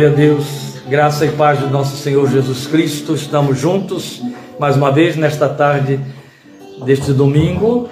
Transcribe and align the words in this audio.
Glória 0.00 0.14
a 0.14 0.18
Deus, 0.18 0.76
graça 0.88 1.26
e 1.26 1.32
paz 1.32 1.58
do 1.58 1.68
nosso 1.68 1.94
Senhor 1.94 2.26
Jesus 2.26 2.66
Cristo. 2.66 3.14
Estamos 3.14 3.58
juntos 3.58 4.22
mais 4.58 4.74
uma 4.74 4.90
vez 4.90 5.14
nesta 5.14 5.46
tarde 5.46 6.00
deste 6.86 7.12
domingo, 7.12 7.86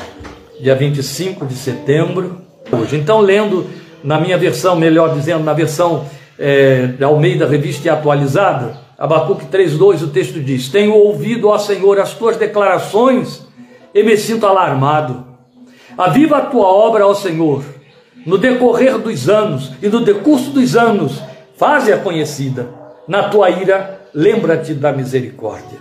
dia 0.58 0.74
25 0.74 1.44
de 1.44 1.52
setembro. 1.52 2.40
Hoje, 2.72 2.96
então, 2.96 3.20
lendo 3.20 3.66
na 4.02 4.18
minha 4.18 4.38
versão, 4.38 4.74
melhor 4.74 5.14
dizendo, 5.14 5.44
na 5.44 5.52
versão 5.52 6.06
é, 6.38 6.86
da 6.86 7.08
Almeida 7.08 7.46
Revista 7.46 7.88
e 7.88 7.90
Atualizada, 7.90 8.78
Abacuque 8.96 9.44
3,2, 9.44 10.04
o 10.04 10.08
texto 10.08 10.40
diz: 10.40 10.70
Tenho 10.70 10.94
ouvido, 10.94 11.48
ó 11.48 11.58
Senhor, 11.58 12.00
as 12.00 12.14
tuas 12.14 12.38
declarações 12.38 13.46
e 13.92 14.02
me 14.02 14.16
sinto 14.16 14.46
alarmado. 14.46 15.26
Aviva 15.98 16.38
a 16.38 16.46
tua 16.46 16.68
obra, 16.68 17.06
ó 17.06 17.12
Senhor, 17.12 17.62
no 18.24 18.38
decorrer 18.38 18.96
dos 18.96 19.28
anos 19.28 19.72
e 19.82 19.88
no 19.90 20.00
decurso 20.00 20.52
dos 20.52 20.74
anos 20.74 21.27
faze-a 21.58 21.98
conhecida. 21.98 22.68
Na 23.06 23.28
tua 23.28 23.50
ira, 23.50 24.00
lembra-te 24.14 24.72
da 24.72 24.92
misericórdia. 24.92 25.78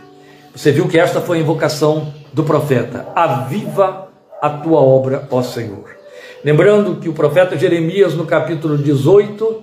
Você 0.53 0.71
viu 0.71 0.87
que 0.87 0.99
esta 0.99 1.21
foi 1.21 1.37
a 1.37 1.41
invocação 1.41 2.11
do 2.33 2.43
profeta: 2.43 3.07
Aviva 3.15 4.09
a 4.41 4.49
tua 4.49 4.81
obra, 4.81 5.27
ó 5.29 5.41
Senhor. 5.41 5.95
Lembrando 6.43 6.95
que 6.95 7.07
o 7.07 7.13
profeta 7.13 7.57
Jeremias, 7.57 8.13
no 8.13 8.25
capítulo 8.25 8.77
18, 8.77 9.61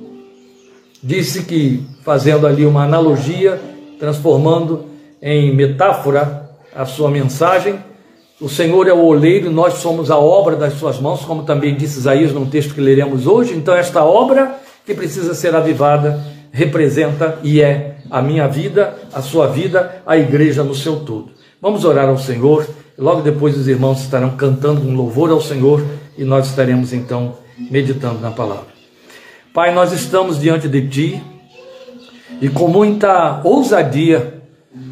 disse 1.03 1.45
que, 1.45 1.85
fazendo 2.05 2.47
ali 2.47 2.65
uma 2.65 2.85
analogia, 2.85 3.61
transformando 3.99 4.87
em 5.21 5.55
metáfora 5.55 6.51
a 6.75 6.85
sua 6.85 7.11
mensagem, 7.11 7.79
o 8.41 8.49
Senhor 8.49 8.87
é 8.89 8.93
o 8.93 9.05
oleiro, 9.05 9.51
nós 9.51 9.75
somos 9.75 10.11
a 10.11 10.19
obra 10.19 10.57
das 10.57 10.75
suas 10.75 10.99
mãos, 10.99 11.25
como 11.25 11.45
também 11.45 11.75
disse 11.75 11.99
Isaías 11.99 12.33
num 12.33 12.47
texto 12.47 12.75
que 12.75 12.81
leremos 12.81 13.27
hoje. 13.27 13.55
Então, 13.55 13.75
esta 13.75 14.05
obra 14.05 14.59
que 14.85 14.95
precisa 14.95 15.35
ser 15.35 15.55
avivada, 15.55 16.21
representa 16.53 17.39
e 17.43 17.61
é 17.61 17.97
a 18.11 18.21
minha 18.21 18.47
vida, 18.47 18.95
a 19.13 19.23
sua 19.23 19.47
vida, 19.47 20.03
a 20.07 20.17
igreja 20.17 20.63
no 20.63 20.75
seu 20.75 21.01
todo. 21.01 21.31
Vamos 21.61 21.85
orar 21.85 22.09
ao 22.09 22.19
Senhor, 22.19 22.67
logo 22.99 23.23
depois 23.23 23.57
os 23.57 23.67
irmãos 23.67 24.03
estarão 24.03 24.31
cantando 24.31 24.87
um 24.87 24.95
louvor 24.95 25.31
ao 25.31 25.41
Senhor 25.41 25.83
e 26.19 26.25
nós 26.25 26.49
estaremos 26.49 26.93
então 26.93 27.39
meditando 27.71 28.21
na 28.21 28.31
palavra. 28.31 28.75
Pai, 29.55 29.73
nós 29.73 29.93
estamos 29.93 30.39
diante 30.39 30.69
de 30.69 30.87
Ti 30.87 31.23
e 32.41 32.49
com 32.49 32.69
muita 32.69 33.41
ousadia, 33.43 34.43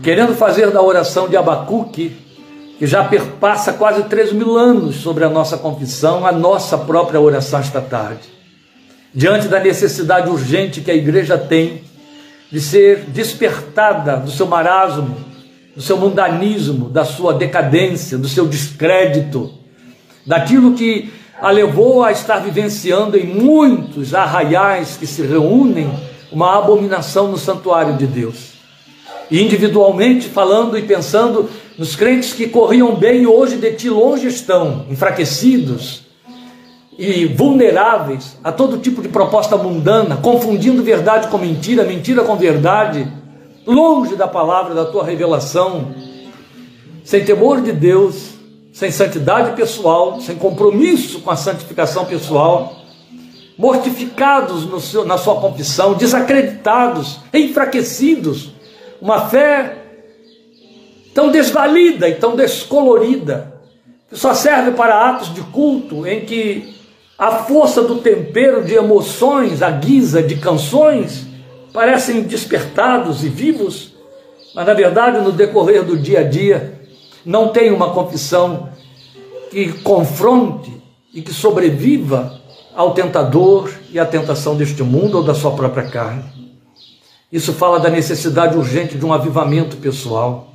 querendo 0.03 0.35
fazer 0.35 0.71
da 0.71 0.81
oração 0.81 1.29
de 1.29 1.37
Abacuque, 1.37 2.17
que 2.79 2.87
já 2.87 3.05
perpassa 3.05 3.75
quase 3.75 4.05
três 4.05 4.33
mil 4.33 4.57
anos 4.57 4.97
sobre 4.97 5.25
a 5.25 5.29
nossa 5.29 5.59
confissão, 5.59 6.27
a 6.27 6.33
nossa 6.33 6.79
própria 6.79 7.21
oração 7.21 7.61
esta 7.61 7.81
tarde 7.81 8.42
diante 9.15 9.49
da 9.49 9.61
necessidade 9.61 10.29
urgente 10.29 10.81
que 10.81 10.91
a 10.91 10.95
igreja 10.95 11.37
tem 11.37 11.83
de 12.51 12.61
ser 12.61 13.05
despertada 13.09 14.17
do 14.17 14.31
seu 14.31 14.47
marasmo, 14.47 15.17
do 15.75 15.83
seu 15.83 15.97
mundanismo, 15.97 16.89
da 16.89 17.05
sua 17.05 17.35
decadência, 17.35 18.19
do 18.19 18.29
seu 18.29 18.47
descrédito, 18.47 19.53
daquilo 20.27 20.75
que 20.75 21.11
a 21.41 21.51
levou 21.51 22.05
a 22.05 22.13
estar 22.13 22.39
vivenciando 22.39 23.17
em 23.17 23.27
muitos 23.27 24.15
arraiais 24.15 24.97
que 24.97 25.07
se 25.07 25.23
reúnem 25.23 25.91
uma 26.31 26.57
abominação 26.59 27.29
no 27.29 27.39
santuário 27.39 27.97
de 27.97 28.07
Deus. 28.07 28.53
E 29.31 29.43
individualmente 29.43 30.29
falando 30.29 30.79
e 30.79 30.83
pensando 30.83 31.49
nos 31.79 31.97
crentes 31.97 32.33
que 32.33 32.49
corriam 32.49 32.95
bem 32.95 33.23
e 33.23 33.27
hoje 33.27 33.57
de 33.57 33.73
ti 33.73 33.89
longe 33.89 34.29
estão, 34.29 34.87
enfraquecidos, 34.91 36.03
e 36.99 37.27
vulneráveis 37.27 38.37
a 38.45 38.53
todo 38.53 38.79
tipo 38.79 39.01
de 39.01 39.09
proposta 39.09 39.57
mundana, 39.57 40.17
confundindo 40.17 40.83
verdade 40.83 41.29
com 41.29 41.39
mentira, 41.39 41.85
mentira 41.85 42.23
com 42.23 42.37
verdade, 42.37 43.11
longe 43.67 44.15
da 44.15 44.29
palavra 44.29 44.75
da 44.75 44.85
tua 44.85 45.05
revelação, 45.05 45.95
sem 47.05 47.25
temor 47.25 47.61
de 47.61 47.73
Deus, 47.73 48.33
sem 48.73 48.91
santidade 48.91 49.57
pessoal, 49.57 50.21
sem 50.21 50.37
compromisso 50.37 51.21
com 51.21 51.31
a 51.31 51.37
santificação 51.37 52.05
pessoal, 52.05 52.77
mortificados 53.57 54.85
seu, 54.85 55.05
na 55.05 55.19
sua 55.19 55.37
confissão, 55.37 55.95
desacreditados, 55.95 57.21
enfraquecidos, 57.33 58.53
uma 59.01 59.29
fé 59.29 59.79
tão 61.15 61.31
desvalida 61.31 62.09
e 62.09 62.15
tão 62.15 62.35
descolorida, 62.35 63.61
que 64.09 64.17
só 64.17 64.35
serve 64.35 64.73
para 64.73 65.11
atos 65.11 65.33
de 65.35 65.43
culto 65.43 66.07
em 66.07 66.25
que 66.25 66.82
a 67.23 67.45
força 67.45 67.83
do 67.83 67.99
tempero 67.99 68.65
de 68.65 68.75
emoções, 68.75 69.63
a 69.63 69.71
guisa 69.71 70.21
de 70.21 70.35
canções, 70.35 71.25
parecem 71.73 72.25
despertados 72.25 73.23
e 73.23 73.29
vivos, 73.29 73.93
mas 74.53 74.67
na 74.67 74.75
verdade, 74.75 75.21
no 75.21 75.31
decorrer 75.31 75.85
do 75.85 75.97
dia 75.97 76.19
a 76.19 76.23
dia, 76.25 76.81
não 77.25 77.51
tem 77.51 77.71
uma 77.71 77.91
confissão 77.91 78.71
que 79.53 79.73
confronte 79.85 80.73
e 81.15 81.23
que 81.23 81.33
sobreviva 81.33 82.41
ao 82.75 82.93
tentador 82.93 83.71
e 83.93 84.01
à 84.01 84.05
tentação 84.05 84.57
deste 84.57 84.83
mundo 84.83 85.19
ou 85.19 85.23
da 85.23 85.33
sua 85.33 85.53
própria 85.53 85.89
carne. 85.89 86.25
Isso 87.31 87.53
fala 87.53 87.79
da 87.79 87.89
necessidade 87.89 88.57
urgente 88.57 88.99
de 88.99 89.07
um 89.07 89.13
avivamento 89.13 89.77
pessoal, 89.77 90.55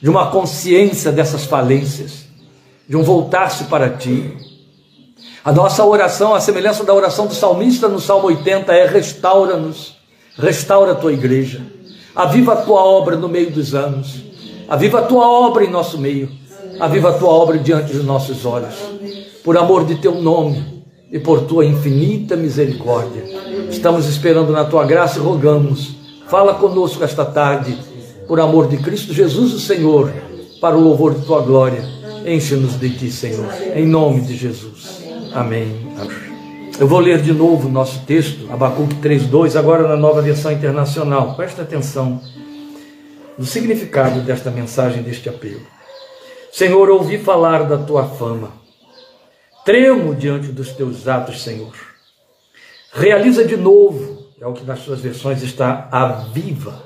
de 0.00 0.08
uma 0.08 0.30
consciência 0.30 1.12
dessas 1.12 1.44
falências, 1.44 2.24
de 2.88 2.96
um 2.96 3.02
voltar-se 3.02 3.64
para 3.64 3.90
ti, 3.90 4.49
a 5.42 5.52
nossa 5.52 5.84
oração, 5.84 6.34
a 6.34 6.40
semelhança 6.40 6.84
da 6.84 6.92
oração 6.92 7.26
do 7.26 7.34
salmista 7.34 7.88
no 7.88 7.98
Salmo 7.98 8.26
80, 8.26 8.72
é: 8.74 8.86
restaura-nos, 8.86 9.94
restaura 10.36 10.92
a 10.92 10.94
tua 10.94 11.12
igreja, 11.12 11.62
aviva 12.14 12.52
a 12.52 12.56
tua 12.56 12.84
obra 12.84 13.16
no 13.16 13.28
meio 13.28 13.50
dos 13.50 13.74
anos, 13.74 14.22
aviva 14.68 14.98
a 14.98 15.02
tua 15.02 15.26
obra 15.26 15.64
em 15.64 15.70
nosso 15.70 15.96
meio, 15.96 16.28
aviva 16.78 17.10
a 17.10 17.12
tua 17.14 17.30
obra 17.30 17.58
diante 17.58 17.92
dos 17.92 18.04
nossos 18.04 18.44
olhos, 18.44 18.74
por 19.42 19.56
amor 19.56 19.86
de 19.86 19.94
teu 19.94 20.14
nome 20.16 20.84
e 21.10 21.18
por 21.18 21.42
tua 21.42 21.64
infinita 21.64 22.36
misericórdia. 22.36 23.24
Estamos 23.70 24.06
esperando 24.06 24.52
na 24.52 24.64
tua 24.64 24.84
graça 24.84 25.18
e 25.18 25.22
rogamos, 25.22 25.94
fala 26.28 26.54
conosco 26.54 27.02
esta 27.02 27.24
tarde, 27.24 27.78
por 28.28 28.38
amor 28.40 28.68
de 28.68 28.76
Cristo 28.76 29.14
Jesus, 29.14 29.54
o 29.54 29.60
Senhor, 29.60 30.12
para 30.60 30.76
o 30.76 30.80
louvor 30.80 31.14
de 31.14 31.24
tua 31.24 31.40
glória. 31.40 31.82
Enche-nos 32.26 32.78
de 32.78 32.90
ti, 32.90 33.10
Senhor, 33.10 33.48
em 33.74 33.86
nome 33.86 34.20
de 34.20 34.36
Jesus. 34.36 34.99
Amém. 35.32 35.94
Eu 36.78 36.88
vou 36.88 36.98
ler 36.98 37.22
de 37.22 37.32
novo 37.32 37.68
o 37.68 37.70
nosso 37.70 38.04
texto, 38.04 38.50
Abacuque 38.52 38.96
3,2, 38.96 39.56
agora 39.56 39.86
na 39.86 39.96
nova 39.96 40.20
versão 40.20 40.50
internacional. 40.50 41.34
Presta 41.34 41.62
atenção 41.62 42.20
no 43.38 43.44
significado 43.44 44.22
desta 44.22 44.50
mensagem, 44.50 45.02
deste 45.02 45.28
apelo. 45.28 45.60
Senhor, 46.50 46.90
ouvi 46.90 47.18
falar 47.18 47.64
da 47.64 47.78
tua 47.78 48.06
fama. 48.06 48.52
Tremo 49.64 50.14
diante 50.16 50.48
dos 50.48 50.72
teus 50.72 51.06
atos, 51.06 51.42
Senhor. 51.42 51.74
Realiza 52.92 53.44
de 53.44 53.56
novo, 53.56 54.26
é 54.40 54.46
o 54.46 54.52
que 54.52 54.64
nas 54.64 54.80
suas 54.80 55.00
versões 55.00 55.42
está, 55.42 55.88
a 55.92 56.06
viva. 56.32 56.82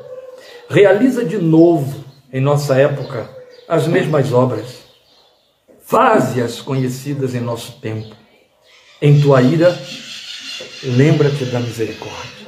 Realiza 0.69 1.25
de 1.25 1.39
novo, 1.39 2.05
em 2.31 2.43
nossa 2.43 2.77
época, 2.77 3.27
as 3.67 3.87
mesmas 3.87 4.33
obras. 4.33 4.83
Faze-as 5.81 6.61
conhecidas 6.61 7.35
em 7.35 7.41
nosso 7.41 7.81
tempo 7.81 8.24
em 9.05 9.21
tua 9.21 9.43
ira, 9.43 9.79
lembra-te 10.83 11.45
da 11.45 11.61
misericórdia. 11.61 12.47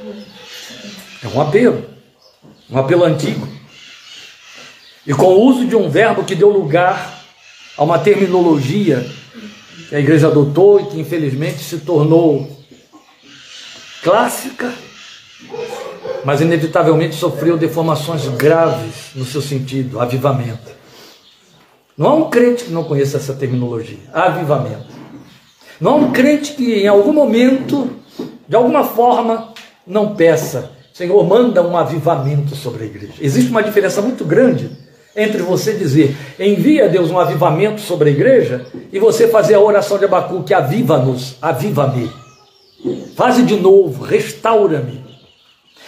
É 1.23 1.27
um 1.27 1.39
apelo, 1.39 1.85
um 2.67 2.79
apelo 2.79 3.03
antigo. 3.03 3.47
E 5.05 5.13
com 5.13 5.27
o 5.27 5.43
uso 5.43 5.67
de 5.67 5.75
um 5.75 5.87
verbo 5.87 6.23
que 6.23 6.33
deu 6.33 6.49
lugar 6.49 7.23
a 7.77 7.83
uma 7.83 7.99
terminologia 7.99 9.07
que 9.87 9.95
a 9.95 9.99
igreja 9.99 10.29
adotou 10.29 10.79
e 10.79 10.85
que 10.87 10.99
infelizmente 10.99 11.59
se 11.59 11.77
tornou 11.77 12.49
clássica, 14.01 14.73
mas 16.25 16.41
inevitavelmente 16.41 17.15
sofreu 17.15 17.55
deformações 17.55 18.27
graves 18.29 19.11
no 19.13 19.25
seu 19.25 19.43
sentido, 19.43 19.99
avivamento. 19.99 20.75
Não 21.95 22.07
há 22.07 22.15
um 22.15 22.29
crente 22.31 22.63
que 22.63 22.71
não 22.71 22.83
conheça 22.83 23.17
essa 23.17 23.35
terminologia, 23.35 23.99
avivamento. 24.11 24.96
Não 25.79 25.91
há 25.91 25.95
um 25.95 26.11
crente 26.11 26.53
que 26.53 26.81
em 26.81 26.87
algum 26.87 27.13
momento, 27.13 27.89
de 28.47 28.55
alguma 28.55 28.83
forma, 28.83 29.53
não 29.85 30.15
peça, 30.15 30.71
Senhor, 30.93 31.23
manda 31.25 31.61
um 31.61 31.77
avivamento 31.77 32.55
sobre 32.55 32.83
a 32.83 32.87
igreja. 32.87 33.13
Existe 33.21 33.51
uma 33.51 33.61
diferença 33.61 34.01
muito 34.01 34.25
grande 34.25 34.71
entre 35.17 35.41
você 35.41 35.73
dizer, 35.73 36.15
envia 36.39 36.87
Deus 36.87 37.09
um 37.09 37.17
avivamento 37.17 37.81
sobre 37.81 38.09
a 38.09 38.13
igreja, 38.13 38.67
e 38.93 38.99
você 38.99 39.27
fazer 39.27 39.55
a 39.55 39.59
oração 39.59 39.97
de 39.97 40.05
Abacuque, 40.05 40.53
aviva-nos, 40.53 41.37
aviva-me. 41.41 42.11
Faze 43.15 43.41
de 43.41 43.55
novo, 43.55 44.03
restaura-me. 44.03 45.03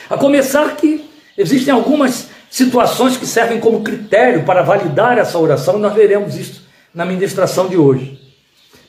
A 0.09 0.17
começar 0.17 0.75
que 0.75 1.07
existem 1.37 1.71
algumas 1.71 2.29
situações 2.49 3.17
que 3.17 3.27
servem 3.27 3.59
como 3.59 3.81
critério 3.81 4.43
para 4.43 4.63
validar 4.63 5.19
essa 5.19 5.37
oração, 5.37 5.77
nós 5.77 5.93
veremos 5.93 6.35
isso 6.35 6.63
na 6.91 7.05
ministração 7.05 7.67
de 7.67 7.77
hoje. 7.77 8.18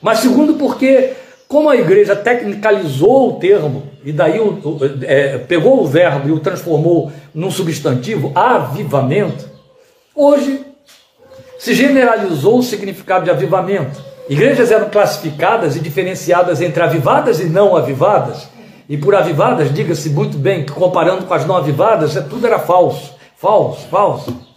Mas 0.01 0.19
segundo, 0.19 0.55
porque, 0.55 1.13
como 1.47 1.69
a 1.69 1.75
igreja 1.75 2.15
tecnicalizou 2.15 3.29
o 3.29 3.33
termo, 3.39 3.83
e 4.03 4.11
daí 4.11 4.39
o, 4.39 4.53
o, 4.53 4.79
é, 5.03 5.37
pegou 5.37 5.81
o 5.81 5.87
verbo 5.87 6.29
e 6.29 6.31
o 6.31 6.39
transformou 6.39 7.11
num 7.33 7.51
substantivo, 7.51 8.31
avivamento, 8.33 9.49
hoje 10.15 10.65
se 11.59 11.75
generalizou 11.75 12.57
o 12.57 12.63
significado 12.63 13.25
de 13.25 13.31
avivamento. 13.31 14.03
Igrejas 14.27 14.71
eram 14.71 14.89
classificadas 14.89 15.75
e 15.75 15.79
diferenciadas 15.79 16.61
entre 16.61 16.81
avivadas 16.81 17.39
e 17.39 17.45
não 17.45 17.75
avivadas. 17.75 18.47
E 18.89 18.97
por 18.97 19.13
avivadas, 19.13 19.73
diga-se 19.73 20.09
muito 20.09 20.37
bem, 20.37 20.65
que 20.65 20.71
comparando 20.71 21.25
com 21.25 21.33
as 21.33 21.45
não 21.45 21.55
avivadas, 21.55 22.17
é, 22.17 22.21
tudo 22.21 22.47
era 22.47 22.59
falso, 22.59 23.13
falso, 23.37 23.87
falso. 23.89 24.50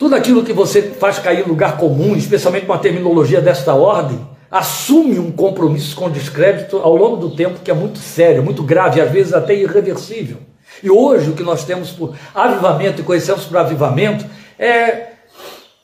Tudo 0.00 0.14
aquilo 0.14 0.42
que 0.42 0.54
você 0.54 0.80
faz 0.80 1.18
cair 1.18 1.40
em 1.40 1.48
lugar 1.48 1.76
comum, 1.76 2.16
especialmente 2.16 2.64
com 2.64 2.72
a 2.72 2.78
terminologia 2.78 3.38
desta 3.38 3.74
ordem, 3.74 4.18
assume 4.50 5.18
um 5.18 5.30
compromisso 5.30 5.94
com 5.94 6.08
descrédito 6.08 6.78
ao 6.78 6.96
longo 6.96 7.18
do 7.18 7.36
tempo 7.36 7.60
que 7.60 7.70
é 7.70 7.74
muito 7.74 7.98
sério, 7.98 8.42
muito 8.42 8.62
grave, 8.62 8.98
às 8.98 9.10
vezes 9.10 9.34
até 9.34 9.54
irreversível. 9.54 10.38
E 10.82 10.90
hoje 10.90 11.28
o 11.28 11.34
que 11.34 11.42
nós 11.42 11.66
temos 11.66 11.90
por 11.90 12.16
avivamento 12.34 13.02
e 13.02 13.04
conhecemos 13.04 13.44
por 13.44 13.58
avivamento 13.58 14.24
é 14.58 15.08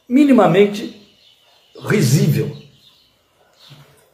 minimamente 0.09 0.99
risível. 1.87 2.57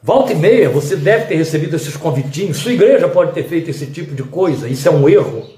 Volta 0.01 0.33
e 0.33 0.35
meia, 0.35 0.67
você 0.67 0.97
deve 0.97 1.27
ter 1.27 1.35
recebido 1.35 1.77
esses 1.77 1.95
convitinhos. 1.95 2.57
Sua 2.57 2.73
igreja 2.73 3.07
pode 3.07 3.31
ter 3.31 3.43
feito 3.43 3.69
esse 3.69 3.85
tipo 3.85 4.13
de 4.13 4.23
coisa. 4.23 4.67
Isso 4.67 4.85
é 4.85 4.91
um 4.91 5.07
erro 5.07 5.49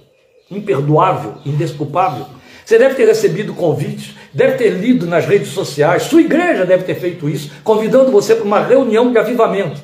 imperdoável, 0.51 1.39
indesculpável. 1.44 2.34
Você 2.65 2.79
deve 2.79 2.95
ter 2.95 3.06
recebido 3.06 3.53
convites, 3.53 4.15
deve 4.33 4.57
ter 4.57 4.69
lido 4.69 5.06
nas 5.06 5.25
redes 5.25 5.50
sociais. 5.50 6.03
Sua 6.03 6.21
igreja 6.21 6.65
deve 6.65 6.83
ter 6.83 6.95
feito 6.95 7.29
isso, 7.29 7.51
convidando 7.63 8.12
você 8.12 8.33
para 8.33 8.44
uma 8.44 8.59
reunião 8.59 9.12
de 9.12 9.19
avivamento, 9.19 9.79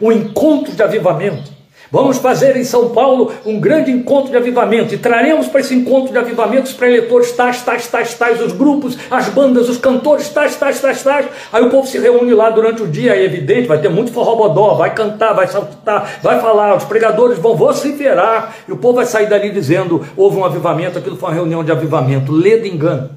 um 0.00 0.12
encontro 0.12 0.72
de 0.72 0.82
avivamento. 0.82 1.49
Vamos 1.92 2.18
fazer 2.18 2.56
em 2.56 2.62
São 2.62 2.90
Paulo 2.90 3.32
um 3.44 3.58
grande 3.58 3.90
encontro 3.90 4.30
de 4.30 4.36
avivamento 4.36 4.94
e 4.94 4.98
traremos 4.98 5.48
para 5.48 5.60
esse 5.60 5.74
encontro 5.74 6.12
de 6.12 6.18
avivamento 6.18 6.64
os 6.64 6.72
preletores 6.72 7.32
tais, 7.32 7.62
tais, 7.62 7.88
tais, 7.88 8.14
tais, 8.14 8.40
os 8.40 8.52
grupos, 8.52 8.96
as 9.10 9.28
bandas, 9.28 9.68
os 9.68 9.76
cantores 9.76 10.28
tais, 10.28 10.54
tais, 10.54 10.80
tais, 10.80 11.02
tais. 11.02 11.26
Aí 11.52 11.64
o 11.64 11.68
povo 11.68 11.88
se 11.88 11.98
reúne 11.98 12.32
lá 12.32 12.48
durante 12.48 12.80
o 12.84 12.86
dia, 12.86 13.16
é 13.16 13.24
evidente, 13.24 13.66
vai 13.66 13.80
ter 13.80 13.88
muito 13.88 14.12
forrobodó, 14.12 14.74
vai 14.74 14.94
cantar, 14.94 15.32
vai 15.32 15.48
saltar, 15.48 16.20
vai 16.22 16.40
falar, 16.40 16.76
os 16.76 16.84
pregadores 16.84 17.38
vão 17.38 17.56
vociferar 17.56 18.54
e 18.68 18.72
o 18.72 18.76
povo 18.76 18.94
vai 18.94 19.06
sair 19.06 19.28
dali 19.28 19.50
dizendo: 19.50 20.06
houve 20.16 20.36
um 20.36 20.44
avivamento, 20.44 20.96
aquilo 20.96 21.16
foi 21.16 21.30
uma 21.30 21.34
reunião 21.34 21.64
de 21.64 21.72
avivamento. 21.72 22.30
Lê 22.30 22.60
de 22.60 22.68
engano. 22.68 23.10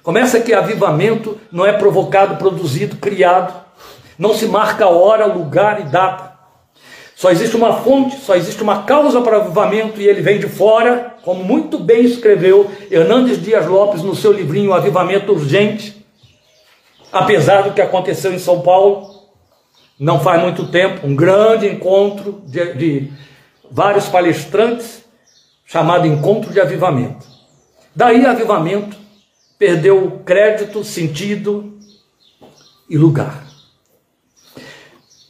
Começa 0.00 0.38
que 0.38 0.54
avivamento 0.54 1.36
não 1.50 1.66
é 1.66 1.72
provocado, 1.72 2.36
produzido, 2.36 2.96
criado, 2.96 3.52
não 4.16 4.32
se 4.32 4.46
marca 4.46 4.86
hora, 4.86 5.26
lugar 5.26 5.80
e 5.80 5.84
data. 5.84 6.29
Só 7.20 7.30
existe 7.30 7.54
uma 7.54 7.82
fonte, 7.82 8.18
só 8.18 8.34
existe 8.34 8.62
uma 8.62 8.84
causa 8.84 9.20
para 9.20 9.36
o 9.36 9.40
avivamento 9.42 10.00
e 10.00 10.08
ele 10.08 10.22
vem 10.22 10.38
de 10.38 10.48
fora, 10.48 11.16
como 11.22 11.44
muito 11.44 11.78
bem 11.78 12.02
escreveu 12.02 12.70
Hernandes 12.90 13.42
Dias 13.42 13.66
Lopes 13.66 14.02
no 14.02 14.16
seu 14.16 14.32
livrinho 14.32 14.72
Avivamento 14.72 15.30
Urgente. 15.30 16.02
Apesar 17.12 17.60
do 17.60 17.74
que 17.74 17.82
aconteceu 17.82 18.32
em 18.32 18.38
São 18.38 18.62
Paulo, 18.62 19.06
não 19.98 20.18
faz 20.18 20.40
muito 20.40 20.68
tempo, 20.68 21.06
um 21.06 21.14
grande 21.14 21.66
encontro 21.66 22.40
de, 22.46 22.72
de 22.72 23.12
vários 23.70 24.06
palestrantes, 24.06 25.04
chamado 25.66 26.06
Encontro 26.06 26.50
de 26.50 26.58
Avivamento. 26.58 27.26
Daí, 27.94 28.24
avivamento 28.24 28.96
perdeu 29.58 30.22
crédito, 30.24 30.82
sentido 30.82 31.78
e 32.88 32.96
lugar. 32.96 33.49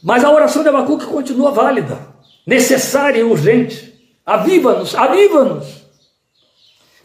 Mas 0.03 0.23
a 0.23 0.31
oração 0.31 0.63
de 0.63 0.69
Abacuque 0.69 1.05
continua 1.05 1.51
válida, 1.51 1.99
necessária 2.45 3.19
e 3.19 3.23
urgente. 3.23 3.93
Aviva-nos, 4.25 4.95
aviva-nos. 4.95 5.81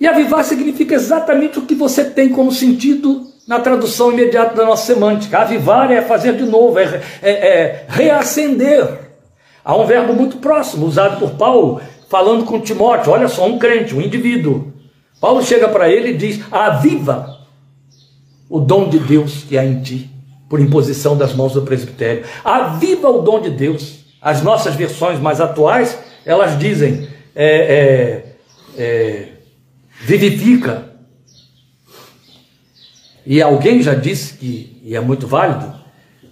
E 0.01 0.07
avivar 0.07 0.45
significa 0.45 0.95
exatamente 0.95 1.59
o 1.59 1.63
que 1.63 1.75
você 1.75 2.05
tem 2.05 2.29
como 2.31 2.51
sentido 2.53 3.27
na 3.47 3.61
tradução 3.61 4.13
imediata 4.13 4.55
da 4.55 4.65
nossa 4.65 4.87
semântica. 4.87 5.39
Avivar 5.39 5.91
é 5.91 6.03
fazer 6.03 6.37
de 6.37 6.45
novo, 6.45 6.79
é, 6.79 7.03
é, 7.23 7.31
é 7.31 7.87
reacender. 7.89 9.07
Há 9.65 9.77
um 9.77 9.87
verbo 9.87 10.13
muito 10.15 10.39
próximo, 10.39 10.87
usado 10.87 11.19
por 11.19 11.33
Paulo, 11.33 11.81
falando 12.09 12.45
com 12.45 12.61
Timóteo. 12.61 13.13
Olha 13.13 13.29
só, 13.29 13.47
um 13.47 13.59
crente, 13.59 13.95
um 13.95 14.01
indivíduo. 14.01 14.73
Paulo 15.21 15.43
chega 15.43 15.69
para 15.69 15.91
ele 15.91 16.11
e 16.11 16.17
diz: 16.17 16.41
Aviva 16.51 17.41
o 18.49 18.61
dom 18.61 18.89
de 18.89 18.99
Deus 18.99 19.43
que 19.45 19.59
há 19.59 19.65
em 19.65 19.83
ti 19.83 20.16
por 20.49 20.61
imposição 20.61 21.17
das 21.17 21.35
mãos 21.35 21.53
do 21.53 21.63
presbitério. 21.63 22.25
Aviva 22.45 23.09
o 23.09 23.23
dom 23.23 23.41
de 23.41 23.51
Deus. 23.51 24.05
As 24.21 24.43
nossas 24.43 24.75
versões 24.75 25.21
mais 25.21 25.41
atuais, 25.41 25.99
elas 26.25 26.59
dizem, 26.59 27.09
é, 27.35 28.25
é, 28.77 28.83
é, 28.83 29.29
vivifica. 30.01 30.91
E 33.25 33.43
alguém 33.43 33.83
já 33.83 33.95
disse 33.95 34.35
que, 34.35 34.81
e 34.85 34.95
é 34.95 35.01
muito 35.01 35.27
válido, 35.27 35.75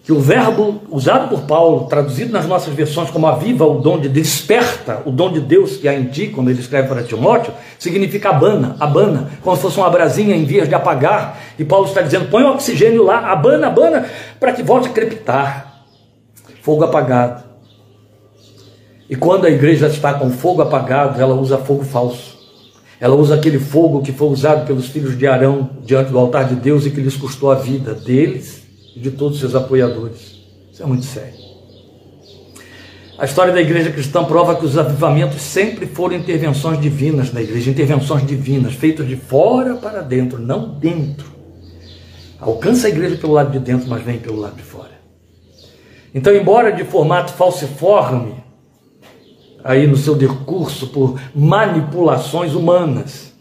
que 0.05 0.13
o 0.13 0.21
verbo 0.21 0.83
usado 0.91 1.31
por 1.31 1.47
Paulo, 1.47 1.87
traduzido 1.87 2.31
nas 2.31 2.45
nossas 2.47 2.75
versões 2.75 3.11
como 3.11 3.27
aviva 3.27 3.65
o 3.65 3.81
dom 3.81 3.99
de 3.99 4.07
desperta 4.07 5.01
o 5.07 5.11
dom 5.11 5.33
de 5.33 5.41
Deus 5.41 5.79
que 5.79 5.89
há 5.89 5.95
em 5.95 6.05
ti, 6.05 6.29
quando 6.29 6.51
ele 6.51 6.61
escreve 6.61 6.89
para 6.89 7.03
Timóteo, 7.03 7.55
significa 7.79 8.29
abana, 8.29 8.77
abana, 8.79 9.31
como 9.43 9.57
se 9.57 9.63
fosse 9.63 9.79
uma 9.79 9.89
brasinha 9.89 10.37
em 10.37 10.45
vias 10.45 10.69
de 10.69 10.75
apagar. 10.75 11.41
E 11.59 11.65
Paulo 11.65 11.87
está 11.87 12.03
dizendo: 12.03 12.29
põe 12.31 12.43
o 12.43 12.51
oxigênio 12.51 13.03
lá, 13.03 13.33
abana, 13.33 13.69
abana, 13.69 14.07
para 14.39 14.53
que 14.53 14.63
volte 14.63 14.89
a 14.89 14.93
crepitar. 14.93 15.87
Fogo 16.61 16.85
apagado. 16.85 17.43
E 19.09 19.17
quando 19.17 19.47
a 19.47 19.51
igreja 19.51 19.87
está 19.87 20.13
com 20.13 20.31
fogo 20.31 20.61
apagado, 20.61 21.21
ela 21.21 21.35
usa 21.35 21.57
fogo 21.57 21.83
falso. 21.83 22.35
Ela 23.01 23.15
usa 23.15 23.37
aquele 23.37 23.59
fogo 23.59 24.03
que 24.03 24.13
foi 24.13 24.29
usado 24.29 24.67
pelos 24.67 24.87
filhos 24.87 25.17
de 25.17 25.27
Arão 25.27 25.71
diante 25.83 26.11
do 26.11 26.19
altar 26.19 26.45
de 26.45 26.57
Deus 26.57 26.85
e 26.85 26.91
que 26.91 27.01
lhes 27.01 27.17
custou 27.17 27.51
a 27.51 27.55
vida 27.55 27.95
deles 27.95 28.64
e 28.95 29.01
de 29.01 29.11
todos 29.11 29.35
os 29.35 29.41
seus 29.41 29.55
apoiadores. 29.55 30.41
Isso 30.73 30.83
é 30.83 30.87
muito 30.87 31.05
sério. 31.05 31.45
A 33.17 33.25
história 33.25 33.53
da 33.53 33.61
igreja 33.61 33.93
cristã 33.93 34.25
prova 34.25 34.57
que 34.57 34.67
os 34.67 34.77
avivamentos 34.77 35.41
sempre 35.41 35.87
foram 35.87 36.17
intervenções 36.17 36.81
divinas 36.81 37.33
na 37.33 37.41
igreja, 37.41 37.71
intervenções 37.71 38.27
divinas, 38.27 38.75
feitas 38.75 39.07
de 39.07 39.15
fora 39.15 39.77
para 39.77 40.01
dentro, 40.01 40.39
não 40.39 40.69
dentro. 40.69 41.27
Alcança 42.41 42.89
a 42.89 42.91
igreja 42.91 43.17
pelo 43.17 43.33
lado 43.33 43.53
de 43.53 43.61
dentro, 43.61 43.89
mas 43.89 44.03
vem 44.03 44.19
pelo 44.19 44.41
lado 44.41 44.57
de 44.57 44.63
fora. 44.63 44.91
Então, 46.13 46.35
embora 46.35 46.73
de 46.73 46.85
formato 46.85 47.33
falciforme, 47.33 48.35
aí 49.63 49.87
no 49.87 49.97
seu 49.97 50.15
decurso 50.17 50.89
por 50.89 51.19
manipulações 51.35 52.53
humanas, 52.55 53.33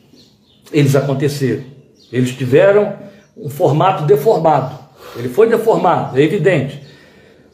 eles 0.72 0.96
aconteceram. 0.96 1.64
Eles 2.12 2.32
tiveram 2.32 2.96
um 3.36 3.50
formato 3.50 4.06
deformado. 4.06 4.83
Ele 5.16 5.30
foi 5.30 5.48
deformado, 5.48 6.20
é 6.20 6.24
evidente. 6.24 6.82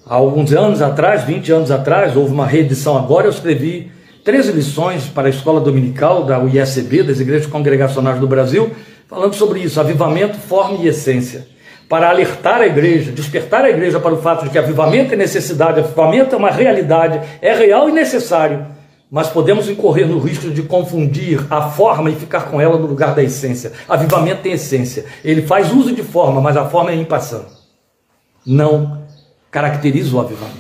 Há 0.05 0.15
alguns 0.15 0.51
anos 0.53 0.81
atrás, 0.81 1.23
20 1.23 1.51
anos 1.51 1.71
atrás, 1.71 2.15
houve 2.15 2.33
uma 2.33 2.45
reedição 2.45 2.97
agora, 2.97 3.27
eu 3.27 3.31
escrevi 3.31 3.91
13 4.23 4.51
lições 4.51 5.05
para 5.05 5.27
a 5.27 5.29
escola 5.29 5.59
dominical 5.59 6.23
da 6.23 6.39
UISB, 6.39 7.03
das 7.03 7.19
Igrejas 7.19 7.47
Congregacionais 7.47 8.19
do 8.19 8.27
Brasil, 8.27 8.71
falando 9.07 9.33
sobre 9.33 9.59
isso, 9.59 9.79
avivamento, 9.79 10.37
forma 10.37 10.77
e 10.83 10.87
essência. 10.87 11.47
Para 11.87 12.09
alertar 12.09 12.61
a 12.61 12.67
igreja, 12.67 13.11
despertar 13.11 13.65
a 13.65 13.69
igreja 13.69 13.99
para 13.99 14.13
o 14.13 14.21
fato 14.21 14.43
de 14.43 14.51
que 14.51 14.57
avivamento 14.57 15.13
é 15.13 15.17
necessidade, 15.17 15.79
avivamento 15.79 16.35
é 16.35 16.37
uma 16.37 16.51
realidade, 16.51 17.19
é 17.41 17.53
real 17.53 17.89
e 17.89 17.91
necessário, 17.91 18.65
mas 19.11 19.27
podemos 19.29 19.67
incorrer 19.67 20.07
no 20.07 20.19
risco 20.19 20.51
de 20.51 20.61
confundir 20.61 21.45
a 21.49 21.69
forma 21.69 22.11
e 22.11 22.15
ficar 22.15 22.41
com 22.51 22.61
ela 22.61 22.77
no 22.77 22.85
lugar 22.85 23.15
da 23.15 23.23
essência. 23.23 23.71
Avivamento 23.87 24.43
tem 24.43 24.51
essência. 24.51 25.05
Ele 25.23 25.41
faz 25.41 25.73
uso 25.73 25.95
de 25.95 26.03
forma, 26.03 26.39
mas 26.39 26.55
a 26.55 26.69
forma 26.69 26.91
é 26.91 26.95
impassão. 26.95 27.45
Não 28.45 29.03
caracteriza 29.49 30.15
o 30.15 30.19
avivamento. 30.19 30.59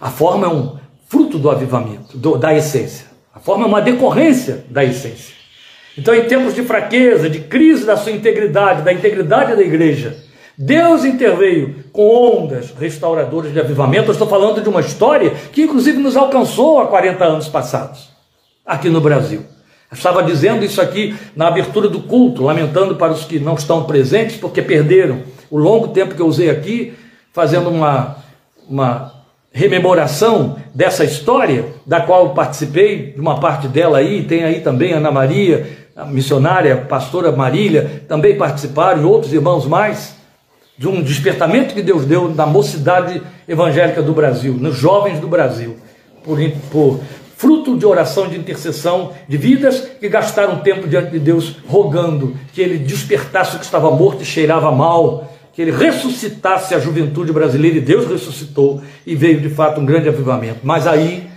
A 0.00 0.10
forma 0.10 0.46
é 0.46 0.50
um 0.50 0.78
fruto 1.06 1.38
do 1.38 1.50
avivamento, 1.50 2.16
do, 2.16 2.38
da 2.38 2.54
essência. 2.54 3.06
A 3.34 3.38
forma 3.38 3.64
é 3.64 3.68
uma 3.68 3.82
decorrência 3.82 4.64
da 4.70 4.82
essência. 4.82 5.34
Então, 5.98 6.14
em 6.14 6.24
tempos 6.24 6.54
de 6.54 6.62
fraqueza, 6.62 7.28
de 7.28 7.40
crise 7.40 7.84
da 7.84 7.96
sua 7.96 8.12
integridade, 8.12 8.82
da 8.82 8.92
integridade 8.92 9.54
da 9.54 9.62
igreja, 9.62 10.16
Deus 10.56 11.04
interveio 11.04 11.84
com 11.92 12.42
ondas 12.42 12.74
restauradoras 12.78 13.52
de 13.52 13.60
avivamento. 13.60 14.08
Eu 14.08 14.12
estou 14.12 14.28
falando 14.28 14.60
de 14.60 14.68
uma 14.68 14.80
história 14.80 15.30
que, 15.52 15.62
inclusive, 15.62 15.98
nos 15.98 16.16
alcançou 16.16 16.80
há 16.80 16.86
40 16.86 17.24
anos 17.24 17.48
passados, 17.48 18.10
aqui 18.64 18.88
no 18.88 19.00
Brasil. 19.00 19.42
Eu 19.90 19.96
estava 19.96 20.22
dizendo 20.22 20.64
isso 20.64 20.80
aqui 20.80 21.16
na 21.34 21.48
abertura 21.48 21.88
do 21.88 22.00
culto, 22.02 22.44
lamentando 22.44 22.94
para 22.94 23.12
os 23.12 23.24
que 23.24 23.40
não 23.40 23.54
estão 23.54 23.84
presentes, 23.84 24.36
porque 24.36 24.62
perderam 24.62 25.22
o 25.50 25.58
longo 25.58 25.88
tempo 25.88 26.14
que 26.14 26.22
eu 26.22 26.26
usei 26.26 26.48
aqui, 26.48 26.94
fazendo 27.32 27.68
uma, 27.68 28.16
uma 28.68 29.12
rememoração 29.50 30.56
dessa 30.72 31.04
história, 31.04 31.66
da 31.84 32.00
qual 32.00 32.30
participei, 32.30 33.12
de 33.12 33.20
uma 33.20 33.40
parte 33.40 33.66
dela 33.66 33.98
aí, 33.98 34.22
tem 34.22 34.44
aí 34.44 34.60
também 34.60 34.92
Ana 34.92 35.10
Maria, 35.10 35.66
a 35.96 36.04
missionária, 36.04 36.74
a 36.74 36.78
pastora 36.78 37.32
Marília, 37.32 38.04
também 38.06 38.36
participaram, 38.36 39.02
e 39.02 39.04
outros 39.04 39.32
irmãos 39.32 39.66
mais 39.66 40.19
de 40.80 40.88
um 40.88 41.02
despertamento 41.02 41.74
que 41.74 41.82
Deus 41.82 42.06
deu 42.06 42.34
na 42.34 42.46
mocidade 42.46 43.20
evangélica 43.46 44.00
do 44.00 44.14
Brasil, 44.14 44.54
nos 44.54 44.78
jovens 44.78 45.20
do 45.20 45.28
Brasil. 45.28 45.76
por, 46.24 46.38
por 46.72 47.00
fruto 47.36 47.76
de 47.76 47.84
oração, 47.84 48.28
de 48.28 48.38
intercessão, 48.38 49.12
de 49.28 49.36
vidas 49.36 49.86
que 50.00 50.08
gastaram 50.08 50.60
tempo 50.60 50.88
diante 50.88 51.10
de 51.10 51.18
Deus 51.18 51.58
rogando 51.68 52.34
que 52.54 52.62
ele 52.62 52.78
despertasse 52.78 53.56
o 53.56 53.58
que 53.58 53.64
estava 53.66 53.90
morto 53.90 54.22
e 54.22 54.24
cheirava 54.24 54.72
mal, 54.72 55.30
que 55.52 55.60
ele 55.60 55.70
ressuscitasse 55.70 56.74
a 56.74 56.78
juventude 56.78 57.30
brasileira 57.30 57.76
e 57.76 57.82
Deus 57.82 58.10
ressuscitou 58.10 58.80
e 59.06 59.14
veio 59.14 59.38
de 59.38 59.50
fato 59.50 59.82
um 59.82 59.84
grande 59.84 60.08
avivamento. 60.08 60.60
Mas 60.62 60.86
aí 60.86 61.28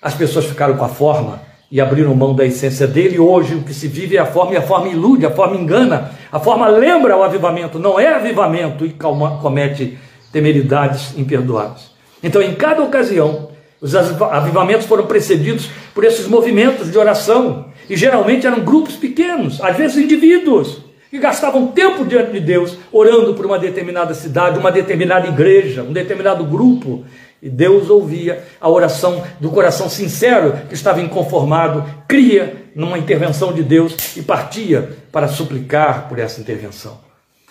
as 0.00 0.14
pessoas 0.14 0.44
ficaram 0.44 0.76
com 0.76 0.84
a 0.84 0.88
forma 0.88 1.42
e 1.72 1.80
abriram 1.80 2.14
mão 2.14 2.34
da 2.34 2.44
essência 2.44 2.86
dele. 2.86 3.18
Hoje 3.18 3.54
o 3.54 3.62
que 3.62 3.72
se 3.72 3.88
vive 3.88 4.18
é 4.18 4.20
a 4.20 4.26
forma 4.26 4.52
e 4.52 4.56
a 4.58 4.62
forma 4.62 4.88
ilude, 4.88 5.24
a 5.24 5.30
forma 5.30 5.56
engana, 5.56 6.10
a 6.30 6.38
forma 6.38 6.68
lembra 6.68 7.16
o 7.16 7.22
avivamento, 7.22 7.78
não 7.78 7.98
é 7.98 8.14
avivamento 8.14 8.84
e 8.84 8.94
comete 9.40 9.96
temeridades 10.30 11.16
imperdoáveis. 11.16 11.90
Então, 12.22 12.42
em 12.42 12.54
cada 12.54 12.82
ocasião, 12.82 13.48
os 13.80 13.94
avivamentos 13.96 14.86
foram 14.86 15.06
precedidos 15.06 15.70
por 15.94 16.04
esses 16.04 16.28
movimentos 16.28 16.92
de 16.92 16.98
oração, 16.98 17.72
e 17.88 17.96
geralmente 17.96 18.46
eram 18.46 18.60
grupos 18.60 18.94
pequenos, 18.94 19.58
às 19.62 19.74
vezes 19.74 19.96
indivíduos, 19.96 20.82
que 21.10 21.18
gastavam 21.18 21.68
tempo 21.68 22.04
diante 22.04 22.32
de 22.32 22.40
Deus, 22.40 22.76
orando 22.92 23.32
por 23.34 23.46
uma 23.46 23.58
determinada 23.58 24.14
cidade, 24.14 24.58
uma 24.58 24.70
determinada 24.70 25.26
igreja, 25.26 25.82
um 25.82 25.92
determinado 25.92 26.44
grupo, 26.44 27.04
e 27.42 27.50
Deus 27.50 27.90
ouvia 27.90 28.44
a 28.60 28.68
oração 28.68 29.24
do 29.40 29.50
coração 29.50 29.88
sincero 29.88 30.56
que 30.68 30.74
estava 30.74 31.00
inconformado, 31.00 31.84
cria 32.06 32.68
numa 32.72 32.96
intervenção 32.96 33.52
de 33.52 33.64
Deus 33.64 34.16
e 34.16 34.22
partia 34.22 34.96
para 35.10 35.26
suplicar 35.26 36.08
por 36.08 36.20
essa 36.20 36.40
intervenção. 36.40 37.00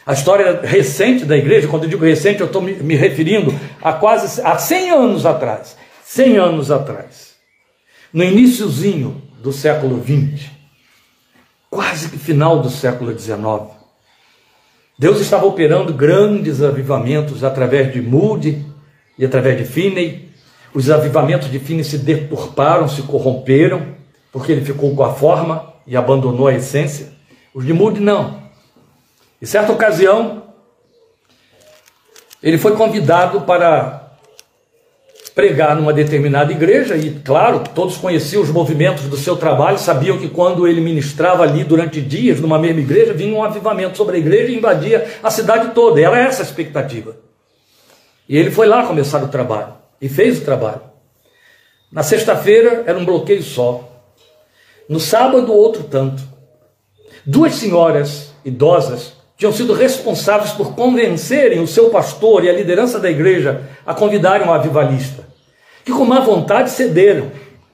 A 0.06 0.14
história 0.14 0.62
recente 0.64 1.26
da 1.26 1.38
igreja, 1.38 1.68
quando 1.68 1.84
eu 1.84 1.90
digo 1.90 2.06
recente, 2.06 2.40
eu 2.40 2.48
estou 2.48 2.62
me 2.62 2.96
referindo 2.96 3.54
a 3.82 3.92
quase 3.92 4.42
a 4.42 4.58
100 4.58 4.90
anos 4.92 5.26
atrás. 5.26 5.76
100 6.06 6.38
anos 6.38 6.72
atrás. 6.72 7.36
No 8.14 8.24
iníciozinho 8.24 9.22
do 9.42 9.52
século 9.52 9.98
20, 9.98 10.52
quase 11.70 12.10
que 12.10 12.18
final 12.18 12.62
do 12.62 12.70
século 12.70 13.14
19, 13.14 13.72
Deus 14.98 15.20
estava 15.20 15.46
operando 15.46 15.94
grandes 15.94 16.62
avivamentos 16.62 17.44
através 17.44 17.94
de 17.94 18.02
Moody 18.02 18.71
e 19.22 19.26
através 19.26 19.56
de 19.56 19.64
Finney. 19.64 20.32
Os 20.74 20.90
avivamentos 20.90 21.52
de 21.52 21.60
Finney 21.60 21.84
se 21.84 22.00
deturparam, 22.00 22.88
se 22.88 23.04
corromperam, 23.04 23.84
porque 24.32 24.52
ele 24.52 24.66
ficou 24.66 24.96
com 24.96 25.04
a 25.04 25.14
forma 25.14 25.74
e 25.86 25.96
abandonou 25.96 26.48
a 26.48 26.56
essência. 26.56 27.10
Os 27.54 27.64
de 27.64 27.72
Moody 27.72 28.00
não. 28.00 28.42
Em 29.40 29.46
certa 29.46 29.72
ocasião, 29.72 30.44
ele 32.42 32.58
foi 32.58 32.76
convidado 32.76 33.42
para 33.42 34.18
pregar 35.36 35.76
numa 35.76 35.94
determinada 35.94 36.52
igreja 36.52 36.96
e, 36.98 37.12
claro, 37.12 37.64
todos 37.76 37.98
conheciam 37.98 38.42
os 38.42 38.50
movimentos 38.50 39.04
do 39.04 39.18
seu 39.18 39.36
trabalho, 39.36 39.78
sabiam 39.78 40.18
que 40.18 40.30
quando 40.30 40.68
ele 40.68 40.82
ministrava 40.82 41.44
ali 41.44 41.64
durante 41.64 42.02
dias 42.02 42.42
numa 42.42 42.58
mesma 42.58 42.82
igreja, 42.82 43.14
vinha 43.14 43.36
um 43.36 43.44
avivamento 43.44 43.98
sobre 43.98 44.16
a 44.18 44.20
igreja 44.20 44.52
e 44.52 44.58
invadia 44.58 45.08
a 45.22 45.30
cidade 45.30 45.74
toda. 45.76 46.02
Era 46.02 46.20
essa 46.20 46.42
a 46.42 46.46
expectativa. 46.46 47.31
E 48.32 48.38
ele 48.38 48.50
foi 48.50 48.66
lá 48.66 48.88
começar 48.88 49.22
o 49.22 49.28
trabalho 49.28 49.74
e 50.00 50.08
fez 50.08 50.38
o 50.38 50.46
trabalho. 50.46 50.80
Na 51.92 52.02
sexta-feira 52.02 52.86
era 52.88 52.98
um 52.98 53.04
bloqueio 53.04 53.44
só. 53.44 53.90
No 54.88 55.02
sábado, 55.02 55.52
outro 55.52 55.84
tanto. 55.84 56.24
Duas 57.26 57.56
senhoras 57.56 58.32
idosas 58.46 59.12
tinham 59.36 59.52
sido 59.52 59.74
responsáveis 59.74 60.52
por 60.54 60.76
convencerem 60.76 61.60
o 61.60 61.68
seu 61.68 61.90
pastor 61.90 62.46
e 62.46 62.50
a 62.50 62.54
liderança 62.54 63.02
da 63.02 63.12
igreja 63.12 63.64
a 63.86 63.94
convidarem 63.94 64.48
um 64.48 64.54
avivalista, 64.54 65.26
que 65.84 65.92
com 65.92 66.06
má 66.06 66.22
vontade 66.22 66.70
cederam 66.70 67.30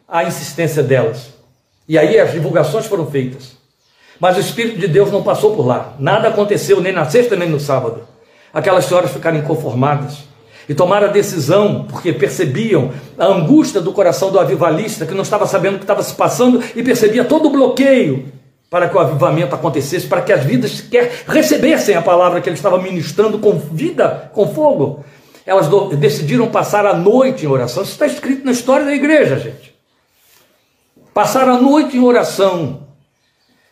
à 0.07 0.23
insistência 0.23 0.81
delas. 0.81 1.35
E 1.87 1.99
aí 1.99 2.19
as 2.19 2.31
divulgações 2.31 2.87
foram 2.87 3.05
feitas. 3.05 3.55
Mas 4.19 4.37
o 4.37 4.39
Espírito 4.39 4.79
de 4.79 4.87
Deus 4.87 5.11
não 5.11 5.21
passou 5.21 5.55
por 5.55 5.67
lá. 5.67 5.93
Nada 5.99 6.29
aconteceu 6.29 6.81
nem 6.81 6.93
na 6.93 7.07
sexta 7.07 7.35
nem 7.35 7.47
no 7.47 7.59
sábado. 7.59 8.07
Aquelas 8.51 8.85
senhoras 8.85 9.11
ficaram 9.11 9.37
inconformadas 9.37 10.25
e 10.67 10.75
tomaram 10.75 11.07
a 11.07 11.11
decisão 11.11 11.85
porque 11.89 12.11
percebiam 12.11 12.91
a 13.17 13.25
angústia 13.25 13.79
do 13.79 13.91
coração 13.91 14.31
do 14.31 14.39
avivalista 14.39 15.05
que 15.05 15.13
não 15.13 15.21
estava 15.21 15.47
sabendo 15.47 15.75
o 15.75 15.77
que 15.77 15.83
estava 15.83 16.03
se 16.03 16.13
passando 16.13 16.61
e 16.75 16.83
percebia 16.83 17.23
todo 17.23 17.47
o 17.47 17.51
bloqueio 17.51 18.31
para 18.69 18.89
que 18.89 18.97
o 18.97 18.99
avivamento 18.99 19.55
acontecesse, 19.55 20.07
para 20.07 20.21
que 20.21 20.33
as 20.33 20.43
vidas 20.43 20.71
sequer 20.71 21.23
recebessem 21.27 21.95
a 21.95 22.01
palavra 22.01 22.41
que 22.41 22.49
ele 22.49 22.57
estava 22.57 22.81
ministrando 22.81 23.39
com 23.39 23.57
vida, 23.57 24.29
com 24.33 24.53
fogo. 24.53 25.05
Elas 25.45 25.67
decidiram 25.97 26.47
passar 26.47 26.85
a 26.85 26.93
noite 26.93 27.45
em 27.45 27.47
oração. 27.47 27.83
Isso 27.83 27.93
está 27.93 28.05
escrito 28.05 28.43
na 28.43 28.51
história 28.51 28.85
da 28.85 28.93
igreja, 28.93 29.39
gente. 29.39 29.73
Passar 31.13 31.47
a 31.47 31.57
noite 31.57 31.95
em 31.95 32.03
oração. 32.03 32.86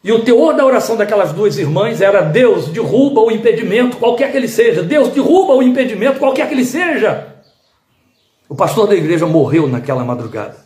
E 0.05 0.11
o 0.11 0.23
teor 0.23 0.53
da 0.53 0.63
oração 0.63 0.95
daquelas 0.95 1.33
duas 1.33 1.57
irmãs 1.57 1.99
era: 1.99 2.21
Deus 2.21 2.67
derruba 2.67 3.21
o 3.21 3.31
impedimento, 3.31 3.97
qualquer 3.97 4.29
que 4.29 4.37
ele 4.37 4.47
seja. 4.47 4.83
Deus 4.83 5.07
derruba 5.07 5.55
o 5.55 5.63
impedimento, 5.63 6.19
qualquer 6.19 6.47
que 6.47 6.53
ele 6.53 6.63
seja. 6.63 7.35
O 8.47 8.53
pastor 8.53 8.87
da 8.87 8.93
igreja 8.93 9.25
morreu 9.25 9.67
naquela 9.67 10.05
madrugada. 10.05 10.63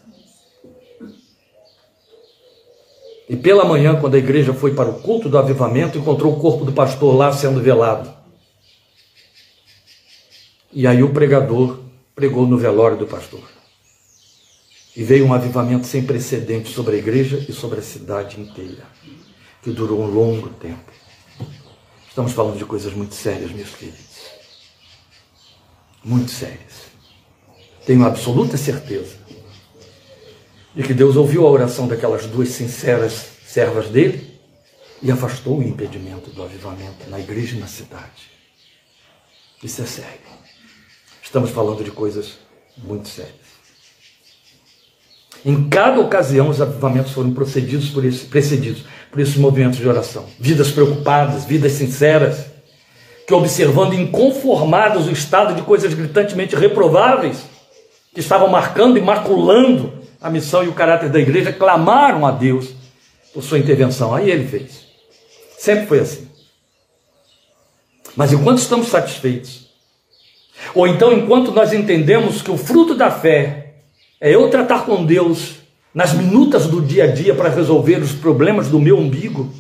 E 3.29 3.37
pela 3.37 3.63
manhã, 3.63 3.97
quando 3.97 4.15
a 4.15 4.17
igreja 4.17 4.53
foi 4.53 4.73
para 4.73 4.89
o 4.89 4.99
culto 4.99 5.29
do 5.29 5.37
avivamento, 5.37 5.97
encontrou 5.97 6.33
o 6.33 6.39
corpo 6.41 6.65
do 6.65 6.73
pastor 6.73 7.15
lá 7.15 7.31
sendo 7.31 7.61
velado. 7.61 8.13
E 10.73 10.85
aí 10.85 11.01
o 11.01 11.13
pregador 11.13 11.79
pregou 12.13 12.45
no 12.45 12.57
velório 12.57 12.97
do 12.97 13.07
pastor. 13.07 13.43
E 14.97 15.01
veio 15.01 15.25
um 15.25 15.33
avivamento 15.33 15.87
sem 15.87 16.03
precedentes 16.03 16.73
sobre 16.73 16.97
a 16.97 16.99
igreja 16.99 17.45
e 17.47 17.53
sobre 17.53 17.79
a 17.79 17.83
cidade 17.83 18.41
inteira, 18.41 18.83
que 19.61 19.71
durou 19.71 20.01
um 20.01 20.07
longo 20.07 20.49
tempo. 20.49 20.91
Estamos 22.07 22.31
falando 22.31 22.57
de 22.57 22.65
coisas 22.65 22.93
muito 22.93 23.15
sérias, 23.15 23.51
meus 23.51 23.69
queridos. 23.75 23.99
Muito 26.03 26.31
sérias. 26.31 26.89
Tenho 27.85 28.05
absoluta 28.05 28.57
certeza 28.57 29.17
de 30.75 30.83
que 30.83 30.93
Deus 30.93 31.15
ouviu 31.15 31.45
a 31.45 31.49
oração 31.49 31.87
daquelas 31.87 32.25
duas 32.25 32.49
sinceras 32.49 33.29
servas 33.45 33.89
dele 33.89 34.39
e 35.01 35.11
afastou 35.11 35.59
o 35.59 35.63
impedimento 35.63 36.29
do 36.29 36.43
avivamento 36.43 37.09
na 37.09 37.19
igreja 37.19 37.55
e 37.55 37.59
na 37.59 37.67
cidade. 37.67 38.29
Isso 39.63 39.81
é 39.81 39.85
sério. 39.85 40.19
Estamos 41.21 41.49
falando 41.49 41.83
de 41.83 41.91
coisas 41.91 42.37
muito 42.77 43.09
sérias. 43.09 43.48
Em 45.45 45.69
cada 45.69 46.01
ocasião, 46.01 46.49
os 46.49 46.61
avivamentos 46.61 47.11
foram 47.11 47.31
procedidos 47.31 47.89
por 47.89 48.03
esse, 48.03 48.25
precedidos 48.25 48.83
por 49.09 49.19
esses 49.19 49.35
movimentos 49.35 49.79
de 49.79 49.87
oração. 49.87 50.25
Vidas 50.39 50.71
preocupadas, 50.71 51.45
vidas 51.45 51.73
sinceras, 51.73 52.45
que 53.25 53.33
observando 53.33 53.93
inconformados 53.93 55.07
o 55.07 55.11
estado 55.11 55.53
de 55.53 55.61
coisas 55.61 55.93
gritantemente 55.93 56.55
reprováveis, 56.55 57.43
que 58.13 58.19
estavam 58.19 58.49
marcando 58.49 58.97
e 58.97 59.01
maculando 59.01 59.93
a 60.19 60.29
missão 60.29 60.63
e 60.63 60.67
o 60.67 60.73
caráter 60.73 61.09
da 61.09 61.19
igreja, 61.19 61.53
clamaram 61.53 62.25
a 62.25 62.31
Deus 62.31 62.69
por 63.33 63.43
sua 63.43 63.59
intervenção. 63.59 64.13
Aí 64.13 64.29
ele 64.29 64.47
fez. 64.47 64.87
Sempre 65.57 65.85
foi 65.85 65.99
assim. 65.99 66.27
Mas 68.15 68.33
enquanto 68.33 68.57
estamos 68.57 68.87
satisfeitos, 68.87 69.69
ou 70.73 70.87
então 70.87 71.13
enquanto 71.13 71.51
nós 71.51 71.71
entendemos 71.71 72.41
que 72.41 72.51
o 72.51 72.57
fruto 72.57 72.95
da 72.95 73.11
fé 73.11 73.58
é 74.19 74.33
eu 74.33 74.49
tratar 74.49 74.85
com 74.85 75.05
Deus 75.05 75.55
nas 75.93 76.13
minutas 76.13 76.67
do 76.67 76.81
dia 76.81 77.05
a 77.05 77.07
dia 77.07 77.33
para 77.33 77.49
resolver 77.49 77.97
os 77.97 78.11
problemas 78.11 78.67
do 78.67 78.79
meu 78.79 78.97
umbigo, 78.97 79.51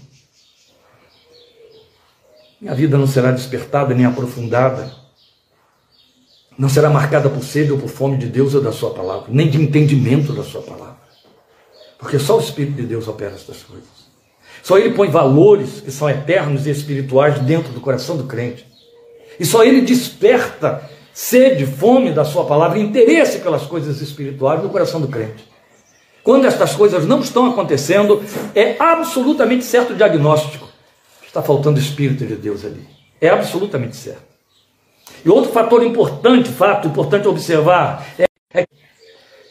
minha 2.61 2.75
vida 2.75 2.97
não 2.97 3.07
será 3.07 3.31
despertada 3.31 3.95
nem 3.95 4.05
aprofundada 4.05 4.99
não 6.59 6.67
será 6.67 6.89
marcada 6.89 7.29
por 7.29 7.41
sede 7.41 7.71
ou 7.71 7.77
por 7.77 7.87
fome 7.87 8.17
de 8.17 8.25
Deus 8.25 8.53
ou 8.53 8.61
da 8.61 8.73
Sua 8.73 8.91
palavra, 8.91 9.27
nem 9.29 9.49
de 9.49 9.61
entendimento 9.61 10.33
da 10.33 10.43
Sua 10.43 10.61
palavra. 10.61 10.97
Porque 11.97 12.19
só 12.19 12.37
o 12.37 12.41
Espírito 12.41 12.75
de 12.75 12.85
Deus 12.85 13.07
opera 13.07 13.33
estas 13.33 13.63
coisas. 13.63 13.87
Só 14.61 14.77
Ele 14.77 14.93
põe 14.93 15.09
valores 15.09 15.79
que 15.79 15.89
são 15.89 16.09
eternos 16.09 16.67
e 16.67 16.69
espirituais 16.69 17.39
dentro 17.39 17.71
do 17.71 17.79
coração 17.79 18.17
do 18.17 18.25
crente. 18.25 18.67
E 19.39 19.45
só 19.45 19.63
Ele 19.63 19.79
desperta 19.79 20.83
sede, 21.13 21.65
fome 21.65 22.11
da 22.11 22.23
Sua 22.23 22.45
palavra, 22.45 22.79
interesse 22.79 23.39
pelas 23.39 23.63
coisas 23.63 24.01
espirituais 24.01 24.61
no 24.63 24.69
coração 24.69 24.99
do 25.01 25.07
crente. 25.07 25.47
Quando 26.23 26.45
estas 26.45 26.75
coisas 26.75 27.05
não 27.05 27.21
estão 27.21 27.47
acontecendo, 27.47 28.23
é 28.53 28.75
absolutamente 28.79 29.63
certo 29.63 29.93
o 29.93 29.95
diagnóstico. 29.95 30.67
Está 31.25 31.41
faltando 31.41 31.79
Espírito 31.79 32.25
de 32.25 32.35
Deus 32.35 32.65
ali. 32.65 32.85
É 33.21 33.29
absolutamente 33.29 33.95
certo. 33.95 34.29
E 35.23 35.29
outro 35.29 35.51
fator 35.51 35.83
importante, 35.83 36.49
fato 36.49 36.87
importante 36.87 37.27
observar, 37.27 38.05
é 38.17 38.25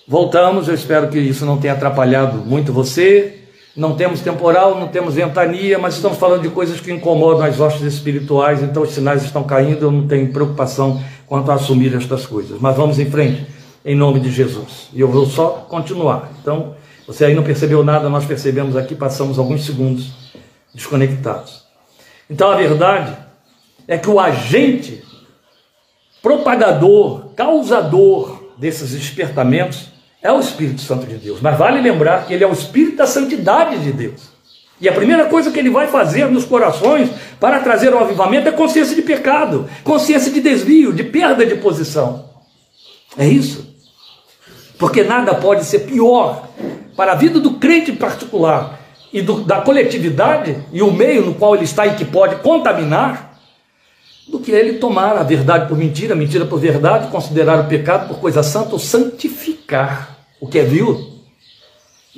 voltamos, 0.07 0.69
eu 0.69 0.75
espero 0.75 1.09
que 1.09 1.19
isso 1.19 1.45
não 1.45 1.59
tenha 1.59 1.75
atrapalhado 1.75 2.39
muito 2.39 2.73
você. 2.73 3.38
Não 3.79 3.95
temos 3.95 4.21
temporal, 4.21 4.77
não 4.77 4.89
temos 4.89 5.15
ventania, 5.15 5.79
mas 5.79 5.95
estamos 5.95 6.19
falando 6.19 6.43
de 6.43 6.49
coisas 6.49 6.81
que 6.81 6.91
incomodam 6.91 7.45
as 7.45 7.61
hostes 7.61 7.83
espirituais, 7.83 8.61
então 8.61 8.83
os 8.83 8.91
sinais 8.91 9.23
estão 9.23 9.45
caindo, 9.45 9.85
eu 9.85 9.93
não 9.93 10.05
tenho 10.05 10.33
preocupação 10.33 11.01
quanto 11.29 11.49
a 11.53 11.55
assumir 11.55 11.95
estas 11.95 12.27
coisas. 12.27 12.61
Mas 12.61 12.77
vamos 12.77 12.99
em 12.99 13.09
frente. 13.09 13.47
em 13.85 13.95
nome 13.95 14.19
de 14.19 14.33
Jesus. 14.33 14.89
E 14.93 15.01
eu 15.01 15.07
vou 15.07 15.27
só 15.27 15.65
continuar. 15.69 16.29
Então, 16.43 16.75
você 17.07 17.27
aí 17.27 17.35
não 17.37 17.45
percebeu 17.45 17.85
nada, 17.85 18.09
nós 18.09 18.25
percebemos 18.25 18.77
aqui, 18.77 18.97
passamos 18.97 19.39
alguns 19.39 19.65
segundos 19.65 20.11
desconectados. 20.75 21.63
Então, 22.29 22.51
a 22.51 22.57
verdade 22.57 23.17
é 23.87 23.97
que 23.97 24.11
o 24.11 24.19
agente 24.19 25.05
propagador, 26.21 27.29
causador 27.37 28.43
desses 28.59 28.91
despertamentos 28.91 29.93
é 30.23 30.33
o 30.33 30.41
Espírito 30.41 30.81
Santo 30.81 31.07
de 31.07 31.17
Deus. 31.17 31.41
Mas 31.41 31.57
vale 31.57 31.81
lembrar 31.81 32.27
que 32.27 32.35
ele 32.35 32.45
é 32.45 32.47
o 32.47 32.53
Espírito 32.53 32.97
da 32.97 33.07
santidade 33.07 33.79
de 33.79 33.93
Deus. 33.93 34.39
E 34.81 34.89
a 34.89 34.93
primeira 34.93 35.27
coisa 35.27 35.51
que 35.51 35.59
ele 35.59 35.71
vai 35.71 35.89
fazer 35.89 36.27
nos 36.27 36.45
corações 36.45 37.11
para 37.41 37.61
trazer 37.61 37.93
o 37.93 37.99
avivamento 37.99 38.49
é 38.49 38.53
consciência 38.53 38.95
de 38.95 39.03
pecado, 39.03 39.69
consciência 39.83 40.31
de 40.31 40.41
desvio, 40.41 40.93
de 40.93 41.03
perda 41.03 41.45
de 41.45 41.57
posição. 41.57 42.27
É 43.17 43.27
isso. 43.27 43.67
Porque 44.79 45.03
nada 45.03 45.35
pode 45.35 45.65
ser 45.65 45.81
pior 45.81 46.49
para 46.97 47.13
a 47.13 47.15
vida 47.17 47.41
do 47.41 47.55
crente 47.55 47.91
em 47.91 47.97
particular 47.97 48.79
e 49.13 49.21
do, 49.21 49.41
da 49.41 49.61
coletividade 49.61 50.57
e 50.73 50.81
o 50.83 50.93
meio 50.93 51.25
no 51.25 51.35
qual 51.35 51.57
ele 51.57 51.65
está 51.65 51.87
e 51.87 51.97
que 51.97 52.05
pode 52.05 52.37
contaminar 52.37 53.28
do 54.29 54.41
que 54.41 54.51
ele 54.51 54.75
tomar 54.75 55.17
a 55.17 55.23
verdade 55.23 55.69
por 55.69 55.77
mentira, 55.77 56.15
a 56.15 56.17
mentira 56.17 56.45
por 56.45 56.61
verdade, 56.61 57.11
considerar 57.11 57.65
o 57.65 57.69
pecado 57.69 58.09
por 58.09 58.21
coisa 58.21 58.43
santa 58.43 58.73
ou 58.73 58.79
santificar 58.79 60.19
o 60.41 60.47
que 60.47 60.59
é 60.59 60.65
vil 60.65 61.19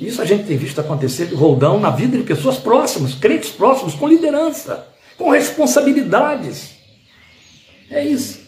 isso 0.01 0.19
a 0.19 0.25
gente 0.25 0.45
tem 0.45 0.57
visto 0.57 0.81
acontecer 0.81 1.27
de 1.27 1.35
roldão 1.35 1.79
na 1.79 1.91
vida 1.91 2.17
de 2.17 2.23
pessoas 2.23 2.57
próximas, 2.57 3.13
crentes 3.13 3.51
próximos, 3.51 3.93
com 3.93 4.07
liderança, 4.07 4.87
com 5.15 5.29
responsabilidades. 5.29 6.71
É 7.87 8.03
isso. 8.03 8.41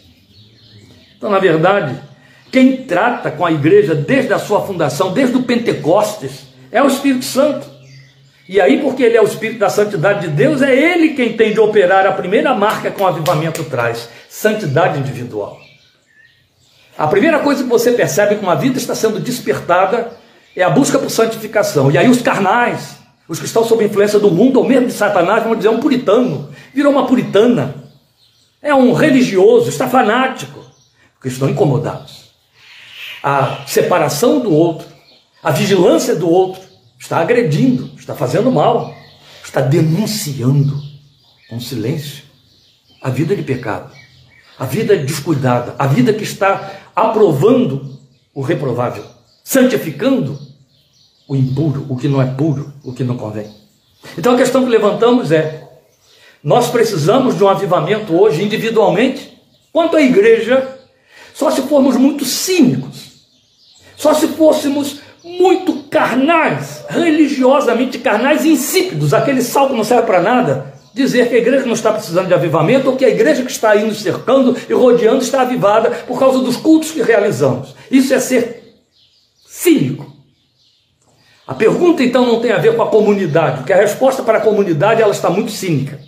Então, 1.15 1.29
na 1.29 1.38
verdade, 1.38 2.01
quem 2.51 2.77
trata 2.77 3.29
com 3.29 3.46
a 3.46 3.51
igreja 3.51 3.93
desde 3.93 4.34
a 4.34 4.39
sua 4.39 4.65
fundação, 4.65 5.13
desde 5.13 5.38
o 5.38 5.43
Pentecostes, 5.43 6.48
é 6.72 6.82
o 6.82 6.88
Espírito 6.88 7.25
Santo. 7.25 7.70
E 8.48 8.60
aí, 8.60 8.82
porque 8.82 9.04
ele 9.04 9.16
é 9.16 9.22
o 9.22 9.26
Espírito 9.26 9.60
da 9.60 9.70
santidade 9.70 10.28
de 10.28 10.28
Deus, 10.28 10.62
é 10.62 10.76
ele 10.76 11.14
quem 11.14 11.38
tem 11.38 11.54
de 11.54 11.60
operar 11.60 12.06
a 12.06 12.12
primeira 12.12 12.54
marca 12.54 12.92
que 12.92 13.02
o 13.02 13.08
avivamento 13.08 13.64
traz: 13.66 14.10
santidade 14.30 15.00
individual. 15.00 15.60
A 16.98 17.08
primeira 17.08 17.40
coisa 17.40 17.64
que 17.64 17.70
você 17.70 17.92
percebe 17.92 18.36
que 18.36 18.44
uma 18.44 18.56
vida 18.56 18.78
está 18.78 18.94
sendo 18.94 19.20
despertada 19.20 20.12
é 20.56 20.62
a 20.62 20.70
busca 20.70 21.00
por 21.00 21.10
santificação. 21.10 21.90
E 21.90 21.98
aí 21.98 22.08
os 22.08 22.22
carnais, 22.22 22.98
os 23.28 23.40
que 23.40 23.46
estão 23.46 23.64
sob 23.64 23.84
influência 23.84 24.20
do 24.20 24.30
mundo, 24.30 24.60
ou 24.60 24.68
mesmo 24.68 24.88
de 24.88 24.94
Satanás, 24.94 25.44
vão 25.44 25.56
dizer, 25.56 25.70
é 25.70 25.72
um 25.72 25.80
puritano, 25.80 26.50
virou 26.74 26.92
uma 26.92 27.08
puritana, 27.08 27.76
é 28.62 28.76
um 28.76 28.94
religioso, 28.94 29.70
está 29.70 29.88
fanático, 29.88 30.64
porque 31.16 31.30
estão 31.30 31.50
incomodados. 31.50 32.32
A 33.24 33.64
separação 33.66 34.40
do 34.40 34.54
outro, 34.54 34.86
a 35.42 35.50
vigilância 35.50 36.16
do 36.16 36.30
outro, 36.30 36.62
está 37.04 37.18
agredindo, 37.18 37.92
está 37.98 38.16
fazendo 38.16 38.50
mal, 38.50 38.96
está 39.44 39.60
denunciando 39.60 40.82
com 41.50 41.60
silêncio 41.60 42.24
a 43.02 43.10
vida 43.10 43.36
de 43.36 43.44
pecado, 43.44 43.94
a 44.58 44.66
vida 44.66 44.96
descuidada, 44.96 45.76
a 45.78 45.86
vida 45.86 46.14
que 46.14 46.24
está 46.24 46.72
aprovando 46.96 48.00
o 48.34 48.42
reprovável 48.42 49.04
santificando 49.44 50.40
o 51.28 51.36
impuro, 51.36 51.86
o 51.90 51.98
que 51.98 52.08
não 52.08 52.22
é 52.22 52.26
puro, 52.26 52.74
o 52.86 52.94
que 52.94 53.04
não 53.04 53.18
convém. 53.18 53.54
Então 54.18 54.34
a 54.34 54.38
questão 54.38 54.64
que 54.64 54.70
levantamos 54.70 55.30
é: 55.30 55.70
nós 56.42 56.70
precisamos 56.70 57.36
de 57.36 57.44
um 57.44 57.50
avivamento 57.50 58.18
hoje 58.18 58.42
individualmente, 58.42 59.38
quanto 59.74 59.98
à 59.98 60.02
igreja, 60.02 60.80
só 61.34 61.52
se 61.52 61.64
formos 61.64 61.98
muito 61.98 62.24
cínicos, 62.24 63.28
só 63.98 64.14
se 64.14 64.30
fôssemos 64.30 65.03
muito 65.24 65.84
carnais, 65.89 66.84
religiosamente 66.89 67.98
carnais 67.98 68.44
e 68.44 68.50
insípidos, 68.50 69.13
aquele 69.13 69.42
sal 69.42 69.70
que 69.70 69.75
não 69.75 69.84
serve 69.84 70.06
para 70.06 70.22
nada, 70.22 70.74
dizer 70.94 71.30
que 71.30 71.36
a 71.36 71.39
igreja 71.39 71.65
não 71.65 71.74
está 71.74 71.91
precisando 71.93 72.28
de 72.28 72.34
avivamento 72.34 72.89
ou 72.89 72.98
que 72.98 73.06
a 73.06 73.10
igreja 73.10 73.43
que 73.43 73.52
está 73.52 73.71
aí 73.71 73.86
nos 73.86 74.02
cercando 74.02 74.56
e 74.69 74.74
rodeando 74.74 75.24
está 75.24 75.41
avivada 75.41 75.89
por 76.08 76.19
causa 76.19 76.39
dos 76.39 76.58
cultos 76.58 76.91
que 76.91 77.02
realizamos. 77.02 77.74
Isso 77.89 78.13
é 78.13 78.19
ser 78.19 78.84
cínico. 79.48 80.12
A 81.48 81.54
pergunta 81.54 82.04
então 82.04 82.26
não 82.26 82.39
tem 82.39 82.52
a 82.52 82.58
ver 82.58 82.76
com 82.76 82.84
a 82.84 82.89
comunidade, 82.89 83.58
porque 83.58 83.74
a 83.74 83.78
resposta 83.78 84.24
para 84.24 84.38
a 84.38 84.41
comunidade 84.41 85.02
ela 85.02 85.12
está 85.12 85.30
muito 85.30 85.52
cínica. 85.52 86.00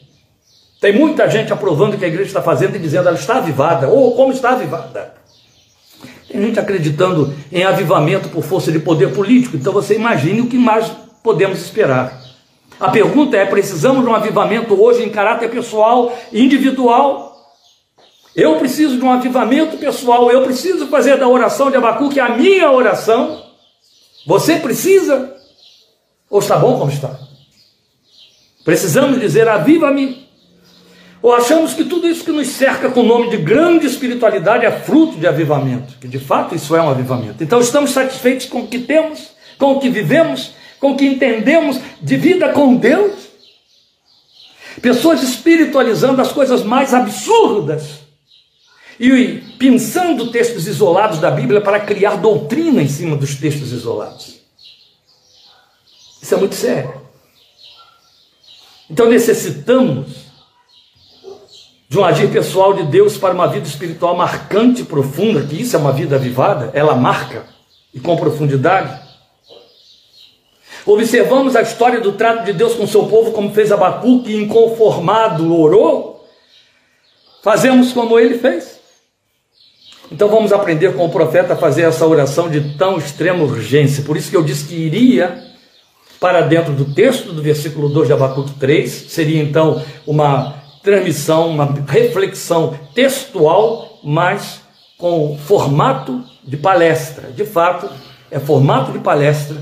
Tem 0.79 0.93
muita 0.93 1.29
gente 1.29 1.51
aprovando 1.51 1.95
o 1.95 1.97
que 1.97 2.05
a 2.05 2.07
igreja 2.07 2.27
está 2.27 2.41
fazendo 2.41 2.75
e 2.75 2.79
dizendo 2.79 3.07
ela 3.07 3.17
está 3.17 3.37
avivada, 3.37 3.87
ou 3.87 4.15
como 4.15 4.31
está 4.31 4.51
avivada. 4.51 5.13
Tem 6.35 6.47
gente 6.47 6.59
acreditando 6.59 7.33
em 7.49 7.63
avivamento 7.63 8.27
por 8.27 8.43
força 8.43 8.69
de 8.69 8.77
poder 8.79 9.13
político, 9.13 9.55
então 9.55 9.71
você 9.71 9.95
imagine 9.95 10.41
o 10.41 10.47
que 10.47 10.57
mais 10.57 10.91
podemos 11.23 11.61
esperar. 11.61 12.21
A 12.77 12.89
pergunta 12.89 13.37
é: 13.37 13.45
precisamos 13.45 14.03
de 14.03 14.09
um 14.09 14.13
avivamento 14.13 14.77
hoje 14.77 15.01
em 15.01 15.09
caráter 15.09 15.49
pessoal, 15.49 16.13
individual? 16.33 17.33
Eu 18.35 18.57
preciso 18.57 18.97
de 18.97 19.01
um 19.05 19.09
avivamento 19.09 19.77
pessoal, 19.77 20.29
eu 20.29 20.43
preciso 20.43 20.87
fazer 20.87 21.17
da 21.17 21.25
oração 21.25 21.71
de 21.71 21.77
Abacuque 21.77 22.19
a 22.19 22.27
minha 22.27 22.69
oração. 22.69 23.41
Você 24.27 24.57
precisa? 24.57 25.37
Ou 26.29 26.39
está 26.39 26.57
bom 26.57 26.77
como 26.77 26.91
está? 26.91 27.17
Precisamos 28.65 29.21
dizer: 29.21 29.47
aviva-me. 29.47 30.24
Ou 31.25 31.33
achamos 31.33 31.73
que 31.73 31.83
tudo 31.83 32.07
isso 32.07 32.23
que 32.23 32.31
nos 32.31 32.49
cerca 32.49 32.91
com 32.91 32.99
o 32.99 33.03
nome 33.03 33.31
de 33.31 33.37
grande 33.37 33.87
espiritualidade 33.87 34.63
é 34.63 34.71
fruto 34.71 35.17
de 35.17 35.25
avivamento, 35.25 35.95
que 35.99 36.07
de 36.07 36.19
fato 36.19 36.53
isso 36.53 36.75
é 36.75 36.81
um 36.83 36.87
avivamento. 36.87 37.43
Então 37.43 37.59
estamos 37.59 37.89
satisfeitos 37.89 38.45
com 38.45 38.59
o 38.59 38.67
que 38.67 38.77
temos, 38.77 39.31
com 39.57 39.71
o 39.71 39.79
que 39.79 39.89
vivemos, 39.89 40.51
com 40.79 40.91
o 40.91 40.95
que 40.95 41.03
entendemos 41.03 41.79
de 41.99 42.15
vida 42.15 42.49
com 42.49 42.75
Deus? 42.75 43.13
Pessoas 44.79 45.23
espiritualizando 45.23 46.21
as 46.21 46.31
coisas 46.31 46.61
mais 46.61 46.93
absurdas 46.93 48.01
e 48.99 49.41
pensando 49.57 50.29
textos 50.29 50.67
isolados 50.67 51.17
da 51.17 51.31
Bíblia 51.31 51.59
para 51.59 51.79
criar 51.79 52.17
doutrina 52.17 52.83
em 52.83 52.87
cima 52.87 53.15
dos 53.15 53.33
textos 53.33 53.71
isolados. 53.71 54.41
Isso 56.21 56.35
é 56.35 56.37
muito 56.37 56.53
sério. 56.53 57.01
Então 58.87 59.09
necessitamos 59.09 60.24
de 61.87 61.99
um 61.99 62.03
agir 62.03 62.31
pessoal 62.31 62.73
de 62.73 62.83
Deus 62.83 63.17
para 63.17 63.33
uma 63.33 63.47
vida 63.47 63.67
espiritual 63.67 64.15
marcante 64.15 64.81
e 64.81 64.85
profunda, 64.85 65.43
que 65.43 65.61
isso 65.61 65.75
é 65.75 65.79
uma 65.79 65.91
vida 65.91 66.15
avivada, 66.15 66.71
ela 66.73 66.95
marca 66.95 67.45
e 67.93 67.99
com 67.99 68.15
profundidade. 68.17 69.05
Observamos 70.85 71.55
a 71.55 71.61
história 71.61 71.99
do 71.99 72.11
trato 72.11 72.45
de 72.45 72.53
Deus 72.53 72.75
com 72.75 72.83
o 72.83 72.87
seu 72.87 73.05
povo, 73.07 73.31
como 73.31 73.53
fez 73.53 73.71
Abacuque, 73.71 74.35
inconformado 74.35 75.55
orou. 75.55 76.27
Fazemos 77.41 77.91
como 77.91 78.19
ele 78.19 78.37
fez. 78.37 78.79
Então 80.11 80.27
vamos 80.27 80.53
aprender 80.53 80.93
com 80.93 81.05
o 81.05 81.09
profeta 81.09 81.53
a 81.53 81.57
fazer 81.57 81.83
essa 81.83 82.05
oração 82.05 82.49
de 82.49 82.75
tão 82.77 82.97
extrema 82.97 83.43
urgência. 83.43 84.03
Por 84.03 84.15
isso 84.15 84.29
que 84.29 84.37
eu 84.37 84.43
disse 84.43 84.65
que 84.65 84.75
iria 84.75 85.43
para 86.19 86.41
dentro 86.41 86.73
do 86.73 86.85
texto 86.85 87.33
do 87.33 87.41
versículo 87.41 87.89
2 87.89 88.07
de 88.07 88.13
Abacuque 88.13 88.53
3, 88.53 88.91
seria 89.09 89.41
então 89.41 89.83
uma 90.05 90.64
transmissão, 90.85 91.49
uma 91.49 91.73
reflexão 91.87 92.79
textual, 92.93 93.99
mas 94.03 94.61
com 94.97 95.37
formato 95.37 96.23
de 96.43 96.55
palestra. 96.55 97.31
De 97.31 97.43
fato, 97.43 97.89
é 98.29 98.39
formato 98.39 98.91
de 98.91 98.99
palestra, 98.99 99.57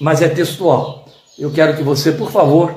mas 0.00 0.22
é 0.22 0.28
textual. 0.28 1.06
Eu 1.38 1.52
quero 1.52 1.76
que 1.76 1.82
você, 1.82 2.10
por 2.10 2.32
favor, 2.32 2.74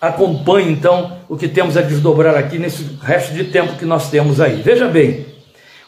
acompanhe 0.00 0.70
então 0.70 1.18
o 1.28 1.36
que 1.36 1.48
temos 1.48 1.76
a 1.76 1.82
desdobrar 1.82 2.36
aqui 2.36 2.58
nesse 2.58 2.84
resto 3.02 3.34
de 3.34 3.44
tempo 3.44 3.76
que 3.76 3.84
nós 3.84 4.08
temos 4.10 4.40
aí. 4.40 4.62
Veja 4.62 4.86
bem, 4.86 5.26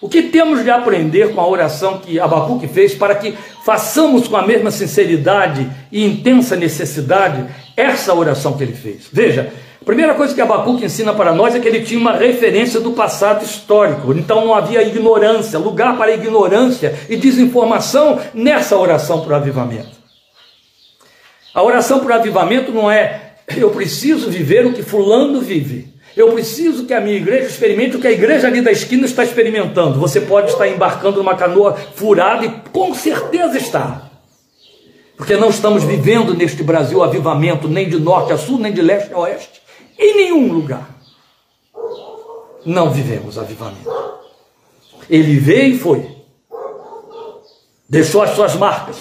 o 0.01 0.09
que 0.09 0.23
temos 0.23 0.65
de 0.65 0.71
aprender 0.71 1.33
com 1.35 1.41
a 1.41 1.49
oração 1.49 1.99
que 1.99 2.19
Abacuque 2.19 2.67
fez 2.67 2.95
para 2.95 3.15
que 3.15 3.35
façamos 3.65 4.27
com 4.27 4.37
a 4.37 4.47
mesma 4.47 4.71
sinceridade 4.71 5.71
e 5.93 6.05
intensa 6.05 6.57
necessidade 6.57 7.47
essa 7.77 8.15
oração 8.15 8.57
que 8.57 8.65
ele 8.65 8.75
fez? 8.75 9.09
Veja, 9.13 9.53
primeira 9.87 10.15
coisa 10.15 10.35
que 10.35 10.41
Abacuque 10.41 10.85
ensina 10.85 11.15
para 11.15 11.33
nós 11.33 11.55
é 11.55 11.61
que 11.61 11.69
ele 11.69 11.83
tinha 11.83 12.01
uma 12.01 12.13
referência 12.13 12.81
do 12.81 12.91
passado 12.91 13.45
histórico, 13.45 14.13
então 14.13 14.45
não 14.45 14.53
havia 14.53 14.83
ignorância, 14.83 15.61
lugar 15.61 15.97
para 15.97 16.13
ignorância 16.13 16.99
e 17.09 17.17
desinformação 17.17 18.21
nessa 18.35 18.77
oração 18.77 19.21
para 19.21 19.35
o 19.35 19.37
avivamento. 19.37 19.97
A 21.55 21.63
oração 21.63 22.01
para 22.01 22.17
o 22.17 22.19
avivamento 22.19 22.73
não 22.73 22.91
é 22.91 23.37
eu 23.57 23.71
preciso 23.71 24.29
viver 24.29 24.67
o 24.67 24.73
que 24.73 24.83
Fulano 24.83 25.41
vive. 25.41 25.95
Eu 26.17 26.33
preciso 26.33 26.85
que 26.85 26.93
a 26.93 27.01
minha 27.01 27.17
igreja 27.17 27.47
experimente 27.47 27.97
o 27.97 28.01
que 28.01 28.09
a 28.09 28.13
igreja 28.13 28.49
ali 28.49 28.61
da 28.61 28.73
esquina 28.73 29.07
está 29.07 29.23
experimentando. 29.23 30.01
Você 30.01 30.21
pode 30.21 30.51
estar 30.51 30.67
embarcando 30.67 31.19
numa 31.19 31.37
canoa 31.37 31.77
furada 31.95 32.45
e 32.45 32.51
com 32.73 32.93
certeza 32.93 33.57
está. 33.57 34.11
Porque 35.17 35.37
não 35.37 35.49
estamos 35.49 35.85
vivendo 35.85 36.35
neste 36.35 36.63
Brasil 36.63 37.05
avivamento, 37.05 37.69
nem 37.69 37.89
de 37.89 37.99
norte 37.99 38.33
a 38.33 38.37
sul, 38.37 38.59
nem 38.59 38.73
de 38.73 38.83
leste 38.83 39.15
a 39.15 39.19
oeste, 39.19 39.63
em 39.99 40.17
nenhum 40.17 40.53
lugar. 40.53 40.89
Não 42.65 42.91
vivemos 42.91 43.39
avivamento. 43.39 43.91
Ele 45.09 45.39
veio 45.39 45.75
e 45.75 45.79
foi. 45.79 46.17
deixou 47.89 48.23
as 48.23 48.31
suas 48.31 48.55
marcas. 48.57 48.97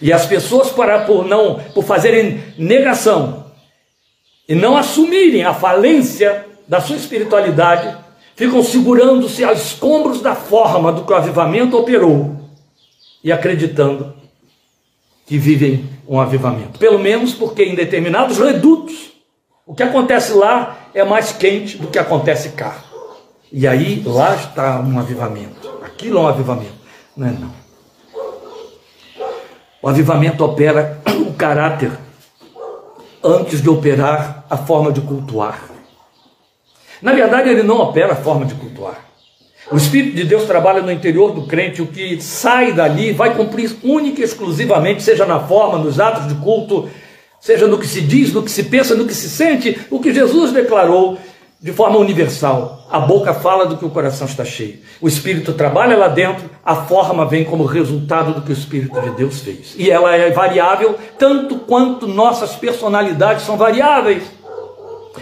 E 0.00 0.12
as 0.12 0.24
pessoas, 0.24 0.70
para, 0.70 1.04
por 1.04 1.26
não, 1.26 1.60
por 1.74 1.84
fazerem 1.84 2.42
negação 2.56 3.46
e 4.48 4.54
não 4.54 4.76
assumirem 4.76 5.44
a 5.44 5.52
falência 5.52 6.46
da 6.66 6.80
sua 6.80 6.96
espiritualidade, 6.96 7.96
ficam 8.34 8.62
segurando-se 8.64 9.44
aos 9.44 9.60
escombros 9.60 10.22
da 10.22 10.34
forma 10.34 10.90
do 10.90 11.04
que 11.04 11.12
o 11.12 11.16
avivamento 11.16 11.76
operou 11.76 12.40
e 13.22 13.30
acreditando 13.30 14.14
que 15.26 15.36
vivem 15.36 15.88
um 16.08 16.18
avivamento. 16.18 16.78
Pelo 16.78 16.98
menos 16.98 17.34
porque 17.34 17.62
em 17.62 17.74
determinados 17.74 18.38
redutos, 18.38 19.09
o 19.70 19.72
que 19.72 19.84
acontece 19.84 20.32
lá 20.32 20.78
é 20.92 21.04
mais 21.04 21.30
quente 21.30 21.78
do 21.78 21.86
que 21.86 21.96
acontece 21.96 22.48
cá. 22.48 22.74
E 23.52 23.68
aí 23.68 24.02
lá 24.04 24.34
está 24.34 24.80
um 24.80 24.98
avivamento. 24.98 25.70
Aquilo 25.84 26.18
é 26.18 26.22
um 26.22 26.26
avivamento. 26.26 26.74
Não 27.16 27.28
é 27.28 27.30
não. 27.30 27.52
O 29.80 29.88
avivamento 29.88 30.44
opera 30.44 31.00
o 31.24 31.32
caráter 31.34 31.92
antes 33.22 33.62
de 33.62 33.70
operar 33.70 34.44
a 34.50 34.56
forma 34.56 34.90
de 34.90 35.02
cultuar. 35.02 35.62
Na 37.00 37.12
verdade, 37.12 37.50
ele 37.50 37.62
não 37.62 37.76
opera 37.76 38.14
a 38.14 38.16
forma 38.16 38.46
de 38.46 38.54
cultuar. 38.54 38.98
O 39.70 39.76
Espírito 39.76 40.16
de 40.16 40.24
Deus 40.24 40.46
trabalha 40.46 40.82
no 40.82 40.90
interior 40.90 41.30
do 41.30 41.46
crente, 41.46 41.80
o 41.80 41.86
que 41.86 42.20
sai 42.20 42.72
dali 42.72 43.12
vai 43.12 43.36
cumprir 43.36 43.76
única 43.84 44.20
e 44.20 44.24
exclusivamente, 44.24 45.00
seja 45.00 45.24
na 45.24 45.38
forma, 45.38 45.78
nos 45.78 46.00
atos 46.00 46.26
de 46.26 46.34
culto, 46.42 46.90
seja 47.40 47.66
no 47.66 47.78
que 47.78 47.86
se 47.86 48.00
diz, 48.02 48.32
no 48.32 48.42
que 48.42 48.50
se 48.50 48.64
pensa, 48.64 48.94
no 48.94 49.06
que 49.06 49.14
se 49.14 49.28
sente, 49.28 49.80
o 49.90 49.98
que 49.98 50.12
Jesus 50.12 50.52
declarou 50.52 51.18
de 51.60 51.72
forma 51.72 51.98
universal. 51.98 52.86
A 52.90 53.00
boca 53.00 53.34
fala 53.34 53.66
do 53.66 53.76
que 53.76 53.84
o 53.84 53.90
coração 53.90 54.26
está 54.26 54.44
cheio. 54.44 54.78
O 55.00 55.08
Espírito 55.08 55.52
trabalha 55.52 55.96
lá 55.96 56.08
dentro, 56.08 56.48
a 56.64 56.74
forma 56.74 57.26
vem 57.26 57.44
como 57.44 57.64
resultado 57.64 58.32
do 58.34 58.42
que 58.42 58.50
o 58.50 58.52
Espírito 58.52 59.00
de 59.00 59.10
Deus 59.10 59.40
fez. 59.40 59.74
E 59.76 59.90
ela 59.90 60.14
é 60.14 60.30
variável 60.30 60.96
tanto 61.18 61.56
quanto 61.60 62.06
nossas 62.06 62.56
personalidades 62.56 63.44
são 63.44 63.56
variáveis. 63.56 64.22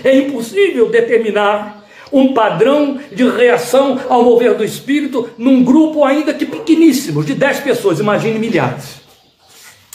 É 0.04 0.16
impossível 0.16 0.90
determinar 0.90 1.84
um 2.12 2.32
padrão 2.32 2.98
de 3.12 3.28
reação 3.28 3.98
ao 4.08 4.22
mover 4.22 4.54
do 4.54 4.64
Espírito 4.64 5.28
num 5.36 5.62
grupo 5.62 6.04
ainda 6.04 6.32
que 6.32 6.46
pequeníssimo, 6.46 7.22
de 7.22 7.34
10 7.34 7.60
pessoas, 7.60 8.00
imagine 8.00 8.38
milhares. 8.38 8.97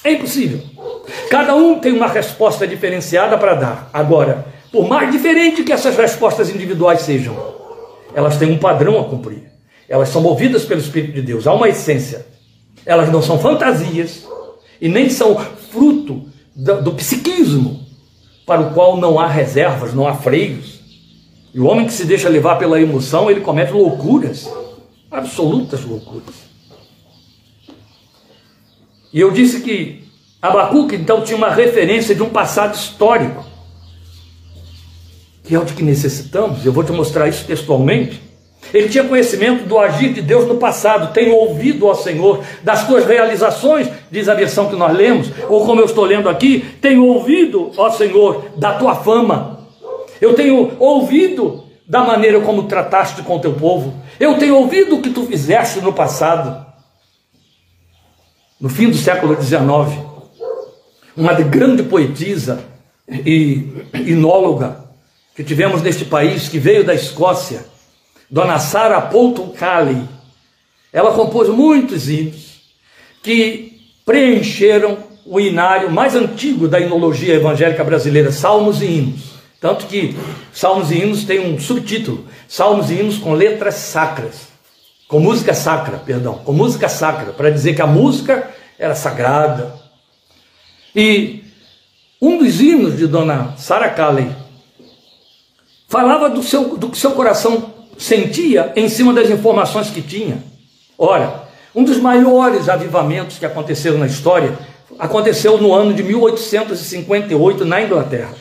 É 0.04 0.12
impossível. 0.12 0.62
Cada 1.30 1.56
um 1.56 1.80
tem 1.80 1.94
uma 1.94 2.08
resposta 2.08 2.68
diferenciada 2.68 3.38
para 3.38 3.56
dar. 3.56 3.90
Agora, 3.94 4.46
por 4.72 4.88
mais 4.88 5.12
diferente 5.12 5.64
que 5.64 5.72
essas 5.72 5.96
respostas 5.96 6.50
individuais 6.50 7.02
sejam, 7.02 7.38
elas 8.14 8.38
têm 8.38 8.52
um 8.52 8.58
padrão 8.58 9.00
a 9.00 9.06
cumprir. 9.06 9.44
Elas 9.88 10.10
são 10.10 10.22
movidas 10.22 10.66
pelo 10.66 10.82
Espírito 10.82 11.14
de 11.14 11.22
Deus. 11.22 11.48
Há 11.48 11.54
uma 11.54 11.70
essência. 11.70 12.26
Elas 12.86 13.10
não 13.12 13.22
são 13.22 13.40
fantasias 13.40 14.26
e 14.82 14.90
nem 14.90 15.10
são 15.10 15.38
fruto 15.72 16.26
do, 16.56 16.82
do 16.82 16.94
psiquismo 16.94 17.86
para 18.46 18.62
o 18.62 18.74
qual 18.74 18.98
não 18.98 19.20
há 19.20 19.28
reservas, 19.28 19.94
não 19.94 20.08
há 20.08 20.16
freios. 20.16 20.82
E 21.54 21.60
o 21.60 21.66
homem 21.66 21.86
que 21.86 21.94
se 21.94 22.06
deixa 22.06 22.28
levar 22.28 22.58
pela 22.58 22.82
emoção, 22.82 23.30
ele 23.30 23.42
comete 23.42 23.72
loucuras, 23.72 24.50
absolutas 25.10 25.84
loucuras. 25.86 26.53
E 29.14 29.20
eu 29.20 29.32
disse 29.32 29.62
que 29.62 30.04
Abacuque 30.42 30.96
então 30.96 31.22
tinha 31.22 31.38
uma 31.38 31.50
referência 31.50 32.16
de 32.16 32.24
um 32.24 32.30
passado 32.30 32.76
histórico 32.76 33.54
que 35.44 35.54
é 35.54 35.60
o 35.60 35.66
de 35.66 35.74
que 35.74 35.84
necessitamos, 35.84 36.66
eu 36.66 36.72
vou 36.72 36.84
te 36.84 36.92
mostrar 36.92 37.28
isso 37.28 37.46
textualmente. 37.46 38.22
Ele 38.74 38.88
tinha 38.88 39.04
conhecimento 39.04 39.66
do 39.66 39.78
agir 39.78 40.14
de 40.14 40.22
Deus 40.22 40.48
no 40.48 40.56
passado, 40.56 41.14
tem 41.14 41.32
ouvido 41.34 41.88
ao 41.88 41.96
Senhor 41.96 42.42
das 42.64 42.88
tuas 42.88 43.06
realizações, 43.06 43.90
diz 44.10 44.30
a 44.30 44.34
versão 44.34 44.70
que 44.70 44.76
nós 44.76 44.96
lemos, 44.96 45.30
ou 45.50 45.66
como 45.66 45.82
eu 45.82 45.86
estou 45.86 46.06
lendo 46.06 46.30
aqui, 46.30 46.66
tenho 46.82 47.06
ouvido, 47.06 47.72
ó 47.76 47.90
Senhor, 47.92 48.46
da 48.56 48.74
tua 48.74 48.96
fama. 48.96 49.60
Eu 50.22 50.34
tenho 50.34 50.72
ouvido 50.80 51.66
da 51.86 52.06
maneira 52.06 52.40
como 52.40 52.64
trataste 52.64 53.22
com 53.22 53.36
o 53.36 53.40
teu 53.40 53.52
povo. 53.52 53.94
Eu 54.18 54.38
tenho 54.38 54.56
ouvido 54.56 54.96
o 54.96 55.02
que 55.02 55.10
tu 55.10 55.26
fizeste 55.26 55.82
no 55.82 55.92
passado. 55.92 56.66
No 58.64 58.70
fim 58.70 58.90
do 58.90 58.96
século 58.96 59.36
XIX, 59.36 59.60
uma 61.18 61.34
grande 61.34 61.84
poetisa 61.84 62.64
e 63.10 63.68
inóloga, 63.94 64.86
que 65.36 65.44
tivemos 65.44 65.82
neste 65.82 66.06
país, 66.06 66.48
que 66.48 66.60
veio 66.60 66.86
da 66.86 66.94
Escócia, 66.94 67.66
Dona 68.32 68.60
Sara 68.60 69.02
Poutucali, 69.02 70.02
ela 70.94 71.14
compôs 71.14 71.50
muitos 71.50 72.08
hinos 72.08 72.62
que 73.22 73.82
preencheram 74.06 74.98
o 75.26 75.42
inário 75.42 75.92
mais 75.92 76.16
antigo 76.16 76.66
da 76.66 76.80
inologia 76.80 77.34
evangélica 77.34 77.84
brasileira, 77.84 78.32
Salmos 78.32 78.82
e 78.82 78.86
Hinos. 78.86 79.34
Tanto 79.60 79.88
que 79.88 80.16
Salmos 80.54 80.90
e 80.90 81.00
Hinos 81.00 81.26
tem 81.26 81.54
um 81.54 81.60
subtítulo: 81.60 82.26
Salmos 82.48 82.90
e 82.90 82.94
Hinos 82.94 83.18
com 83.18 83.34
letras 83.34 83.76
sacras, 83.76 84.53
com 85.14 85.20
música 85.20 85.54
sacra, 85.54 86.00
perdão, 86.00 86.40
com 86.44 86.52
música 86.52 86.90
sacra, 86.90 87.34
para 87.34 87.52
dizer 87.52 87.76
que 87.76 87.84
a 87.84 87.86
música 87.86 88.50
era 88.80 88.96
sagrada. 88.96 89.76
E 90.96 91.44
um 92.20 92.40
dos 92.40 92.60
hinos 92.60 92.98
de 92.98 93.06
Dona 93.06 93.54
Sara 93.56 93.92
Calley 93.92 94.32
falava 95.88 96.32
do, 96.32 96.42
seu, 96.42 96.80
do 96.80 96.90
que 96.90 96.98
seu 96.98 97.12
coração 97.12 97.76
sentia 97.96 98.74
em 98.76 98.90
cima 98.90 99.14
das 99.14 99.30
informações 99.30 99.92
que 99.92 100.02
tinha. 100.02 100.44
Ora, 100.98 101.48
um 101.76 101.84
dos 101.84 101.98
maiores 101.98 102.68
avivamentos 102.68 103.38
que 103.38 103.46
aconteceram 103.46 104.00
na 104.00 104.08
história 104.08 104.58
aconteceu 104.98 105.62
no 105.62 105.76
ano 105.76 105.94
de 105.94 106.02
1858 106.02 107.64
na 107.66 107.84
Inglaterra. 107.84 108.34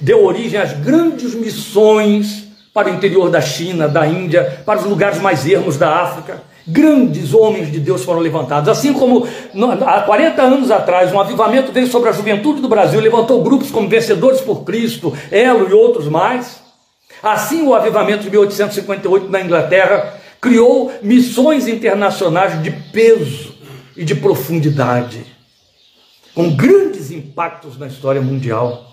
Deu 0.00 0.24
origem 0.24 0.58
às 0.58 0.72
grandes 0.72 1.36
missões 1.36 2.48
para 2.74 2.90
o 2.90 2.94
interior 2.94 3.30
da 3.30 3.40
China, 3.40 3.86
da 3.86 4.04
Índia, 4.04 4.62
para 4.66 4.80
os 4.80 4.84
lugares 4.84 5.20
mais 5.20 5.46
ermos 5.46 5.76
da 5.76 5.94
África. 5.94 6.42
Grandes 6.66 7.32
homens 7.32 7.70
de 7.70 7.78
Deus 7.78 8.02
foram 8.02 8.18
levantados. 8.18 8.68
Assim 8.68 8.92
como 8.92 9.28
há 9.86 10.00
40 10.00 10.42
anos 10.42 10.70
atrás, 10.72 11.12
um 11.12 11.20
avivamento 11.20 11.70
veio 11.70 11.86
sobre 11.86 12.08
a 12.08 12.12
juventude 12.12 12.60
do 12.60 12.68
Brasil, 12.68 13.00
levantou 13.00 13.44
grupos 13.44 13.70
como 13.70 13.88
Vencedores 13.88 14.40
por 14.40 14.64
Cristo, 14.64 15.16
Elo 15.30 15.70
e 15.70 15.72
outros 15.72 16.08
mais. 16.08 16.64
Assim, 17.22 17.64
o 17.64 17.74
avivamento 17.74 18.24
de 18.24 18.30
1858 18.30 19.30
na 19.30 19.40
Inglaterra 19.40 20.14
criou 20.40 20.92
missões 21.00 21.68
internacionais 21.68 22.60
de 22.60 22.70
peso 22.70 23.54
e 23.96 24.04
de 24.04 24.16
profundidade, 24.16 25.24
com 26.34 26.50
grandes 26.56 27.12
impactos 27.12 27.78
na 27.78 27.86
história 27.86 28.20
mundial. 28.20 28.90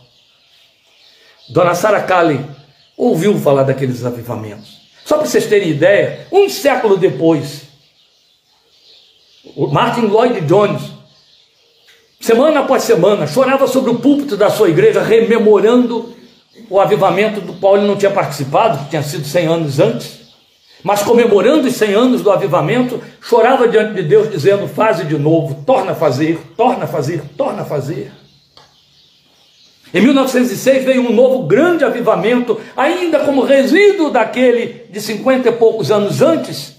Dona 1.50 1.74
Sarah 1.74 2.04
Calley 2.04 2.40
ouviu 3.02 3.36
falar 3.40 3.64
daqueles 3.64 4.06
avivamentos. 4.06 4.80
Só 5.04 5.18
para 5.18 5.26
vocês 5.26 5.48
terem 5.48 5.70
ideia, 5.70 6.28
um 6.32 6.48
século 6.48 6.98
depois, 6.98 7.64
Martin 9.72 10.02
Lloyd 10.02 10.42
Jones, 10.42 10.84
semana 12.20 12.60
após 12.60 12.84
semana, 12.84 13.26
chorava 13.26 13.68
sobre 13.68 13.90
o 13.90 13.98
púlpito 13.98 14.38
da 14.38 14.52
sua 14.52 14.70
igreja, 14.70 15.02
rememorando 15.02 16.14
o 16.70 16.80
avivamento 16.80 17.42
do 17.42 17.54
qual 17.54 17.76
ele 17.76 17.88
não 17.88 17.96
tinha 17.96 18.12
participado, 18.12 18.84
que 18.84 18.92
tinha 18.92 19.02
sido 19.02 19.26
100 19.26 19.48
anos 19.48 19.80
antes, 19.80 20.22
mas 20.84 21.02
comemorando 21.02 21.68
os 21.68 21.76
100 21.76 21.94
anos 21.96 22.22
do 22.22 22.30
avivamento, 22.30 23.02
chorava 23.20 23.68
diante 23.68 23.96
de 23.96 24.04
Deus, 24.04 24.30
dizendo: 24.30 24.68
Faze 24.68 25.06
de 25.06 25.18
novo, 25.18 25.64
torna 25.66 25.94
a 25.94 25.96
fazer, 25.96 26.40
torna 26.56 26.84
a 26.84 26.88
fazer, 26.88 27.24
torna 27.36 27.64
a 27.64 27.66
fazer. 27.66 28.12
Em 29.94 30.02
1906 30.02 30.86
veio 30.86 31.02
um 31.02 31.14
novo 31.14 31.44
grande 31.44 31.84
avivamento, 31.84 32.60
ainda 32.78 33.20
como 33.20 33.44
resíduo 33.44 34.10
daquele 34.10 34.86
de 34.90 35.02
50 35.02 35.50
e 35.50 35.52
poucos 35.52 35.92
anos 35.92 36.22
antes, 36.22 36.76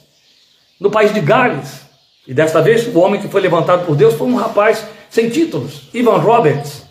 no 0.80 0.90
país 0.90 1.12
de 1.12 1.20
Gales. 1.20 1.82
E 2.26 2.32
desta 2.32 2.62
vez, 2.62 2.86
o 2.86 2.98
homem 3.00 3.20
que 3.20 3.28
foi 3.28 3.40
levantado 3.40 3.84
por 3.84 3.96
Deus 3.96 4.14
foi 4.14 4.26
um 4.26 4.36
rapaz 4.36 4.86
sem 5.10 5.28
títulos, 5.28 5.88
Ivan 5.92 6.18
Roberts. 6.18 6.84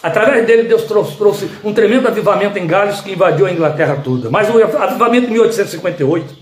Através 0.00 0.46
dele, 0.46 0.64
Deus 0.64 0.82
trouxe, 0.82 1.16
trouxe, 1.16 1.50
um 1.64 1.72
tremendo 1.72 2.06
avivamento 2.06 2.58
em 2.58 2.66
Gales 2.66 3.00
que 3.00 3.12
invadiu 3.12 3.46
a 3.46 3.50
Inglaterra 3.50 4.00
toda. 4.04 4.30
Mas 4.30 4.48
o 4.54 4.62
avivamento 4.62 5.26
de 5.26 5.32
1858 5.32 6.36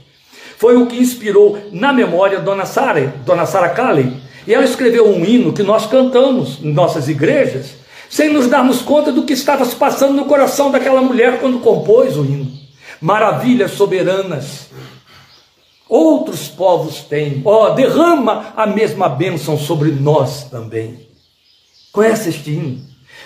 foi 0.59 0.77
o 0.77 0.87
que 0.87 0.99
inspirou 0.99 1.59
na 1.73 1.93
memória 1.93 2.41
Dona 2.41 2.67
Sara, 2.67 3.15
Dona 3.25 3.47
Sara 3.47 3.71
Calley. 3.71 4.13
E 4.47 4.53
ela 4.53 4.65
escreveu 4.65 5.09
um 5.09 5.25
hino 5.25 5.53
que 5.53 5.63
nós 5.63 5.87
cantamos 5.87 6.59
em 6.63 6.73
nossas 6.73 7.09
igrejas, 7.09 7.77
sem 8.13 8.31
nos 8.31 8.47
darmos 8.47 8.83
conta 8.83 9.11
do 9.11 9.23
que 9.23 9.33
estava 9.33 9.65
se 9.65 9.75
passando 9.75 10.13
no 10.13 10.27
coração 10.27 10.71
daquela 10.71 11.01
mulher 11.01 11.41
quando 11.41 11.61
compôs 11.61 12.15
o 12.15 12.27
hino. 12.27 12.47
Maravilhas 13.01 13.71
soberanas. 13.71 14.67
Outros 15.89 16.47
povos 16.47 17.01
têm. 17.05 17.41
Ó, 17.43 17.71
oh, 17.71 17.75
derrama 17.75 18.53
a 18.55 18.67
mesma 18.67 19.09
bênção 19.09 19.57
sobre 19.57 19.91
nós 19.93 20.45
também. 20.51 21.09
Conhece 21.91 22.29
este 22.29 22.51
hino? 22.51 22.83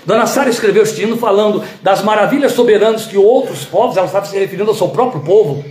Dona 0.07 0.25
Sara 0.29 0.51
escreveu 0.51 0.85
este 0.85 1.03
hino 1.03 1.17
falando 1.17 1.65
das 1.83 2.01
maravilhas 2.03 2.53
soberanas 2.53 3.07
que 3.07 3.19
outros 3.19 3.65
povos, 3.65 3.97
ela 3.97 4.07
estava 4.07 4.27
se 4.27 4.39
referindo 4.39 4.71
ao 4.71 4.77
seu 4.77 4.91
próprio 4.91 5.21
povo, 5.23 5.65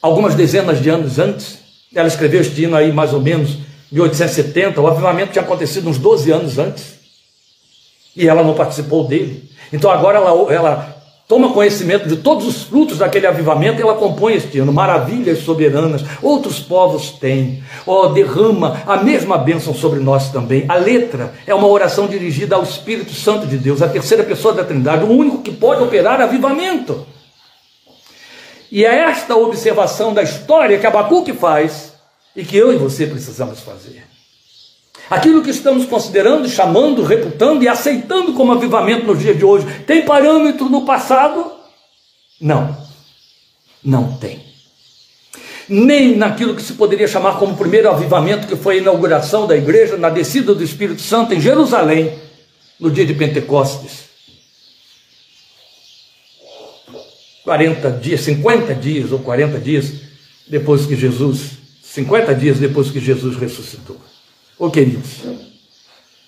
algumas 0.00 0.36
dezenas 0.36 0.80
de 0.80 0.88
anos 0.88 1.18
antes. 1.18 1.58
Ela 1.92 2.06
escreveu 2.06 2.42
este 2.42 2.62
hino 2.62 2.76
aí 2.76 2.92
mais 2.92 3.12
ou 3.12 3.20
menos 3.20 3.58
1870, 3.90 4.80
o 4.80 4.86
avivamento 4.86 5.32
tinha 5.32 5.42
acontecido 5.42 5.88
uns 5.88 5.98
12 5.98 6.30
anos 6.30 6.58
antes. 6.60 6.97
E 8.18 8.26
ela 8.26 8.42
não 8.42 8.52
participou 8.52 9.06
dele. 9.06 9.48
Então 9.72 9.88
agora 9.88 10.18
ela, 10.18 10.52
ela 10.52 10.98
toma 11.28 11.52
conhecimento 11.52 12.08
de 12.08 12.16
todos 12.16 12.48
os 12.48 12.64
frutos 12.64 12.98
daquele 12.98 13.28
avivamento 13.28 13.80
ela 13.80 13.94
compõe 13.94 14.34
este 14.34 14.58
ano 14.58 14.72
maravilhas 14.72 15.38
soberanas. 15.38 16.02
Outros 16.20 16.58
povos 16.58 17.12
têm. 17.12 17.62
Oh, 17.86 18.08
derrama 18.08 18.82
a 18.84 18.96
mesma 18.96 19.38
bênção 19.38 19.72
sobre 19.72 20.00
nós 20.00 20.32
também. 20.32 20.64
A 20.68 20.74
letra 20.74 21.32
é 21.46 21.54
uma 21.54 21.68
oração 21.68 22.08
dirigida 22.08 22.56
ao 22.56 22.64
Espírito 22.64 23.12
Santo 23.12 23.46
de 23.46 23.56
Deus, 23.56 23.82
a 23.82 23.88
terceira 23.88 24.24
pessoa 24.24 24.52
da 24.52 24.64
Trindade, 24.64 25.04
o 25.04 25.12
único 25.12 25.42
que 25.42 25.52
pode 25.52 25.80
operar 25.80 26.20
avivamento. 26.20 27.06
E 28.72 28.84
é 28.84 28.96
esta 29.04 29.36
observação 29.36 30.12
da 30.12 30.24
história 30.24 30.76
que 30.76 30.86
Abacuque 30.86 31.32
faz 31.32 31.92
e 32.34 32.44
que 32.44 32.56
eu 32.56 32.72
e 32.72 32.76
você 32.76 33.06
precisamos 33.06 33.60
fazer. 33.60 34.07
Aquilo 35.10 35.42
que 35.42 35.50
estamos 35.50 35.86
considerando, 35.86 36.48
chamando, 36.48 37.02
reputando 37.02 37.64
e 37.64 37.68
aceitando 37.68 38.34
como 38.34 38.52
avivamento 38.52 39.06
nos 39.06 39.18
dias 39.18 39.38
de 39.38 39.44
hoje, 39.44 39.66
tem 39.86 40.04
parâmetro 40.04 40.68
no 40.68 40.84
passado? 40.84 41.50
Não, 42.40 42.76
não 43.82 44.12
tem. 44.18 44.46
Nem 45.66 46.16
naquilo 46.16 46.54
que 46.54 46.62
se 46.62 46.74
poderia 46.74 47.08
chamar 47.08 47.38
como 47.38 47.56
primeiro 47.56 47.90
avivamento, 47.90 48.46
que 48.46 48.56
foi 48.56 48.76
a 48.76 48.78
inauguração 48.78 49.46
da 49.46 49.56
igreja, 49.56 49.96
na 49.96 50.10
descida 50.10 50.54
do 50.54 50.62
Espírito 50.62 51.00
Santo 51.00 51.34
em 51.34 51.40
Jerusalém, 51.40 52.18
no 52.78 52.90
dia 52.90 53.06
de 53.06 53.14
Pentecostes. 53.14 54.08
40 57.44 57.90
dias, 57.92 58.20
50 58.20 58.74
dias 58.74 59.10
ou 59.10 59.20
40 59.20 59.58
dias 59.58 59.90
depois 60.46 60.84
que 60.84 60.94
Jesus, 60.94 61.52
50 61.82 62.34
dias 62.34 62.58
depois 62.58 62.90
que 62.90 63.00
Jesus 63.00 63.36
ressuscitou. 63.36 63.98
Ô 64.58 64.70
queridos, 64.70 65.20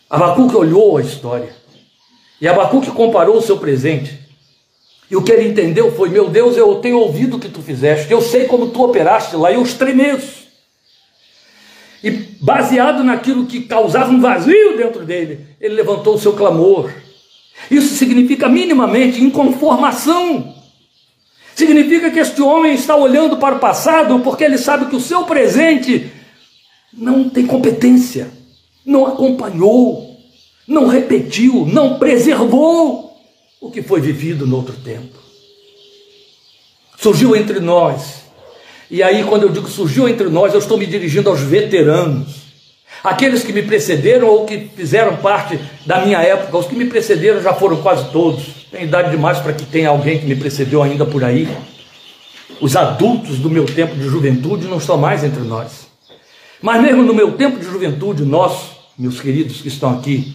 Abacuque 0.08 0.54
olhou 0.54 0.96
a 0.96 1.02
história 1.02 1.52
e 2.40 2.46
Abacuque 2.46 2.90
comparou 2.92 3.36
o 3.36 3.42
seu 3.42 3.58
presente. 3.58 4.20
E 5.10 5.16
o 5.16 5.22
que 5.22 5.32
ele 5.32 5.48
entendeu 5.48 5.90
foi: 5.96 6.10
Meu 6.10 6.30
Deus, 6.30 6.56
eu 6.56 6.76
tenho 6.76 6.98
ouvido 6.98 7.36
o 7.36 7.40
que 7.40 7.48
tu 7.48 7.60
fizeste, 7.60 8.12
eu 8.12 8.20
sei 8.20 8.44
como 8.44 8.68
tu 8.68 8.84
operaste 8.84 9.34
lá, 9.34 9.50
e 9.50 9.56
eu 9.56 9.62
estremeço. 9.62 10.48
E 12.04 12.10
baseado 12.40 13.02
naquilo 13.02 13.46
que 13.46 13.62
causava 13.62 14.12
um 14.12 14.20
vazio 14.20 14.76
dentro 14.76 15.04
dele, 15.04 15.46
ele 15.60 15.74
levantou 15.74 16.14
o 16.14 16.18
seu 16.18 16.32
clamor. 16.32 16.90
Isso 17.68 17.96
significa 17.96 18.48
minimamente 18.48 19.20
inconformação. 19.20 20.54
Significa 21.54 22.10
que 22.10 22.20
este 22.20 22.40
homem 22.40 22.74
está 22.74 22.96
olhando 22.96 23.36
para 23.36 23.56
o 23.56 23.58
passado 23.58 24.20
porque 24.20 24.44
ele 24.44 24.56
sabe 24.56 24.86
que 24.86 24.96
o 24.96 25.00
seu 25.00 25.24
presente 25.24 26.10
não 26.92 27.28
tem 27.28 27.46
competência, 27.46 28.30
não 28.84 29.06
acompanhou, 29.06 30.16
não 30.66 30.86
repetiu, 30.86 31.66
não 31.66 31.98
preservou 31.98 33.16
o 33.60 33.70
que 33.70 33.82
foi 33.82 34.00
vivido 34.00 34.46
no 34.46 34.56
outro 34.56 34.74
tempo. 34.76 35.18
Surgiu 36.96 37.34
entre 37.34 37.60
nós, 37.60 38.20
e 38.90 39.04
aí, 39.04 39.22
quando 39.22 39.44
eu 39.44 39.50
digo 39.50 39.68
surgiu 39.68 40.08
entre 40.08 40.28
nós, 40.28 40.52
eu 40.52 40.58
estou 40.58 40.76
me 40.76 40.84
dirigindo 40.84 41.30
aos 41.30 41.40
veteranos, 41.40 42.26
aqueles 43.04 43.44
que 43.44 43.52
me 43.52 43.62
precederam 43.62 44.26
ou 44.26 44.44
que 44.44 44.68
fizeram 44.74 45.16
parte 45.18 45.60
da 45.86 46.04
minha 46.04 46.20
época, 46.20 46.58
os 46.58 46.66
que 46.66 46.74
me 46.74 46.86
precederam 46.86 47.40
já 47.40 47.54
foram 47.54 47.76
quase 47.76 48.10
todos. 48.10 48.42
Tem 48.68 48.84
idade 48.84 49.12
demais 49.12 49.38
para 49.38 49.52
que 49.52 49.64
tenha 49.64 49.90
alguém 49.90 50.18
que 50.18 50.26
me 50.26 50.34
precedeu 50.34 50.82
ainda 50.82 51.06
por 51.06 51.22
aí. 51.22 51.48
Os 52.60 52.74
adultos 52.74 53.38
do 53.38 53.48
meu 53.48 53.64
tempo 53.64 53.94
de 53.94 54.02
juventude 54.02 54.66
não 54.66 54.78
estão 54.78 54.98
mais 54.98 55.22
entre 55.22 55.42
nós. 55.42 55.89
Mas 56.62 56.82
mesmo 56.82 57.02
no 57.02 57.14
meu 57.14 57.32
tempo 57.32 57.58
de 57.58 57.64
juventude, 57.64 58.24
nós, 58.24 58.72
meus 58.98 59.20
queridos 59.20 59.60
que 59.60 59.68
estão 59.68 59.98
aqui, 59.98 60.34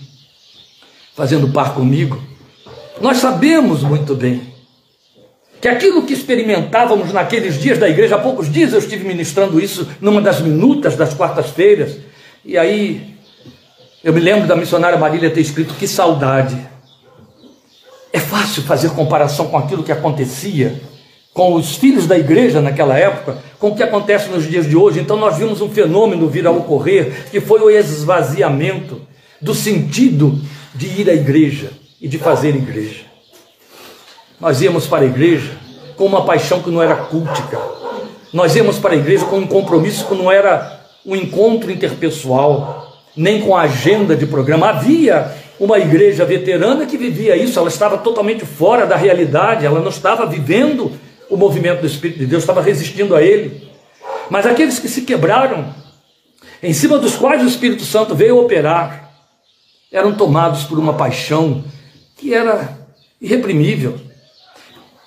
fazendo 1.15 1.49
par 1.49 1.75
comigo, 1.75 2.21
nós 2.99 3.17
sabemos 3.17 3.83
muito 3.83 4.15
bem 4.15 4.53
que 5.61 5.67
aquilo 5.67 6.03
que 6.03 6.13
experimentávamos 6.13 7.11
naqueles 7.13 7.59
dias 7.59 7.77
da 7.77 7.89
igreja, 7.89 8.15
há 8.15 8.19
poucos 8.19 8.51
dias 8.51 8.73
eu 8.73 8.79
estive 8.79 9.05
ministrando 9.05 9.59
isso 9.59 9.87
numa 10.01 10.21
das 10.21 10.39
minutas 10.39 10.95
das 10.95 11.13
quartas-feiras, 11.13 11.97
e 12.43 12.57
aí 12.57 13.15
eu 14.03 14.13
me 14.13 14.19
lembro 14.19 14.47
da 14.47 14.55
missionária 14.55 14.97
Marília 14.97 15.31
ter 15.31 15.41
escrito: 15.41 15.73
Que 15.73 15.87
saudade. 15.87 16.55
É 18.13 18.19
fácil 18.19 18.63
fazer 18.63 18.91
comparação 18.91 19.47
com 19.47 19.57
aquilo 19.57 19.83
que 19.83 19.91
acontecia 19.91 20.79
com 21.35 21.53
os 21.53 21.75
filhos 21.75 22.07
da 22.07 22.17
igreja 22.17 22.61
naquela 22.61 22.97
época, 22.97 23.37
com 23.59 23.67
o 23.67 23.75
que 23.75 23.83
acontece 23.83 24.29
nos 24.29 24.47
dias 24.47 24.65
de 24.65 24.77
hoje. 24.77 25.01
Então 25.01 25.17
nós 25.17 25.37
vimos 25.37 25.59
um 25.59 25.67
fenômeno 25.67 26.29
vir 26.29 26.47
a 26.47 26.51
ocorrer, 26.51 27.25
que 27.29 27.41
foi 27.41 27.59
o 27.59 27.69
esvaziamento 27.69 29.01
do 29.41 29.53
sentido 29.53 30.39
de 30.73 31.01
ir 31.01 31.09
à 31.09 31.13
igreja 31.13 31.71
e 32.01 32.07
de 32.07 32.17
fazer 32.17 32.55
igreja. 32.55 33.01
Nós 34.39 34.61
íamos 34.61 34.87
para 34.87 35.03
a 35.03 35.07
igreja 35.07 35.51
com 35.97 36.05
uma 36.05 36.23
paixão 36.23 36.61
que 36.61 36.71
não 36.71 36.81
era 36.81 36.95
cultica. 36.95 37.59
Nós 38.31 38.55
íamos 38.55 38.79
para 38.79 38.93
a 38.93 38.97
igreja 38.97 39.25
com 39.25 39.39
um 39.39 39.47
compromisso 39.47 40.07
que 40.07 40.15
não 40.15 40.31
era 40.31 40.85
um 41.05 41.17
encontro 41.17 41.69
interpessoal, 41.69 42.97
nem 43.13 43.41
com 43.41 43.57
a 43.57 43.63
agenda 43.63 44.15
de 44.15 44.25
programa. 44.25 44.69
Havia 44.69 45.35
uma 45.59 45.79
igreja 45.79 46.23
veterana 46.23 46.85
que 46.85 46.97
vivia 46.97 47.35
isso, 47.35 47.59
ela 47.59 47.67
estava 47.67 47.97
totalmente 47.97 48.45
fora 48.45 48.85
da 48.85 48.95
realidade, 48.95 49.65
ela 49.65 49.81
não 49.81 49.89
estava 49.89 50.25
vivendo 50.25 50.93
o 51.29 51.37
movimento 51.37 51.81
do 51.81 51.87
Espírito 51.87 52.19
de 52.19 52.25
Deus, 52.25 52.43
estava 52.43 52.61
resistindo 52.61 53.15
a 53.15 53.21
ele. 53.21 53.69
Mas 54.29 54.45
aqueles 54.45 54.79
que 54.79 54.87
se 54.87 55.01
quebraram, 55.01 55.73
em 56.61 56.73
cima 56.73 56.97
dos 56.97 57.15
quais 57.15 57.43
o 57.43 57.47
Espírito 57.47 57.83
Santo 57.83 58.15
veio 58.15 58.39
operar, 58.39 59.11
eram 59.91 60.15
tomados 60.15 60.63
por 60.63 60.79
uma 60.79 60.93
paixão 60.93 61.63
que 62.17 62.33
era 62.33 62.77
irreprimível. 63.21 63.99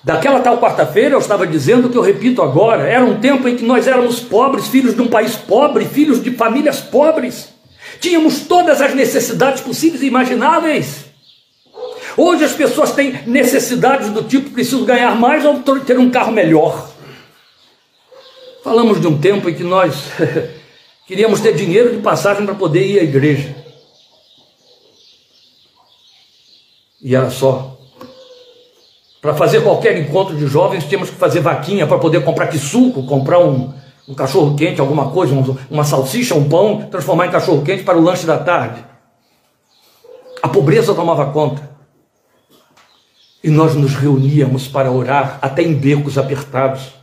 Daquela 0.03 0.39
tal 0.39 0.57
quarta-feira 0.59 1.15
eu 1.15 1.19
estava 1.19 1.45
dizendo 1.45 1.89
que 1.89 1.97
eu 1.97 2.01
repito 2.01 2.41
agora, 2.41 2.87
era 2.87 3.03
um 3.03 3.19
tempo 3.19 3.47
em 3.47 3.57
que 3.57 3.65
nós 3.65 3.85
éramos 3.85 4.21
pobres, 4.21 4.67
filhos 4.67 4.95
de 4.95 5.01
um 5.01 5.07
país 5.07 5.35
pobre, 5.35 5.85
filhos 5.85 6.23
de 6.23 6.31
famílias 6.31 6.79
pobres. 6.79 7.49
Tínhamos 7.99 8.41
todas 8.41 8.81
as 8.81 8.95
necessidades 8.95 9.61
possíveis 9.61 10.01
e 10.01 10.07
imagináveis. 10.07 11.08
Hoje 12.17 12.43
as 12.43 12.53
pessoas 12.53 12.91
têm 12.91 13.21
necessidades 13.27 14.09
do 14.09 14.23
tipo 14.23 14.49
preciso 14.51 14.85
ganhar 14.85 15.15
mais 15.15 15.45
ou 15.45 15.59
ter 15.85 15.97
um 15.97 16.09
carro 16.09 16.31
melhor. 16.31 16.89
Falamos 18.63 18.99
de 18.99 19.07
um 19.07 19.19
tempo 19.19 19.49
em 19.49 19.53
que 19.53 19.63
nós 19.63 19.95
queríamos 21.07 21.39
ter 21.41 21.53
dinheiro 21.53 21.95
de 21.95 22.01
passagem 22.01 22.45
para 22.45 22.55
poder 22.55 22.85
ir 22.85 22.99
à 22.99 23.03
igreja. 23.03 23.55
E 27.01 27.15
era 27.15 27.29
só. 27.29 27.77
Para 29.21 29.33
fazer 29.33 29.61
qualquer 29.61 29.97
encontro 29.97 30.35
de 30.35 30.47
jovens, 30.47 30.85
tínhamos 30.85 31.09
que 31.09 31.15
fazer 31.15 31.41
vaquinha 31.41 31.87
para 31.87 31.97
poder 31.97 32.23
comprar 32.23 32.47
que 32.47 32.57
suco, 32.57 33.03
comprar 33.05 33.39
um, 33.39 33.73
um 34.07 34.13
cachorro 34.13 34.55
quente, 34.55 34.79
alguma 34.79 35.11
coisa, 35.11 35.33
uma 35.69 35.83
salsicha, 35.83 36.35
um 36.35 36.47
pão, 36.47 36.87
transformar 36.89 37.27
em 37.27 37.31
cachorro 37.31 37.61
quente 37.63 37.83
para 37.83 37.97
o 37.97 38.01
lanche 38.01 38.25
da 38.25 38.37
tarde. 38.37 38.83
A 40.41 40.47
pobreza 40.47 40.93
tomava 40.93 41.31
conta. 41.31 41.78
E 43.43 43.49
nós 43.49 43.75
nos 43.75 43.95
reuníamos 43.95 44.67
para 44.67 44.91
orar 44.91 45.39
até 45.41 45.61
em 45.61 45.73
becos 45.73 46.17
apertados. 46.17 46.93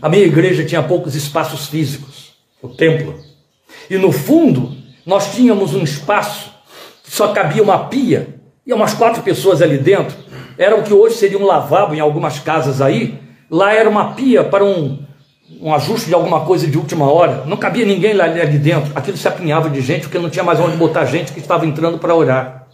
A 0.00 0.08
minha 0.08 0.24
igreja 0.24 0.64
tinha 0.64 0.82
poucos 0.82 1.14
espaços 1.14 1.66
físicos, 1.66 2.34
o 2.60 2.68
templo. 2.68 3.18
E 3.88 3.96
no 3.96 4.12
fundo, 4.12 4.76
nós 5.04 5.34
tínhamos 5.34 5.74
um 5.74 5.82
espaço 5.82 6.52
que 7.02 7.10
só 7.10 7.28
cabia 7.28 7.62
uma 7.62 7.86
pia 7.86 8.40
e 8.66 8.72
umas 8.72 8.94
quatro 8.94 9.22
pessoas 9.22 9.60
ali 9.60 9.78
dentro. 9.78 10.16
Era 10.56 10.76
o 10.76 10.82
que 10.82 10.92
hoje 10.92 11.16
seria 11.16 11.38
um 11.38 11.44
lavabo 11.44 11.94
em 11.94 12.00
algumas 12.00 12.38
casas 12.38 12.80
aí. 12.80 13.18
Lá 13.50 13.72
era 13.72 13.88
uma 13.88 14.14
pia 14.14 14.44
para 14.44 14.64
um, 14.64 14.98
um 15.60 15.74
ajuste 15.74 16.08
de 16.08 16.14
alguma 16.14 16.40
coisa 16.44 16.66
de 16.66 16.78
última 16.78 17.10
hora. 17.10 17.44
Não 17.46 17.56
cabia 17.56 17.84
ninguém 17.84 18.14
lá 18.14 18.24
ali 18.24 18.58
dentro. 18.58 18.92
Aquilo 18.94 19.16
se 19.16 19.28
apinhava 19.28 19.68
de 19.68 19.80
gente 19.80 20.02
porque 20.02 20.18
não 20.18 20.30
tinha 20.30 20.44
mais 20.44 20.60
onde 20.60 20.76
botar 20.76 21.04
gente 21.04 21.32
que 21.32 21.40
estava 21.40 21.66
entrando 21.66 21.98
para 21.98 22.14
orar. 22.14 22.66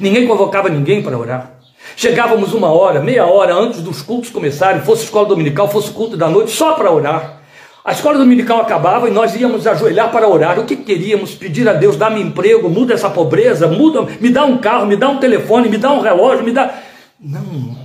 Ninguém 0.00 0.26
convocava 0.26 0.68
ninguém 0.68 1.02
para 1.02 1.16
orar. 1.16 1.52
Chegávamos 1.96 2.52
uma 2.52 2.68
hora, 2.68 3.00
meia 3.00 3.26
hora 3.26 3.54
antes 3.54 3.80
dos 3.80 4.02
cultos 4.02 4.30
começarem, 4.30 4.82
fosse 4.82 5.04
escola 5.04 5.28
dominical, 5.28 5.68
fosse 5.68 5.90
culto 5.90 6.16
da 6.16 6.28
noite, 6.28 6.50
só 6.50 6.72
para 6.72 6.90
orar. 6.90 7.40
A 7.84 7.92
escola 7.92 8.16
dominical 8.16 8.60
acabava 8.60 9.08
e 9.08 9.12
nós 9.12 9.36
íamos 9.36 9.66
ajoelhar 9.66 10.10
para 10.10 10.26
orar. 10.26 10.58
O 10.58 10.64
que 10.64 10.74
queríamos? 10.74 11.34
Pedir 11.34 11.68
a 11.68 11.74
Deus, 11.74 11.96
dá-me 11.96 12.20
emprego, 12.20 12.70
muda 12.70 12.94
essa 12.94 13.10
pobreza, 13.10 13.68
muda, 13.68 14.02
me 14.20 14.30
dá 14.30 14.44
um 14.44 14.56
carro, 14.56 14.86
me 14.86 14.96
dá 14.96 15.10
um 15.10 15.18
telefone, 15.18 15.68
me 15.68 15.76
dá 15.76 15.92
um 15.92 16.00
relógio, 16.00 16.44
me 16.44 16.50
dá. 16.50 16.74
Não, 17.20 17.76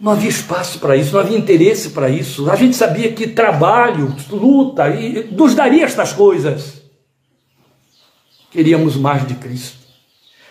não 0.00 0.12
havia 0.12 0.30
espaço 0.30 0.78
para 0.78 0.96
isso, 0.96 1.12
não 1.12 1.20
havia 1.20 1.36
interesse 1.36 1.90
para 1.90 2.08
isso. 2.08 2.50
A 2.50 2.56
gente 2.56 2.74
sabia 2.74 3.12
que 3.12 3.26
trabalho, 3.26 4.16
luta, 4.30 4.88
e 4.88 5.28
nos 5.30 5.54
daria 5.54 5.84
estas 5.84 6.12
coisas. 6.12 6.80
Queríamos 8.50 8.96
mais 8.96 9.26
de 9.26 9.34
Cristo. 9.34 9.87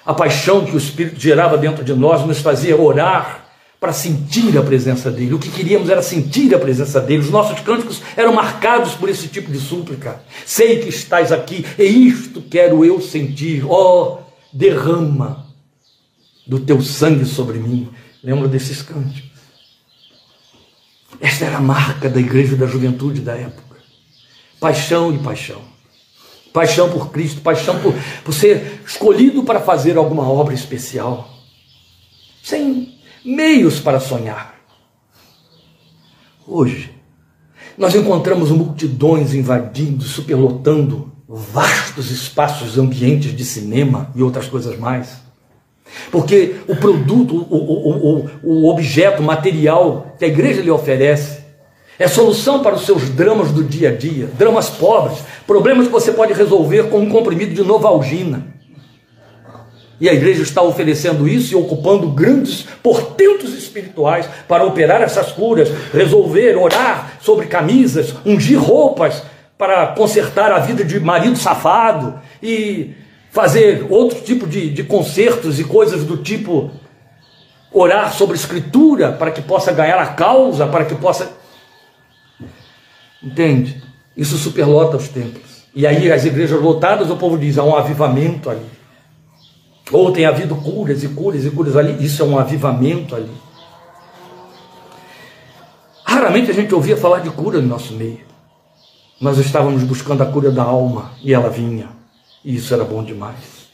A 0.08 0.14
paixão 0.14 0.64
que 0.64 0.74
o 0.74 0.78
Espírito 0.78 1.20
gerava 1.20 1.58
dentro 1.58 1.84
de 1.84 1.94
nós 1.94 2.26
nos 2.26 2.40
fazia 2.40 2.80
orar 2.80 3.46
para 3.78 3.92
sentir 3.92 4.58
a 4.58 4.64
presença 4.64 5.12
dele. 5.12 5.34
O 5.34 5.38
que 5.38 5.52
queríamos 5.52 5.90
era 5.90 6.02
sentir 6.02 6.56
a 6.56 6.60
presença 6.60 7.02
dele. 7.02 7.24
Os 7.24 7.30
nossos 7.30 7.60
cânticos 7.60 8.02
eram 8.16 8.34
marcados 8.34 8.94
por 8.94 9.10
esse 9.10 9.28
tipo 9.28 9.52
de 9.52 9.60
súplica. 9.60 10.22
Sei 10.46 10.80
que 10.80 10.88
estás 10.88 11.34
aqui, 11.34 11.66
e 11.78 11.84
isto 11.84 12.42
quero 12.42 12.86
eu 12.86 13.02
sentir. 13.02 13.66
Ó, 13.68 13.74
oh, 14.14 14.20
derrama 14.54 15.46
do 16.48 16.62
teu 16.62 16.82
sangue 16.82 17.26
sobre 17.26 17.58
mim. 17.58 17.90
Lembra 18.24 18.48
desses 18.48 18.82
cânticos? 18.82 19.30
Esta 21.20 21.44
era 21.44 21.58
a 21.58 21.62
marca 21.62 22.10
da 22.10 22.22
igreja 22.22 22.56
da 22.56 22.66
juventude 22.66 23.20
da 23.20 23.36
época. 23.36 23.76
Paixão 24.58 25.14
e 25.14 25.20
paixão. 25.20 25.62
Paixão 26.54 26.90
por 26.90 27.12
Cristo, 27.12 27.42
paixão 27.42 27.80
por, 27.80 27.94
por 28.24 28.34
ser 28.34 28.82
escolhido 28.86 29.44
para 29.44 29.60
fazer 29.60 29.98
alguma 29.98 30.28
obra 30.30 30.54
especial. 30.54 31.30
Sem 32.44 32.96
meios 33.24 33.80
para 33.80 34.00
sonhar. 34.00 34.56
Hoje, 36.48 36.92
nós 37.78 37.94
encontramos 37.94 38.50
multidões 38.50 39.34
invadindo, 39.34 40.04
superlotando 40.04 41.12
vastos 41.28 42.10
espaços, 42.10 42.78
ambientes 42.78 43.36
de 43.36 43.44
cinema 43.44 44.12
e 44.16 44.24
outras 44.24 44.48
coisas 44.48 44.80
mais. 44.80 45.28
Porque 46.12 46.56
o 46.68 46.76
produto, 46.76 47.36
o, 47.36 47.56
o, 47.56 48.20
o, 48.20 48.30
o 48.44 48.70
objeto 48.70 49.22
material 49.22 50.16
que 50.18 50.26
a 50.26 50.28
igreja 50.28 50.62
lhe 50.62 50.72
oferece 50.72 51.37
é 52.00 52.08
solução 52.08 52.62
para 52.62 52.76
os 52.76 52.86
seus 52.86 53.10
dramas 53.10 53.52
do 53.52 53.64
dia 53.64 53.90
a 53.90 53.96
dia, 53.96 54.30
dramas 54.38 54.70
pobres, 54.70 55.20
problemas 55.46 55.88
que 55.88 55.92
você 55.92 56.12
pode 56.12 56.34
resolver 56.34 56.90
com 56.90 57.00
um 57.00 57.10
comprimido 57.10 57.54
de 57.54 57.64
novalgina. 57.64 58.56
E 60.00 60.08
a 60.08 60.14
igreja 60.14 60.44
está 60.44 60.62
oferecendo 60.62 61.28
isso 61.28 61.54
e 61.54 61.56
ocupando 61.56 62.08
grandes 62.10 62.68
portentos 62.84 63.54
espirituais 63.56 64.30
para 64.48 64.64
operar 64.64 65.02
essas 65.02 65.32
curas, 65.32 65.70
resolver, 65.92 66.56
orar 66.56 67.14
sobre 67.20 67.48
camisas, 67.48 68.14
ungir 68.24 68.60
roupas 68.60 69.24
para 69.58 69.88
consertar 69.88 70.52
a 70.52 70.60
vida 70.60 70.86
de 70.86 71.00
marido 71.00 71.36
safado 71.36 72.20
e 72.44 72.94
fazer 73.32 73.88
outro 73.90 74.22
tipo 74.22 74.46
de, 74.46 74.70
de 74.70 74.84
concertos 74.84 75.60
e 75.60 75.64
coisas 75.64 76.04
do 76.04 76.18
tipo 76.18 76.70
orar 77.72 78.14
sobre 78.14 78.36
escritura 78.36 79.12
para 79.12 79.32
que 79.32 79.42
possa 79.42 79.72
ganhar 79.72 80.00
a 80.00 80.08
causa, 80.08 80.68
para 80.68 80.86
que 80.86 80.96
possa. 80.96 81.37
Entende? 83.28 83.84
Isso 84.16 84.38
superlota 84.38 84.96
os 84.96 85.10
templos. 85.10 85.66
E 85.76 85.86
aí 85.86 86.10
as 86.10 86.24
igrejas 86.24 86.62
lotadas, 86.62 87.10
o 87.10 87.18
povo 87.18 87.38
diz, 87.38 87.58
há 87.58 87.64
um 87.64 87.76
avivamento 87.76 88.50
ali. 88.50 88.66
Ou 89.92 90.12
tem 90.12 90.26
havido 90.26 90.56
curas 90.56 91.04
e 91.04 91.10
curas 91.10 91.46
e 91.46 91.52
curas 91.52 91.76
ali. 91.76 92.04
Isso 92.04 92.24
é 92.24 92.26
um 92.26 92.40
avivamento 92.40 93.16
ali. 93.16 93.32
Raramente 96.06 96.50
a 96.50 96.54
gente 96.54 96.74
ouvia 96.74 96.96
falar 96.96 97.20
de 97.20 97.30
cura 97.30 97.60
no 97.60 97.68
nosso 97.68 97.94
meio. 97.94 98.22
Nós 99.20 99.38
estávamos 99.38 99.84
buscando 99.84 100.24
a 100.24 100.26
cura 100.26 100.52
da 100.52 100.64
alma 100.64 101.12
e 101.22 101.34
ela 101.34 101.50
vinha. 101.50 101.90
E 102.46 102.56
isso 102.56 102.74
era 102.74 102.86
bom 102.86 103.04
demais. 103.04 103.68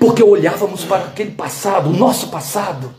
Porque 0.00 0.22
olhávamos 0.22 0.84
para 0.84 1.04
aquele 1.04 1.30
passado, 1.30 1.90
o 1.90 1.96
nosso 1.96 2.28
passado, 2.28 2.92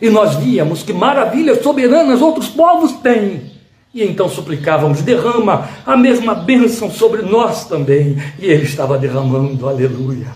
e 0.00 0.10
nós 0.10 0.34
víamos 0.34 0.82
que 0.82 0.92
maravilhas 0.92 1.62
soberanas 1.62 2.20
outros 2.20 2.48
povos 2.48 2.92
têm. 2.94 3.51
E 3.94 4.02
então 4.02 4.28
suplicávamos: 4.28 5.02
derrama 5.02 5.68
a 5.84 5.96
mesma 5.96 6.34
bênção 6.34 6.90
sobre 6.90 7.22
nós 7.22 7.66
também. 7.66 8.16
E 8.38 8.46
ele 8.46 8.64
estava 8.64 8.98
derramando, 8.98 9.68
aleluia. 9.68 10.28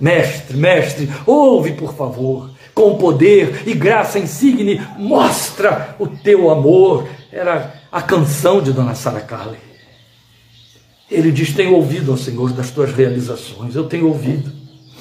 Mestre, 0.00 0.56
mestre, 0.56 1.10
ouve 1.24 1.72
por 1.72 1.94
favor, 1.94 2.50
com 2.74 2.98
poder 2.98 3.62
e 3.66 3.72
graça 3.72 4.18
insigne, 4.18 4.80
mostra 4.98 5.96
o 5.98 6.06
teu 6.06 6.50
amor. 6.50 7.08
Era 7.32 7.74
a 7.90 8.02
canção 8.02 8.60
de 8.60 8.72
Dona 8.72 8.94
Sara 8.94 9.20
Carley. 9.20 9.60
Ele 11.10 11.30
diz: 11.30 11.54
Tenho 11.54 11.74
ouvido, 11.74 12.12
ó 12.12 12.16
Senhor, 12.16 12.52
das 12.52 12.70
tuas 12.70 12.92
realizações, 12.92 13.76
eu 13.76 13.84
tenho 13.84 14.08
ouvido. 14.08 14.52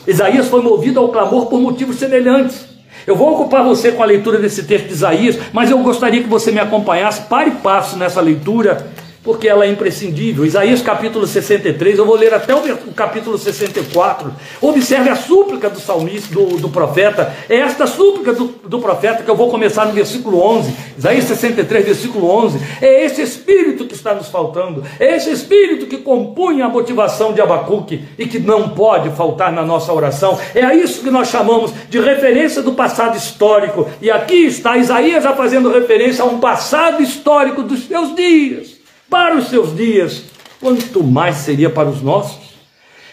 Isaías 0.08 0.48
foi 0.48 0.62
movido 0.62 1.00
ao 1.00 1.10
clamor 1.10 1.48
por 1.48 1.60
motivos 1.60 1.98
semelhantes. 1.98 2.75
Eu 3.06 3.16
vou 3.16 3.34
ocupar 3.34 3.64
você 3.64 3.92
com 3.92 4.02
a 4.02 4.06
leitura 4.06 4.40
desse 4.40 4.64
texto 4.64 4.88
de 4.88 4.94
Isaías, 4.94 5.38
mas 5.54 5.70
eu 5.70 5.78
gostaria 5.80 6.24
que 6.24 6.30
você 6.30 6.52
me 6.52 6.60
acompanhasse, 6.60 7.22
pare 7.22 7.50
e 7.50 7.56
passo 7.56 7.98
nessa 7.98 8.20
leitura 8.20 8.88
porque 9.26 9.48
ela 9.48 9.66
é 9.66 9.70
imprescindível. 9.70 10.46
Isaías 10.46 10.84
capítulo 10.84 11.26
63, 11.26 11.98
eu 11.98 12.06
vou 12.06 12.16
ler 12.16 12.32
até 12.34 12.54
o 12.54 12.62
capítulo 12.96 13.38
64. 13.40 14.32
Observe 14.62 15.10
a 15.10 15.16
súplica 15.16 15.68
do 15.68 15.80
salmista, 15.80 16.34
do, 16.34 16.58
do 16.58 16.70
profeta. 16.70 17.36
É 17.50 17.56
esta 17.58 17.88
súplica 17.88 18.32
do, 18.32 18.46
do, 18.46 18.80
profeta 18.80 19.24
que 19.24 19.30
eu 19.30 19.36
vou 19.36 19.50
começar 19.50 19.86
no 19.86 19.94
versículo 19.94 20.40
11. 20.40 20.74
Isaías 20.98 21.24
63, 21.26 21.86
versículo 21.86 22.30
11. 22.30 22.60
É 22.80 23.04
esse 23.04 23.22
espírito 23.24 23.86
que 23.86 23.96
está 23.96 24.14
nos 24.14 24.28
faltando. 24.28 24.84
É 25.00 25.16
esse 25.16 25.32
espírito 25.32 25.88
que 25.88 25.98
compunha 25.98 26.66
a 26.66 26.70
motivação 26.70 27.34
de 27.34 27.42
Abacuque 27.42 28.04
e 28.20 28.28
que 28.28 28.38
não 28.38 28.70
pode 28.70 29.10
faltar 29.16 29.52
na 29.52 29.64
nossa 29.64 29.92
oração. 29.92 30.38
É 30.54 30.64
a 30.64 30.76
isso 30.76 31.02
que 31.02 31.10
nós 31.10 31.30
chamamos 31.30 31.74
de 31.90 32.00
referência 32.00 32.62
do 32.62 32.74
passado 32.74 33.18
histórico. 33.18 33.90
E 34.00 34.12
aqui 34.12 34.46
está 34.46 34.78
Isaías 34.78 35.24
já 35.24 35.34
fazendo 35.34 35.72
referência 35.72 36.24
a 36.24 36.28
um 36.28 36.40
passado 36.40 37.02
histórico 37.02 37.64
dos 37.64 37.88
seus 37.88 38.14
dias 38.14 38.85
para 39.10 39.36
os 39.36 39.50
seus 39.50 39.76
dias, 39.76 40.24
quanto 40.60 41.04
mais 41.04 41.38
seria 41.38 41.70
para 41.70 41.90
os 41.90 42.02
nossos. 42.02 42.56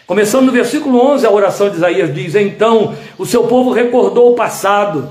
Começando 0.07 0.47
no 0.47 0.53
versículo 0.53 0.99
11, 1.13 1.27
a 1.27 1.31
oração 1.31 1.71
de 1.71 1.77
Isaías 1.77 2.15
diz: 2.15 2.35
Então 2.35 2.95
o 3.17 3.25
seu 3.25 3.45
povo 3.45 3.73
recordou 3.73 4.33
o 4.33 4.35
passado, 4.35 5.11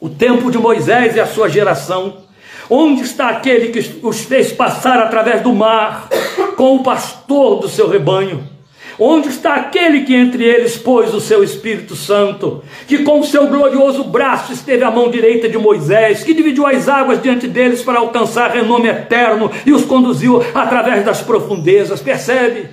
o 0.00 0.08
tempo 0.08 0.50
de 0.50 0.58
Moisés 0.58 1.16
e 1.16 1.20
a 1.20 1.26
sua 1.26 1.48
geração. 1.48 2.24
Onde 2.68 3.02
está 3.02 3.28
aquele 3.28 3.68
que 3.68 4.00
os 4.04 4.22
fez 4.22 4.52
passar 4.52 4.98
através 4.98 5.40
do 5.42 5.54
mar, 5.54 6.08
com 6.56 6.76
o 6.76 6.82
pastor 6.82 7.60
do 7.60 7.68
seu 7.68 7.88
rebanho? 7.88 8.55
Onde 8.98 9.28
está 9.28 9.54
aquele 9.54 10.04
que 10.04 10.14
entre 10.14 10.42
eles 10.42 10.78
pôs 10.78 11.12
o 11.12 11.20
seu 11.20 11.44
Espírito 11.44 11.94
Santo, 11.94 12.64
que 12.88 13.02
com 13.04 13.20
o 13.20 13.24
seu 13.24 13.46
glorioso 13.46 14.04
braço 14.04 14.52
esteve 14.52 14.84
à 14.84 14.90
mão 14.90 15.10
direita 15.10 15.48
de 15.48 15.58
Moisés, 15.58 16.24
que 16.24 16.32
dividiu 16.32 16.66
as 16.66 16.88
águas 16.88 17.20
diante 17.20 17.46
deles 17.46 17.82
para 17.82 17.98
alcançar 17.98 18.50
renome 18.50 18.88
eterno 18.88 19.50
e 19.66 19.72
os 19.72 19.84
conduziu 19.84 20.42
através 20.54 21.04
das 21.04 21.20
profundezas? 21.20 22.00
Percebe? 22.00 22.70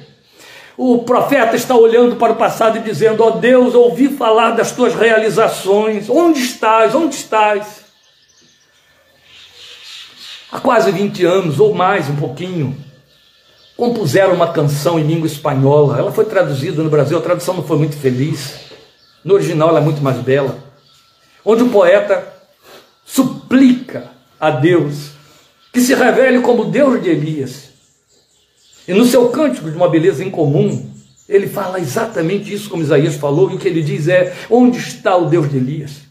O 0.78 1.00
profeta 1.04 1.56
está 1.56 1.76
olhando 1.76 2.16
para 2.16 2.34
o 2.34 2.38
passado 2.38 2.78
e 2.78 2.82
dizendo: 2.82 3.22
Ó 3.22 3.28
oh 3.28 3.32
Deus, 3.32 3.76
ouvi 3.76 4.08
falar 4.08 4.52
das 4.52 4.72
tuas 4.72 4.96
realizações. 4.96 6.10
Onde 6.10 6.40
estás? 6.40 6.96
Onde 6.96 7.16
estás? 7.16 7.84
Há 10.52 10.60
quase 10.60 10.92
20 10.92 11.26
anos 11.26 11.60
ou 11.60 11.74
mais, 11.74 12.10
um 12.10 12.16
pouquinho, 12.16 12.78
compuseram 13.78 14.34
uma 14.34 14.52
canção 14.52 15.00
em 15.00 15.04
língua 15.04 15.28
espanhola. 15.28 15.98
Ela 15.98 16.12
foi 16.12 16.26
traduzida 16.26 16.82
no 16.84 16.90
Brasil, 16.90 17.18
a 17.18 17.22
tradução 17.22 17.56
não 17.56 17.64
foi 17.64 17.78
muito 17.78 17.96
feliz. 17.96 18.56
No 19.24 19.34
original 19.36 19.70
ela 19.70 19.80
é 19.80 19.84
muito 19.84 20.02
mais 20.02 20.18
bela. 20.18 20.58
Onde 21.46 21.64
o 21.64 21.70
poeta 21.70 22.34
suplica 23.06 24.12
a 24.40 24.50
Deus 24.52 25.12
que 25.72 25.82
se 25.82 25.96
revele 25.96 26.40
como 26.42 26.66
Deus 26.66 27.02
de 27.02 27.10
Elias. 27.10 27.70
E 28.88 28.94
no 28.94 29.06
seu 29.06 29.30
cântico 29.30 29.72
de 29.72 29.76
uma 29.76 29.90
beleza 29.90 30.24
incomum, 30.24 30.92
ele 31.28 31.48
fala 31.48 31.80
exatamente 31.80 32.54
isso 32.54 32.70
como 32.70 32.84
Isaías 32.84 33.16
falou, 33.16 33.50
e 33.50 33.56
o 33.56 33.58
que 33.58 33.68
ele 33.68 33.82
diz 33.82 34.08
é: 34.08 34.36
onde 34.50 34.78
está 34.78 35.16
o 35.16 35.26
Deus 35.26 35.50
de 35.50 35.58
Elias? 35.58 36.02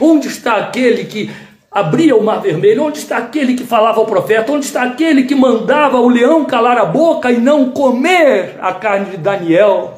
Onde 0.00 0.28
está 0.28 0.56
aquele 0.56 1.04
que 1.04 1.30
abria 1.78 2.16
o 2.16 2.22
mar 2.22 2.40
vermelho? 2.40 2.84
Onde 2.84 2.98
está 2.98 3.18
aquele 3.18 3.54
que 3.54 3.64
falava 3.64 3.98
ao 3.98 4.06
profeta? 4.06 4.52
Onde 4.52 4.66
está 4.66 4.82
aquele 4.82 5.24
que 5.24 5.34
mandava 5.34 5.98
o 5.98 6.08
leão 6.08 6.44
calar 6.44 6.78
a 6.78 6.84
boca 6.84 7.30
e 7.30 7.38
não 7.38 7.70
comer 7.70 8.56
a 8.60 8.72
carne 8.72 9.10
de 9.10 9.16
Daniel? 9.16 9.94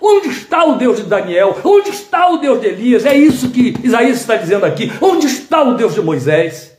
Onde 0.00 0.28
está 0.28 0.64
o 0.64 0.76
Deus 0.76 0.96
de 0.96 1.02
Daniel? 1.04 1.58
Onde 1.62 1.90
está 1.90 2.28
o 2.30 2.38
Deus 2.38 2.60
de 2.60 2.68
Elias? 2.68 3.04
É 3.04 3.14
isso 3.14 3.50
que 3.50 3.74
Isaías 3.82 4.20
está 4.20 4.36
dizendo 4.36 4.64
aqui. 4.64 4.90
Onde 5.00 5.26
está 5.26 5.62
o 5.62 5.74
Deus 5.74 5.94
de 5.94 6.00
Moisés? 6.00 6.76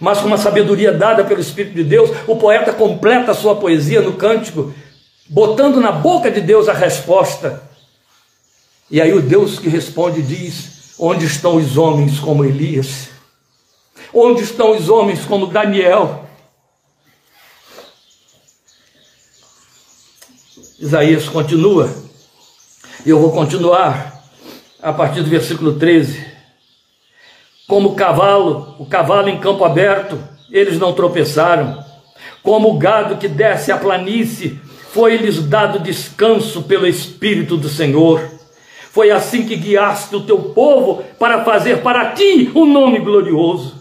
Mas 0.00 0.18
com 0.18 0.26
uma 0.26 0.36
sabedoria 0.36 0.92
dada 0.92 1.24
pelo 1.24 1.40
Espírito 1.40 1.74
de 1.74 1.84
Deus, 1.84 2.10
o 2.26 2.36
poeta 2.36 2.72
completa 2.72 3.30
a 3.30 3.34
sua 3.34 3.56
poesia 3.56 4.02
no 4.02 4.14
cântico, 4.14 4.74
botando 5.28 5.80
na 5.80 5.92
boca 5.92 6.30
de 6.30 6.40
Deus 6.40 6.68
a 6.68 6.72
resposta. 6.72 7.62
E 8.90 9.00
aí 9.00 9.12
o 9.12 9.22
Deus 9.22 9.58
que 9.58 9.68
responde 9.68 10.20
diz: 10.20 10.94
Onde 10.98 11.24
estão 11.24 11.56
os 11.56 11.76
homens 11.76 12.18
como 12.18 12.44
Elias? 12.44 13.15
Onde 14.12 14.42
estão 14.42 14.76
os 14.76 14.88
homens 14.88 15.24
como 15.24 15.46
Daniel? 15.46 16.24
Isaías 20.78 21.28
continua, 21.28 21.90
eu 23.04 23.18
vou 23.18 23.32
continuar 23.32 24.22
a 24.82 24.92
partir 24.92 25.22
do 25.22 25.30
versículo 25.30 25.78
13. 25.78 26.24
Como 27.66 27.94
cavalo, 27.94 28.76
o 28.78 28.84
cavalo 28.84 29.28
em 29.28 29.40
campo 29.40 29.64
aberto, 29.64 30.18
eles 30.50 30.78
não 30.78 30.92
tropeçaram. 30.92 31.82
Como 32.42 32.70
o 32.70 32.78
gado 32.78 33.16
que 33.16 33.26
desce 33.26 33.72
a 33.72 33.78
planície, 33.78 34.60
foi-lhes 34.90 35.42
dado 35.42 35.80
descanso 35.80 36.62
pelo 36.62 36.86
Espírito 36.86 37.56
do 37.56 37.68
Senhor. 37.68 38.22
Foi 38.92 39.10
assim 39.10 39.46
que 39.46 39.56
guiaste 39.56 40.14
o 40.14 40.22
teu 40.22 40.38
povo 40.38 41.02
para 41.18 41.44
fazer 41.44 41.82
para 41.82 42.12
ti 42.12 42.50
um 42.54 42.64
nome 42.64 42.98
glorioso. 42.98 43.75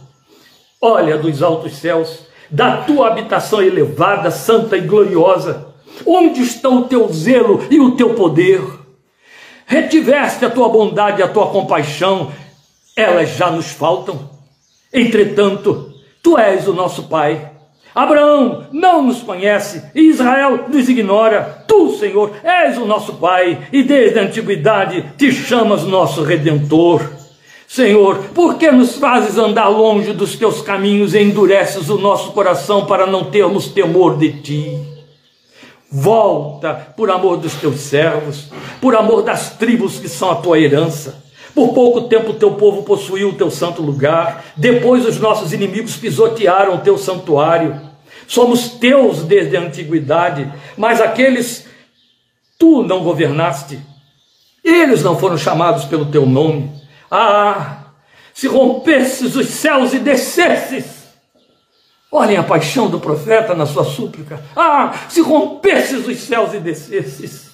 Olha 0.82 1.17
dos 1.17 1.41
altos 1.41 1.78
céus, 1.78 2.28
da 2.49 2.78
tua 2.78 3.07
habitação 3.07 3.61
elevada, 3.61 4.30
santa 4.30 4.78
e 4.78 4.82
gloriosa, 4.82 5.73
onde 6.05 6.41
estão 6.41 6.80
o 6.80 6.84
teu 6.84 7.07
zelo 7.11 7.65
e 7.69 7.80
o 7.80 7.91
teu 7.91 8.13
poder? 8.13 8.61
Retiveste 9.65 10.45
a 10.45 10.49
tua 10.49 10.69
bondade 10.69 11.21
e 11.21 11.23
a 11.23 11.28
tua 11.28 11.47
compaixão, 11.47 12.32
elas 12.95 13.30
já 13.30 13.49
nos 13.49 13.71
faltam. 13.71 14.30
Entretanto, 14.93 15.91
tu 16.21 16.38
és 16.38 16.67
o 16.67 16.73
nosso 16.73 17.03
Pai. 17.03 17.51
Abraão 17.93 18.67
não 18.71 19.01
nos 19.01 19.21
conhece 19.21 19.84
e 19.95 20.09
Israel 20.09 20.65
nos 20.67 20.88
ignora. 20.89 21.63
Tu, 21.67 21.97
Senhor, 21.97 22.32
és 22.43 22.78
o 22.78 22.86
nosso 22.86 23.13
Pai 23.13 23.67
e 23.71 23.84
desde 23.84 24.19
a 24.19 24.23
antiguidade 24.23 25.03
te 25.17 25.32
chamas 25.32 25.84
nosso 25.84 26.21
Redentor. 26.21 27.14
Senhor, 27.76 28.30
por 28.34 28.57
que 28.57 28.71
nos 28.71 28.95
fazes 28.95 29.38
andar 29.38 29.67
longe 29.67 30.13
dos 30.13 30.38
teus 30.38 30.61
caminhos 30.61 31.13
e 31.13 31.21
endureces 31.21 31.89
o 31.89 31.97
nosso 31.97 32.32
coração 32.32 32.86
para 32.86 33.05
não 33.05 33.26
termos 33.26 33.67
temor 33.67 34.17
de 34.17 34.32
ti? 34.41 34.80
Volta 35.91 36.73
por 36.95 37.11
amor 37.11 37.36
dos 37.36 37.53
teus 37.55 37.82
servos, 37.82 38.45
por 38.80 38.95
amor 38.95 39.23
das 39.23 39.57
tribos 39.57 39.99
que 39.99 40.07
são 40.07 40.32
a 40.32 40.36
tua 40.36 40.57
herança. 40.57 41.21
Por 41.53 41.73
pouco 41.73 42.03
tempo 42.03 42.36
teu 42.36 42.51
povo 42.51 42.84
possuiu 42.84 43.32
o 43.32 43.36
teu 43.36 43.51
santo 43.51 43.82
lugar, 43.82 44.45
depois 44.55 45.05
os 45.05 45.19
nossos 45.19 45.51
inimigos 45.51 45.97
pisotearam 45.97 46.76
o 46.76 46.80
teu 46.80 46.97
santuário. 46.97 47.82
Somos 48.26 48.69
teus 48.69 49.21
desde 49.23 49.57
a 49.57 49.61
antiguidade, 49.61 50.49
mas 50.78 51.01
aqueles 51.01 51.67
tu 52.57 52.84
não 52.84 53.03
governaste. 53.03 53.78
Eles 54.63 55.03
não 55.03 55.19
foram 55.19 55.38
chamados 55.38 55.84
pelo 55.84 56.05
teu 56.05 56.26
nome. 56.26 56.85
Ah, 57.18 57.78
se 58.34 58.45
rompesses 58.45 59.38
os 59.38 59.47
céus 59.47 59.93
e 59.93 59.99
descesses. 59.99 61.05
Olhem 62.11 62.36
a 62.36 62.43
paixão 62.43 62.89
do 62.89 62.99
profeta 62.99 63.55
na 63.55 63.66
sua 63.66 63.86
súplica. 63.86 64.43
Ah, 64.53 64.93
se 65.07 65.22
rompesses 65.22 66.05
os 66.05 66.18
céus 66.18 66.53
e 66.53 66.59
descesses. 66.59 67.51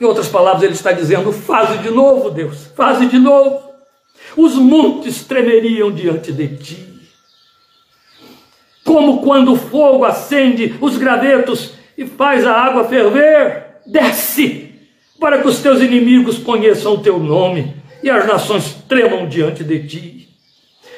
Em 0.00 0.06
outras 0.06 0.26
palavras, 0.26 0.62
ele 0.62 0.72
está 0.72 0.90
dizendo: 0.92 1.32
faze 1.32 1.78
de 1.78 1.90
novo, 1.90 2.30
Deus, 2.30 2.66
faze 2.74 3.04
de 3.04 3.18
novo. 3.18 3.60
Os 4.38 4.54
montes 4.54 5.24
tremeriam 5.24 5.92
diante 5.92 6.32
de 6.32 6.56
ti. 6.56 6.88
Como 8.86 9.20
quando 9.20 9.52
o 9.52 9.58
fogo 9.58 10.06
acende 10.06 10.78
os 10.80 10.96
gravetos 10.96 11.74
e 11.98 12.06
faz 12.06 12.46
a 12.46 12.54
água 12.54 12.84
ferver, 12.84 13.82
desce 13.86 14.74
para 15.20 15.42
que 15.42 15.46
os 15.46 15.60
teus 15.60 15.82
inimigos 15.82 16.38
conheçam 16.38 16.94
o 16.94 17.02
teu 17.02 17.18
nome 17.18 17.81
e 18.02 18.10
as 18.10 18.26
nações 18.26 18.76
tremam 18.88 19.28
diante 19.28 19.62
de 19.62 19.86
ti. 19.86 20.28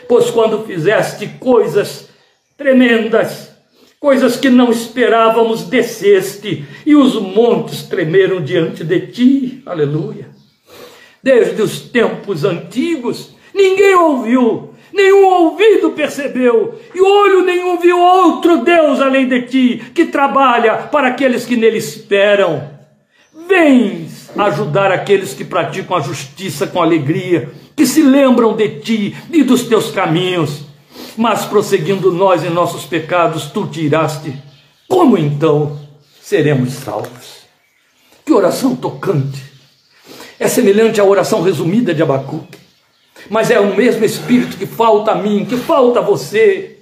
Pois 0.09 0.31
quando 0.31 0.65
fizeste 0.65 1.27
coisas 1.39 2.09
tremendas, 2.57 3.51
coisas 3.99 4.37
que 4.37 4.51
não 4.51 4.71
esperávamos, 4.71 5.65
desceste 5.65 6.65
e 6.85 6.95
os 6.95 7.15
montes 7.15 7.83
tremeram 7.85 8.43
diante 8.43 8.85
de 8.85 9.01
ti. 9.07 9.63
Aleluia. 9.65 10.29
Desde 11.23 11.61
os 11.63 11.81
tempos 11.81 12.45
antigos, 12.45 13.35
ninguém 13.55 13.95
ouviu, 13.95 14.75
nenhum 14.93 15.25
ouvido 15.25 15.93
percebeu, 15.93 16.79
e 16.95 17.01
olho 17.01 17.43
nenhum 17.45 17.79
viu 17.79 17.99
outro 17.99 18.59
Deus 18.59 19.01
além 19.01 19.27
de 19.27 19.43
ti, 19.43 19.83
que 19.95 20.05
trabalha 20.05 20.77
para 20.77 21.09
aqueles 21.09 21.47
que 21.47 21.57
nele 21.57 21.79
esperam. 21.79 22.71
Vens 23.49 24.04
ajudar 24.37 24.91
aqueles 24.91 25.35
que 25.35 25.45
praticam 25.45 25.97
a 25.97 26.01
justiça 26.01 26.67
com 26.67 26.83
alegria, 26.83 27.51
que 27.77 27.87
se 27.87 28.03
lembram 28.03 28.55
de 28.55 28.81
ti 28.81 29.17
e 29.31 29.43
dos 29.43 29.65
teus 29.65 29.91
caminhos. 29.91 30.63
Mas 31.17 31.45
prosseguindo 31.45 32.13
nós 32.13 32.45
em 32.45 32.51
nossos 32.51 32.85
pecados, 32.85 33.47
tu 33.47 33.67
tiraste. 33.67 34.35
Como 34.89 35.17
então 35.17 35.79
seremos 36.21 36.73
salvos? 36.73 37.45
Que 38.25 38.33
oração 38.33 38.75
tocante! 38.75 39.43
É 40.39 40.49
semelhante 40.49 41.01
à 41.01 41.05
oração 41.05 41.43
resumida 41.43 41.95
de 41.95 42.03
Abacuque, 42.03 42.59
mas 43.31 43.51
é 43.51 43.61
o 43.61 43.75
mesmo 43.75 44.05
Espírito 44.05 44.57
que 44.57 44.67
falta 44.67 45.13
a 45.13 45.15
mim, 45.15 45.45
que 45.45 45.57
falta 45.57 46.01
a 46.01 46.03
você, 46.03 46.74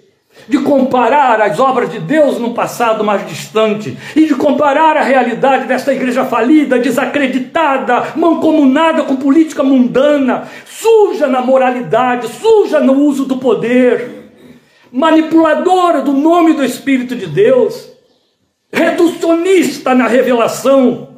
de 0.48 0.58
comparar 0.58 1.40
as 1.40 1.60
obras 1.60 1.90
de 1.90 2.00
Deus 2.00 2.38
num 2.38 2.52
passado 2.52 3.04
mais 3.04 3.26
distante 3.26 3.96
e 4.16 4.26
de 4.26 4.34
comparar 4.34 4.96
a 4.96 5.02
realidade 5.02 5.66
desta 5.66 5.92
igreja 5.92 6.24
falida, 6.24 6.78
desacreditada, 6.78 8.12
mancomunada 8.16 9.04
com 9.04 9.16
política 9.16 9.62
mundana, 9.62 10.48
suja 10.66 11.26
na 11.26 11.40
moralidade, 11.40 12.28
suja 12.28 12.80
no 12.80 12.94
uso 12.94 13.24
do 13.24 13.36
poder, 13.36 14.32
manipuladora 14.90 16.02
do 16.02 16.12
nome 16.12 16.54
do 16.54 16.64
Espírito 16.64 17.14
de 17.14 17.26
Deus, 17.26 17.90
reducionista 18.72 19.94
na 19.94 20.08
revelação, 20.08 21.08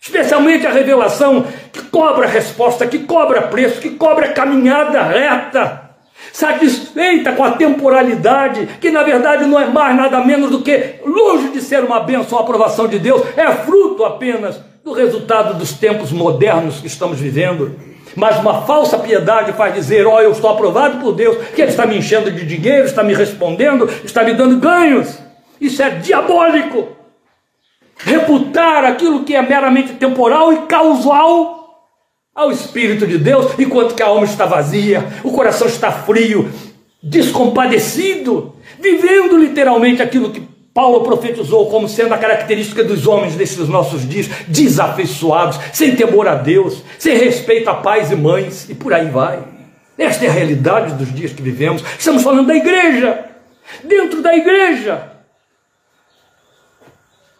especialmente 0.00 0.66
a 0.66 0.72
revelação 0.72 1.46
que 1.72 1.82
cobra 1.84 2.26
resposta, 2.26 2.86
que 2.86 2.98
cobra 3.00 3.42
preço, 3.42 3.80
que 3.80 3.90
cobra 3.90 4.32
caminhada 4.32 5.02
reta 5.02 5.83
satisfeita 6.34 7.30
com 7.30 7.44
a 7.44 7.52
temporalidade, 7.52 8.66
que 8.80 8.90
na 8.90 9.04
verdade 9.04 9.46
não 9.46 9.58
é 9.58 9.66
mais 9.66 9.96
nada 9.96 10.18
menos 10.18 10.50
do 10.50 10.62
que, 10.62 10.96
longe 11.06 11.50
de 11.50 11.60
ser 11.60 11.84
uma 11.84 12.00
bênção, 12.00 12.36
uma 12.36 12.40
aprovação 12.40 12.88
de 12.88 12.98
Deus, 12.98 13.22
é 13.36 13.48
fruto 13.52 14.04
apenas 14.04 14.60
do 14.82 14.92
resultado 14.92 15.56
dos 15.56 15.74
tempos 15.74 16.10
modernos 16.10 16.80
que 16.80 16.88
estamos 16.88 17.20
vivendo. 17.20 17.76
Mas 18.16 18.36
uma 18.40 18.62
falsa 18.62 18.98
piedade 18.98 19.52
faz 19.52 19.74
dizer: 19.74 20.08
Ó, 20.08 20.16
oh, 20.16 20.20
eu 20.20 20.32
estou 20.32 20.50
aprovado 20.50 20.98
por 20.98 21.12
Deus, 21.12 21.36
que 21.54 21.62
Ele 21.62 21.70
está 21.70 21.86
me 21.86 21.96
enchendo 21.96 22.32
de 22.32 22.44
dinheiro, 22.44 22.84
está 22.84 23.04
me 23.04 23.14
respondendo, 23.14 23.88
está 24.04 24.24
me 24.24 24.34
dando 24.34 24.58
ganhos. 24.58 25.16
Isso 25.60 25.80
é 25.84 25.90
diabólico. 25.90 26.88
Reputar 27.96 28.84
aquilo 28.84 29.22
que 29.22 29.36
é 29.36 29.40
meramente 29.40 29.92
temporal 29.94 30.52
e 30.52 30.56
causal 30.62 31.63
ao 32.34 32.50
Espírito 32.50 33.06
de 33.06 33.16
Deus, 33.16 33.52
enquanto 33.58 33.94
que 33.94 34.02
a 34.02 34.06
alma 34.06 34.24
está 34.24 34.44
vazia, 34.44 35.06
o 35.22 35.30
coração 35.30 35.68
está 35.68 35.92
frio, 35.92 36.50
descompadecido, 37.02 38.56
vivendo 38.80 39.36
literalmente 39.36 40.02
aquilo 40.02 40.30
que 40.30 40.42
Paulo 40.74 41.02
profetizou 41.02 41.70
como 41.70 41.88
sendo 41.88 42.12
a 42.12 42.18
característica 42.18 42.82
dos 42.82 43.06
homens 43.06 43.36
desses 43.36 43.68
nossos 43.68 44.08
dias, 44.08 44.28
desafeiçoados, 44.48 45.60
sem 45.72 45.94
temor 45.94 46.26
a 46.26 46.34
Deus, 46.34 46.82
sem 46.98 47.16
respeito 47.16 47.70
a 47.70 47.74
pais 47.74 48.10
e 48.10 48.16
mães, 48.16 48.68
e 48.68 48.74
por 48.74 48.92
aí 48.92 49.08
vai. 49.08 49.38
Esta 49.96 50.24
é 50.24 50.28
a 50.28 50.32
realidade 50.32 50.94
dos 50.94 51.14
dias 51.14 51.32
que 51.32 51.40
vivemos. 51.40 51.84
Estamos 51.96 52.24
falando 52.24 52.48
da 52.48 52.56
igreja, 52.56 53.26
dentro 53.84 54.20
da 54.20 54.34
igreja. 54.34 55.12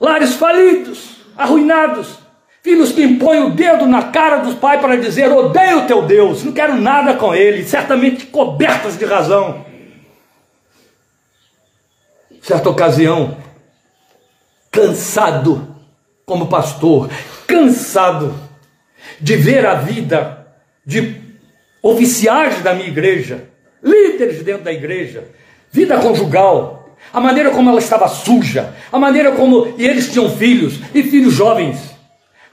Lares 0.01 0.35
falidos, 0.35 1.17
arruinados, 1.37 2.19
Filhos 2.65 2.93
que 2.93 3.03
impõem 3.03 3.43
o 3.43 3.51
dedo 3.51 3.85
na 3.85 4.05
cara 4.05 4.39
dos 4.39 4.55
pais 4.55 4.81
para 4.81 4.97
dizer: 4.97 5.31
odeio 5.31 5.87
teu 5.87 6.01
Deus, 6.01 6.43
não 6.43 6.51
quero 6.51 6.81
nada 6.81 7.13
com 7.13 7.35
ele, 7.35 7.63
certamente 7.63 8.25
cobertas 8.25 8.97
de 8.97 9.05
razão. 9.05 9.67
Certa 12.41 12.71
ocasião, 12.71 13.37
cansado 14.71 15.77
como 16.25 16.47
pastor, 16.47 17.11
cansado 17.47 18.35
de 19.21 19.37
ver 19.37 19.67
a 19.67 19.75
vida 19.75 20.47
de 20.87 21.21
oficiais 21.83 22.63
da 22.63 22.73
minha 22.73 22.89
igreja, 22.89 23.45
líderes 23.83 24.43
dentro 24.43 24.65
da 24.65 24.73
igreja, 24.73 25.29
vida 25.71 26.01
conjugal, 26.01 26.97
a 27.13 27.21
maneira 27.21 27.51
como 27.51 27.69
ela 27.69 27.79
estava 27.79 28.09
suja, 28.09 28.75
a 28.91 28.99
maneira 28.99 29.33
como 29.33 29.75
e 29.77 29.87
eles 29.87 30.11
tinham 30.11 30.31
filhos 30.31 30.81
e 30.95 31.03
filhos 31.03 31.35
jovens 31.35 31.94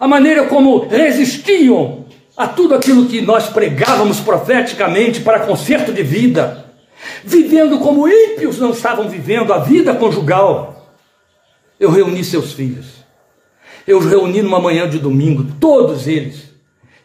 a 0.02 0.08
maneira 0.08 0.48
como 0.48 0.88
resistiam 0.88 2.06
a 2.36 2.48
tudo 2.48 2.74
aquilo 2.74 3.06
que 3.06 3.22
nós 3.22 3.50
pregávamos 3.50 4.20
profeticamente 4.20 5.22
para 5.22 5.42
conserto 5.42 5.94
de 5.94 6.02
vida, 6.02 6.66
vivendo 7.24 7.78
como 7.78 8.08
ímpios 8.08 8.58
não 8.58 8.72
estavam 8.72 9.08
vivendo 9.08 9.54
a 9.54 9.60
vida 9.60 9.94
conjugal. 9.94 10.92
Eu 11.80 11.92
reuni 11.92 12.24
seus 12.24 12.52
filhos, 12.52 12.88
eu 13.86 14.00
os 14.00 14.08
reuni 14.08 14.42
numa 14.42 14.60
manhã 14.60 14.90
de 14.90 14.98
domingo, 14.98 15.46
todos 15.60 16.08
eles. 16.08 16.50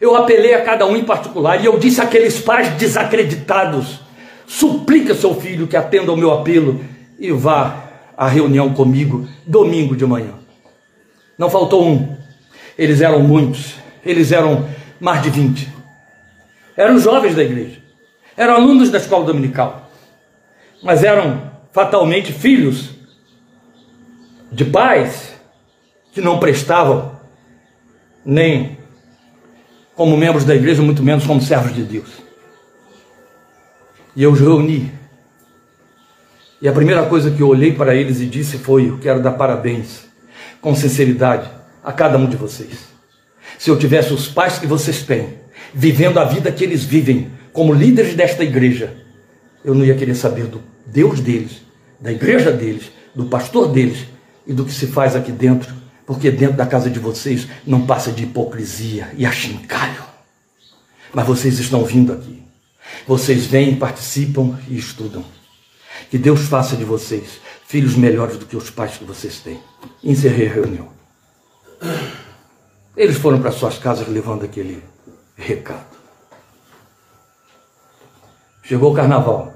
Eu 0.01 0.15
apelei 0.15 0.55
a 0.55 0.63
cada 0.63 0.87
um 0.87 0.97
em 0.97 1.03
particular 1.03 1.61
e 1.61 1.67
eu 1.67 1.77
disse 1.77 2.01
àqueles 2.01 2.39
pais 2.39 2.69
desacreditados: 2.69 3.99
suplica 4.47 5.13
seu 5.13 5.35
filho 5.35 5.67
que 5.67 5.77
atenda 5.77 6.09
ao 6.09 6.17
meu 6.17 6.31
apelo 6.31 6.83
e 7.19 7.31
vá 7.31 7.75
à 8.17 8.27
reunião 8.27 8.73
comigo 8.73 9.27
domingo 9.45 9.95
de 9.95 10.05
manhã. 10.07 10.33
Não 11.37 11.47
faltou 11.47 11.85
um. 11.87 12.17
Eles 12.77 13.01
eram 13.01 13.21
muitos, 13.21 13.75
eles 14.05 14.31
eram 14.31 14.67
mais 14.99 15.21
de 15.21 15.29
20. 15.29 15.73
Eram 16.75 16.99
jovens 16.99 17.35
da 17.35 17.43
igreja, 17.43 17.81
eram 18.35 18.55
alunos 18.55 18.91
da 18.91 18.99
escola 18.99 19.25
dominical, 19.25 19.89
mas 20.83 21.03
eram 21.03 21.51
fatalmente 21.71 22.31
filhos 22.31 22.91
de 24.51 24.65
pais 24.65 25.33
que 26.11 26.21
não 26.21 26.39
prestavam 26.39 27.19
nem 28.23 28.77
como 29.95 30.15
membros 30.15 30.43
da 30.43 30.55
igreja, 30.55 30.81
muito 30.83 31.01
menos 31.01 31.25
como 31.25 31.41
servos 31.41 31.73
de 31.73 31.83
Deus. 31.83 32.09
E 34.15 34.21
eu 34.21 34.31
os 34.31 34.39
reuni. 34.39 34.91
E 36.61 36.67
a 36.67 36.71
primeira 36.71 37.05
coisa 37.05 37.31
que 37.31 37.41
eu 37.41 37.47
olhei 37.47 37.71
para 37.71 37.95
eles 37.95 38.19
e 38.19 38.25
disse 38.25 38.57
foi: 38.57 38.89
Eu 38.89 38.99
quero 38.99 39.21
dar 39.21 39.31
parabéns, 39.31 40.07
com 40.61 40.75
sinceridade, 40.75 41.49
a 41.87 41.93
cada 41.93 42.17
um 42.17 42.27
de 42.27 42.35
vocês. 42.35 42.79
Se 43.57 43.69
eu 43.69 43.79
tivesse 43.79 44.11
os 44.11 44.27
pais 44.27 44.59
que 44.59 44.67
vocês 44.67 45.03
têm, 45.03 45.35
vivendo 45.73 46.19
a 46.19 46.25
vida 46.25 46.51
que 46.51 46.61
eles 46.61 46.83
vivem, 46.83 47.31
como 47.53 47.73
líderes 47.73 48.13
desta 48.13 48.43
igreja, 48.43 48.93
eu 49.63 49.73
não 49.73 49.85
ia 49.85 49.95
querer 49.95 50.15
saber 50.15 50.47
do 50.47 50.61
Deus 50.85 51.21
deles, 51.21 51.61
da 51.97 52.11
igreja 52.11 52.51
deles, 52.51 52.91
do 53.15 53.27
pastor 53.27 53.71
deles 53.71 53.99
e 54.45 54.51
do 54.51 54.65
que 54.65 54.73
se 54.73 54.87
faz 54.87 55.15
aqui 55.15 55.31
dentro, 55.31 55.73
porque 56.05 56.29
dentro 56.29 56.57
da 56.57 56.65
casa 56.65 56.89
de 56.89 56.99
vocês 56.99 57.47
não 57.65 57.85
passa 57.85 58.11
de 58.11 58.23
hipocrisia 58.23 59.09
e 59.15 59.25
achincalho. 59.25 60.03
Mas 61.13 61.25
vocês 61.25 61.57
estão 61.57 61.85
vindo 61.85 62.11
aqui. 62.11 62.43
Vocês 63.07 63.45
vêm, 63.45 63.77
participam 63.77 64.59
e 64.67 64.77
estudam. 64.77 65.23
Que 66.11 66.17
Deus 66.17 66.41
faça 66.49 66.75
de 66.75 66.83
vocês 66.83 67.39
filhos 67.65 67.95
melhores 67.95 68.35
do 68.35 68.45
que 68.45 68.57
os 68.57 68.69
pais 68.69 68.97
que 68.97 69.05
vocês 69.05 69.39
têm. 69.39 69.57
Encerrei 70.03 70.49
a 70.49 70.53
reunião. 70.53 70.96
Eles 72.95 73.17
foram 73.17 73.39
para 73.39 73.51
suas 73.51 73.77
casas 73.77 74.07
levando 74.07 74.43
aquele 74.43 74.83
recado. 75.35 75.97
Chegou 78.63 78.91
o 78.91 78.95
carnaval. 78.95 79.53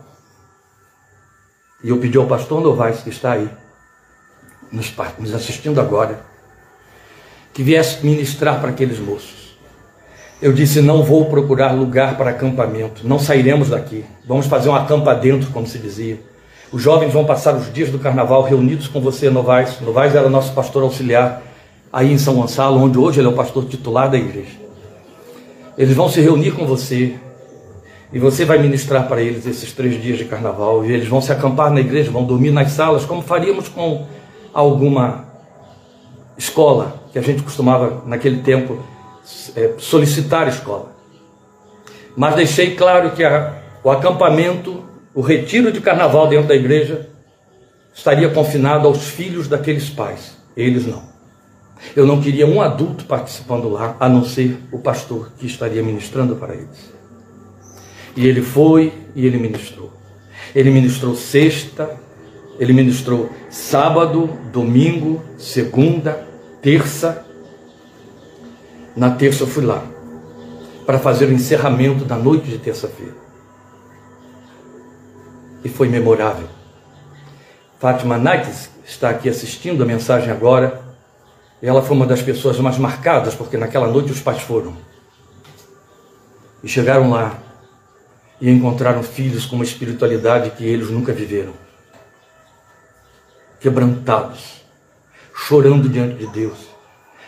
E 1.84 1.90
eu 1.90 1.98
pedi 1.98 2.18
ao 2.18 2.28
pastor 2.28 2.62
Novaes, 2.62 3.02
que 3.02 3.10
está 3.10 3.32
aí, 3.32 3.50
nos, 4.72 4.94
assistindo 5.34 5.82
agora, 5.82 6.24
que 7.54 7.64
viesse 7.64 8.06
ministrar 8.06 8.62
para 8.62 8.70
aqueles 8.70 9.00
moços. 9.00 9.58
Eu 10.40 10.54
disse: 10.54 10.80
não 10.80 11.04
vou 11.04 11.26
procurar 11.26 11.72
lugar 11.72 12.18
para 12.18 12.30
acampamento, 12.30 13.08
não 13.08 13.20
sairemos 13.20 13.70
daqui. 13.70 14.06
Vamos 14.26 14.46
fazer 14.46 14.70
um 14.70 14.76
acampa 14.76 15.14
dentro, 15.16 15.50
como 15.50 15.68
se 15.68 15.80
dizia. 15.80 16.22
Os 16.72 16.82
jovens 16.82 17.12
vão 17.12 17.26
passar 17.26 17.56
os 17.56 17.74
dias 17.74 17.90
do 17.90 18.00
carnaval 18.00 18.44
reunidos 18.44 18.88
com 18.88 19.02
você, 19.02 19.30
Novaes. 19.30 19.82
Novaes 19.82 20.16
era 20.16 20.30
nosso 20.30 20.54
pastor 20.54 20.84
auxiliar 20.84 21.42
aí 21.92 22.12
em 22.12 22.18
São 22.18 22.36
Gonçalo, 22.36 22.80
onde 22.80 22.98
hoje 22.98 23.20
ele 23.20 23.28
é 23.28 23.32
o 23.32 23.36
pastor 23.36 23.66
titular 23.66 24.10
da 24.10 24.18
igreja. 24.18 24.60
Eles 25.78 25.96
vão 25.96 26.10
se 26.10 26.22
reunir 26.22 26.52
com 26.52 26.66
você, 26.66 27.16
e 28.14 28.20
você 28.20 28.44
vai 28.44 28.58
ministrar 28.58 29.08
para 29.08 29.22
eles 29.22 29.46
esses 29.46 29.72
três 29.72 30.02
dias 30.02 30.18
de 30.18 30.26
carnaval. 30.26 30.86
E 30.86 30.92
eles 30.92 31.08
vão 31.08 31.22
se 31.22 31.32
acampar 31.32 31.72
na 31.72 31.80
igreja, 31.80 32.12
vão 32.12 32.26
dormir 32.26 32.52
nas 32.52 32.72
salas, 32.72 33.06
como 33.06 33.22
faríamos 33.22 33.70
com 33.70 34.06
alguma 34.54 35.26
escola 36.38 37.02
que 37.14 37.20
a 37.20 37.22
gente 37.22 37.42
costumava, 37.42 38.04
naquele 38.06 38.42
tempo, 38.42 38.80
é, 39.56 39.76
solicitar 39.78 40.48
escola. 40.48 40.92
Mas 42.16 42.36
deixei 42.36 42.76
claro 42.76 43.12
que 43.12 43.24
a, 43.24 43.54
o 43.84 43.89
acampamento, 43.89 44.84
o 45.14 45.22
retiro 45.22 45.72
de 45.72 45.80
carnaval 45.80 46.28
dentro 46.28 46.48
da 46.48 46.56
igreja, 46.56 47.10
estaria 47.94 48.30
confinado 48.30 48.88
aos 48.88 49.08
filhos 49.10 49.48
daqueles 49.48 49.89
pais. 49.89 50.38
Eles 50.56 50.86
não. 50.86 51.11
Eu 51.96 52.06
não 52.06 52.22
queria 52.22 52.46
um 52.46 52.62
adulto 52.62 53.06
participando 53.06 53.70
lá, 53.70 53.96
a 54.00 54.08
não 54.08 54.24
ser 54.24 54.58
o 54.72 54.80
pastor 54.80 55.32
que 55.38 55.46
estaria 55.46 55.82
ministrando 55.84 56.36
para 56.36 56.54
eles. 56.54 56.92
E 58.16 58.28
ele 58.28 58.42
foi 58.42 58.94
e 59.16 59.26
ele 59.26 59.38
ministrou. 59.38 59.92
Ele 60.54 60.70
ministrou 60.70 61.16
sexta, 61.16 62.00
ele 62.60 62.74
ministrou 62.74 63.30
sábado, 63.50 64.30
domingo, 64.52 65.22
segunda, 65.38 66.28
terça. 66.62 67.26
Na 68.96 69.12
terça 69.12 69.44
eu 69.44 69.48
fui 69.48 69.66
lá 69.66 69.84
para 70.86 71.00
fazer 71.00 71.26
o 71.26 71.32
encerramento 71.32 72.04
da 72.04 72.18
noite 72.18 72.50
de 72.50 72.58
terça-feira. 72.58 73.16
E 75.64 75.70
foi 75.70 75.88
memorável. 75.88 76.48
Fátima 77.80 78.18
Nights 78.18 78.70
está 78.86 79.10
aqui 79.10 79.30
assistindo 79.30 79.82
a 79.82 79.86
mensagem 79.86 80.30
agora. 80.30 80.91
Ela 81.62 81.82
foi 81.82 81.95
uma 81.95 82.07
das 82.07 82.22
pessoas 82.22 82.57
mais 82.59 82.78
marcadas, 82.78 83.36
porque 83.36 83.55
naquela 83.55 83.88
noite 83.88 84.12
os 84.12 84.20
pais 84.20 84.41
foram. 84.41 84.76
E 86.64 86.68
chegaram 86.68 87.09
lá 87.12 87.38
e 88.39 88.49
encontraram 88.49 89.03
filhos 89.03 89.45
com 89.45 89.55
uma 89.55 89.64
espiritualidade 89.64 90.51
que 90.51 90.66
eles 90.66 90.89
nunca 90.89 91.14
viveram. 91.14 91.53
Quebrantados, 93.59 94.64
chorando 95.36 95.88
diante 95.88 96.16
de 96.16 96.28
Deus, 96.28 96.57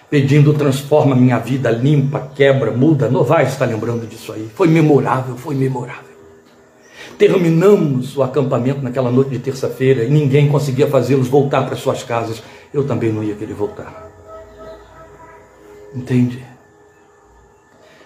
pedindo 0.09 0.53
transforma 0.53 1.15
minha 1.15 1.38
vida, 1.38 1.69
limpa, 1.69 2.31
quebra, 2.36 2.71
muda. 2.71 3.07
Novaes 3.07 3.49
está 3.49 3.65
lembrando 3.65 4.07
disso 4.07 4.34
aí. 4.34 4.49
Foi 4.55 4.67
memorável, 4.67 5.38
foi 5.38 5.53
memorável. 5.53 6.13
Terminamos 7.19 8.17
o 8.17 8.23
acampamento 8.23 8.81
naquela 8.81 9.11
noite 9.11 9.29
de 9.29 9.38
terça-feira 9.38 10.03
e 10.03 10.09
ninguém 10.09 10.49
conseguia 10.49 10.88
fazê-los 10.88 11.27
voltar 11.27 11.63
para 11.67 11.75
suas 11.75 12.01
casas. 12.01 12.41
Eu 12.73 12.88
também 12.88 13.11
não 13.11 13.23
ia 13.23 13.36
querer 13.36 13.53
voltar. 13.53 14.12
Entende? 15.96 16.44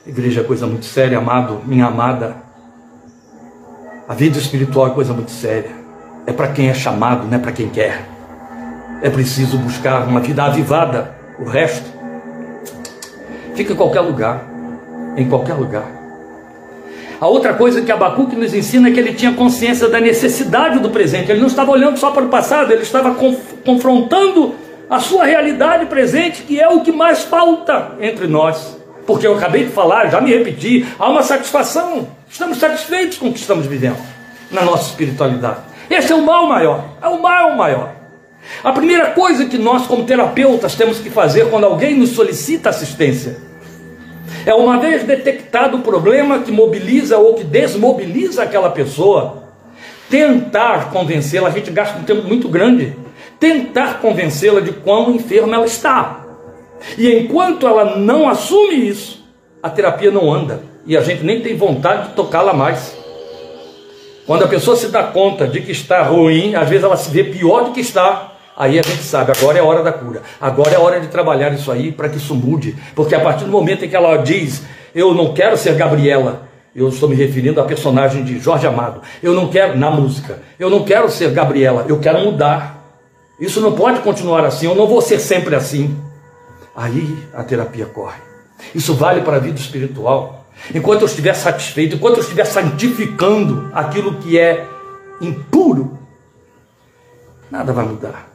Igreja 0.06 0.42
é 0.42 0.44
coisa 0.44 0.66
muito 0.68 0.86
séria, 0.86 1.18
amado, 1.18 1.62
minha 1.66 1.86
amada. 1.86 2.36
A 4.08 4.14
vida 4.14 4.38
espiritual 4.38 4.88
é 4.88 4.90
coisa 4.92 5.14
muito 5.14 5.32
séria. 5.32 5.72
É 6.26 6.32
para 6.32 6.50
quem 6.50 6.70
é 6.70 6.74
chamado, 6.74 7.26
não 7.26 7.36
é 7.36 7.40
para 7.40 7.52
quem 7.52 7.70
quer. 7.70 8.06
É 9.02 9.10
preciso 9.10 9.58
buscar 9.58 10.08
uma 10.08 10.20
vida 10.20 10.44
avivada. 10.44 11.16
O 11.40 11.46
resto 11.46 11.86
fica 13.56 13.74
em 13.74 13.76
qualquer 13.76 14.02
lugar. 14.02 14.46
Em 15.16 15.28
qualquer 15.28 15.54
lugar. 15.54 15.86
A 17.20 17.28
outra 17.28 17.54
coisa 17.54 17.82
que 17.82 17.92
Abacuque 17.92 18.36
nos 18.36 18.54
ensina 18.54 18.90
é 18.90 18.92
que 18.92 19.00
ele 19.00 19.14
tinha 19.14 19.34
consciência 19.34 19.90
da 19.90 20.00
necessidade 20.00 20.80
do 20.80 20.90
presente. 20.90 21.32
Ele 21.32 21.40
não 21.40 21.48
estava 21.48 21.72
olhando 21.72 21.98
só 21.98 22.12
para 22.12 22.24
o 22.24 22.30
passado, 22.30 22.72
ele 22.72 22.84
estava 22.84 23.16
confrontando 23.66 24.56
a 24.90 25.00
sua 25.00 25.26
realidade 25.26 25.86
presente, 25.88 26.44
que 26.44 26.60
é 26.60 26.68
o 26.68 26.82
que 26.82 26.92
mais 26.92 27.24
falta 27.24 27.94
entre 28.00 28.28
nós. 28.28 28.78
Porque 29.06 29.26
eu 29.26 29.36
acabei 29.36 29.66
de 29.66 29.72
falar, 29.72 30.10
já 30.10 30.20
me 30.20 30.34
repeti, 30.34 30.86
há 31.00 31.10
uma 31.10 31.24
satisfação 31.24 32.08
Estamos 32.30 32.58
satisfeitos 32.58 33.18
com 33.18 33.30
o 33.30 33.34
que 33.34 33.40
estamos 33.40 33.66
vivendo 33.66 33.98
na 34.52 34.64
nossa 34.64 34.90
espiritualidade. 34.90 35.60
Esse 35.90 36.12
é 36.12 36.16
o 36.16 36.22
mal 36.22 36.46
maior. 36.46 36.84
É 37.02 37.08
o 37.08 37.22
mal 37.22 37.56
maior. 37.56 37.94
A 38.64 38.72
primeira 38.72 39.12
coisa 39.12 39.46
que 39.46 39.58
nós, 39.58 39.88
como 39.88 40.04
terapeutas, 40.04 40.76
temos 40.76 41.00
que 41.00 41.10
fazer 41.10 41.50
quando 41.50 41.66
alguém 41.66 41.96
nos 41.96 42.10
solicita 42.10 42.70
assistência 42.70 43.48
é, 44.46 44.54
uma 44.54 44.78
vez 44.78 45.04
detectado 45.04 45.78
o 45.78 45.82
problema 45.82 46.40
que 46.40 46.52
mobiliza 46.52 47.18
ou 47.18 47.34
que 47.34 47.44
desmobiliza 47.44 48.44
aquela 48.44 48.70
pessoa, 48.70 49.44
tentar 50.10 50.90
convencê-la. 50.90 51.50
A 51.50 51.52
gente 51.52 51.72
gasta 51.72 51.98
um 52.00 52.04
tempo 52.04 52.26
muito 52.26 52.48
grande. 52.48 52.96
Tentar 53.40 54.00
convencê-la 54.00 54.62
de 54.62 54.72
quão 54.72 55.12
enferma 55.12 55.56
ela 55.56 55.66
está. 55.66 56.26
E 56.98 57.12
enquanto 57.12 57.68
ela 57.68 57.98
não 57.98 58.28
assume 58.28 58.88
isso, 58.88 59.24
a 59.62 59.70
terapia 59.70 60.12
não 60.12 60.32
anda. 60.32 60.62
E 60.86 60.96
a 60.96 61.02
gente 61.02 61.24
nem 61.24 61.42
tem 61.42 61.56
vontade 61.56 62.10
de 62.10 62.14
tocá-la 62.16 62.54
mais. 62.54 62.96
Quando 64.26 64.44
a 64.44 64.48
pessoa 64.48 64.76
se 64.76 64.90
dá 64.90 65.04
conta 65.04 65.48
de 65.48 65.62
que 65.62 65.72
está 65.72 66.04
ruim, 66.04 66.54
às 66.56 66.68
vezes 66.68 66.84
ela 66.84 66.98
se 66.98 67.10
vê 67.10 67.24
pior 67.24 67.64
do 67.64 67.72
que 67.72 67.80
está, 67.80 68.34
aí 68.58 68.78
a 68.78 68.82
gente 68.82 69.04
sabe, 69.04 69.32
agora 69.32 69.58
é 69.58 69.62
hora 69.62 69.82
da 69.82 69.94
cura, 69.94 70.22
agora 70.42 70.76
é 70.76 70.78
hora 70.78 71.00
de 71.00 71.08
trabalhar 71.08 71.54
isso 71.54 71.72
aí 71.72 71.94
para 71.94 72.10
que 72.10 72.18
isso 72.18 72.36
mude, 72.36 72.76
porque 72.94 73.16
a 73.16 73.22
partir 73.22 73.46
do 73.46 73.52
momento 73.52 73.86
em 73.86 73.90
que 73.90 73.96
ela 73.96 74.18
diz, 74.18 74.64
eu 74.94 75.14
não 75.14 75.34
quero 75.34 75.56
ser 75.56 75.76
Gabriela, 75.76 76.50
eu 76.76 76.90
estou 76.90 77.08
me 77.08 77.16
referindo 77.16 77.62
à 77.62 77.64
personagem 77.64 78.24
de 78.26 78.38
Jorge 78.38 78.68
Amado, 78.68 79.02
eu 79.24 79.34
não 79.34 79.48
quero, 79.48 79.78
na 79.78 79.90
música, 79.90 80.40
eu 80.60 80.70
não 80.70 80.84
quero 80.84 81.10
ser 81.10 81.32
Gabriela, 81.32 81.86
eu 81.88 81.98
quero 82.00 82.20
mudar, 82.20 82.77
isso 83.40 83.62
não 83.62 83.74
pode 83.74 84.00
continuar 84.02 84.46
assim, 84.46 84.66
eu 84.66 84.76
não 84.76 84.88
vou 84.88 85.02
ser 85.02 85.20
sempre 85.20 85.56
assim. 85.56 85.96
Aí 86.76 87.18
a 87.34 87.44
terapia 87.44 87.86
corre. 87.86 88.20
Isso 88.74 88.94
vale 88.94 89.22
para 89.22 89.38
a 89.38 89.40
vida 89.40 89.60
espiritual. 89.60 90.46
Enquanto 90.74 91.02
eu 91.02 91.08
estiver 91.08 91.34
satisfeito, 91.34 91.96
enquanto 91.96 92.18
eu 92.18 92.24
estiver 92.24 92.46
santificando 92.46 93.70
aquilo 93.74 94.16
que 94.16 94.40
é 94.40 94.66
impuro, 95.22 95.98
nada 97.50 97.72
vai 97.72 97.86
mudar. 97.86 98.28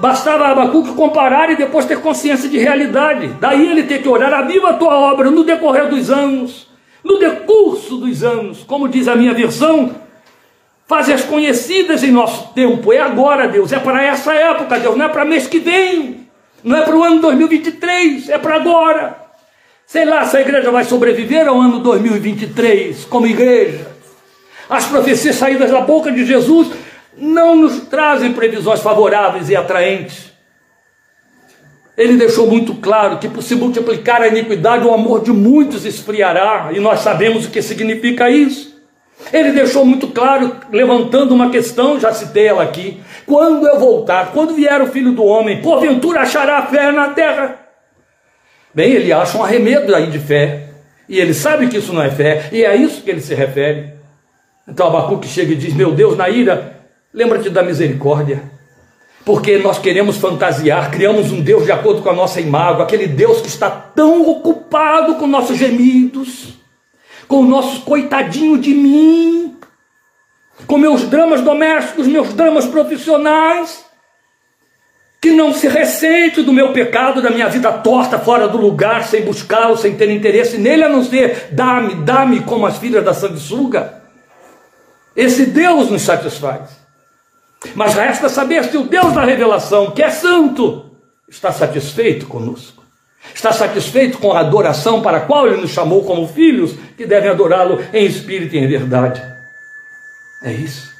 Bastava 0.00 0.48
Abacuque 0.48 0.94
comparar 0.94 1.50
e 1.50 1.56
depois 1.56 1.86
ter 1.86 2.00
consciência 2.00 2.48
de 2.48 2.58
realidade. 2.58 3.28
Daí 3.40 3.70
ele 3.70 3.84
ter 3.84 4.02
que 4.02 4.08
orar, 4.08 4.32
aviva 4.32 4.70
a 4.70 4.74
tua 4.74 4.94
obra 4.94 5.30
no 5.30 5.44
decorrer 5.44 5.88
dos 5.88 6.10
anos, 6.10 6.68
no 7.02 7.18
decurso 7.18 7.98
dos 7.98 8.24
anos, 8.24 8.64
como 8.64 8.88
diz 8.88 9.06
a 9.06 9.14
minha 9.14 9.32
versão, 9.32 9.94
faze 10.86 11.12
as 11.12 11.24
conhecidas 11.24 12.02
em 12.02 12.10
nosso 12.10 12.52
tempo. 12.54 12.92
É 12.92 13.00
agora, 13.00 13.48
Deus, 13.48 13.72
é 13.72 13.78
para 13.78 14.02
essa 14.02 14.32
época, 14.34 14.78
Deus, 14.78 14.96
não 14.96 15.06
é 15.06 15.08
para 15.08 15.24
mês 15.24 15.46
que 15.46 15.58
vem, 15.58 16.28
não 16.62 16.76
é 16.76 16.82
para 16.82 16.96
o 16.96 17.02
ano 17.02 17.20
2023, 17.20 18.28
é 18.28 18.38
para 18.38 18.56
agora. 18.56 19.24
Sei 19.86 20.04
lá 20.04 20.24
se 20.24 20.36
a 20.36 20.40
igreja 20.40 20.70
vai 20.70 20.84
sobreviver 20.84 21.46
ao 21.46 21.60
ano 21.60 21.78
2023 21.80 23.04
como 23.04 23.26
igreja. 23.26 23.92
As 24.68 24.86
profecias 24.86 25.36
saídas 25.36 25.70
da 25.70 25.80
boca 25.80 26.10
de 26.10 26.24
Jesus 26.24 26.68
não 27.16 27.54
nos 27.54 27.80
trazem 27.82 28.32
previsões 28.32 28.80
favoráveis 28.80 29.48
e 29.50 29.56
atraentes. 29.56 30.32
Ele 31.96 32.16
deixou 32.16 32.46
muito 32.48 32.74
claro 32.76 33.18
que 33.18 33.28
por 33.28 33.42
se 33.42 33.54
multiplicar 33.54 34.20
a 34.20 34.26
iniquidade, 34.26 34.84
o 34.84 34.92
amor 34.92 35.22
de 35.22 35.30
muitos 35.30 35.84
esfriará, 35.84 36.70
e 36.72 36.80
nós 36.80 37.00
sabemos 37.00 37.46
o 37.46 37.50
que 37.50 37.62
significa 37.62 38.28
isso. 38.28 38.73
Ele 39.32 39.52
deixou 39.52 39.84
muito 39.84 40.08
claro, 40.08 40.56
levantando 40.70 41.34
uma 41.34 41.50
questão, 41.50 41.98
já 41.98 42.12
citei 42.12 42.46
ela 42.46 42.62
aqui: 42.62 43.00
quando 43.26 43.66
eu 43.66 43.78
voltar, 43.78 44.32
quando 44.32 44.54
vier 44.54 44.80
o 44.80 44.86
filho 44.86 45.12
do 45.12 45.24
homem, 45.24 45.62
porventura 45.62 46.20
achará 46.20 46.62
fé 46.66 46.92
na 46.92 47.08
terra? 47.08 47.58
Bem, 48.72 48.92
ele 48.92 49.12
acha 49.12 49.38
um 49.38 49.44
arremedo 49.44 49.94
aí 49.94 50.08
de 50.08 50.18
fé, 50.18 50.68
e 51.08 51.18
ele 51.18 51.34
sabe 51.34 51.68
que 51.68 51.78
isso 51.78 51.92
não 51.92 52.02
é 52.02 52.10
fé, 52.10 52.48
e 52.52 52.64
é 52.64 52.68
a 52.68 52.76
isso 52.76 53.02
que 53.02 53.10
ele 53.10 53.20
se 53.20 53.34
refere. 53.34 53.94
Então 54.66 54.86
Abacuque 54.86 55.28
chega 55.28 55.52
e 55.52 55.56
diz: 55.56 55.74
Meu 55.74 55.92
Deus, 55.92 56.16
na 56.16 56.28
ira, 56.28 56.80
lembra-te 57.12 57.50
da 57.50 57.62
misericórdia 57.62 58.54
porque 59.24 59.56
nós 59.58 59.78
queremos 59.78 60.18
fantasiar, 60.18 60.90
criamos 60.90 61.32
um 61.32 61.40
Deus 61.40 61.64
de 61.64 61.72
acordo 61.72 62.02
com 62.02 62.10
a 62.10 62.14
nossa 62.14 62.40
imagem, 62.40 62.82
aquele 62.82 63.06
Deus 63.06 63.40
que 63.40 63.48
está 63.48 63.70
tão 63.70 64.28
ocupado 64.28 65.14
com 65.14 65.26
nossos 65.26 65.56
gemidos, 65.56 66.54
com 67.26 67.40
o 67.40 67.46
nosso 67.46 67.82
coitadinho 67.82 68.58
de 68.58 68.74
mim, 68.74 69.56
com 70.66 70.78
meus 70.78 71.02
dramas 71.02 71.40
domésticos, 71.40 72.06
meus 72.06 72.32
dramas 72.32 72.66
profissionais, 72.66 73.84
que 75.20 75.32
não 75.32 75.54
se 75.54 75.66
ressente 75.66 76.42
do 76.42 76.52
meu 76.52 76.72
pecado, 76.72 77.22
da 77.22 77.30
minha 77.30 77.48
vida 77.48 77.72
torta, 77.72 78.18
fora 78.18 78.46
do 78.46 78.58
lugar, 78.58 79.04
sem 79.04 79.22
buscá-lo, 79.22 79.76
sem 79.76 79.96
ter 79.96 80.10
interesse 80.10 80.58
nele, 80.58 80.84
a 80.84 80.88
não 80.88 81.02
ser 81.02 81.48
dá-me, 81.50 81.94
dá-me 81.94 82.40
como 82.40 82.66
as 82.66 82.76
filhas 82.76 83.02
da 83.02 83.14
sanguessuga. 83.14 84.02
Esse 85.16 85.46
Deus 85.46 85.90
nos 85.90 86.02
satisfaz. 86.02 86.84
Mas 87.74 87.94
resta 87.94 88.28
saber 88.28 88.64
se 88.64 88.76
o 88.76 88.84
Deus 88.84 89.14
da 89.14 89.24
revelação, 89.24 89.92
que 89.92 90.02
é 90.02 90.10
santo, 90.10 90.90
está 91.26 91.50
satisfeito 91.50 92.26
conosco. 92.26 92.83
Está 93.32 93.52
satisfeito 93.52 94.18
com 94.18 94.32
a 94.32 94.40
adoração 94.40 95.00
para 95.00 95.18
a 95.18 95.20
qual 95.20 95.46
ele 95.46 95.60
nos 95.60 95.70
chamou 95.70 96.04
como 96.04 96.26
filhos, 96.26 96.74
que 96.96 97.06
devem 97.06 97.30
adorá-lo 97.30 97.80
em 97.92 98.04
espírito 98.04 98.54
e 98.54 98.58
em 98.58 98.66
verdade. 98.66 99.22
É 100.42 100.52
isso. 100.52 100.92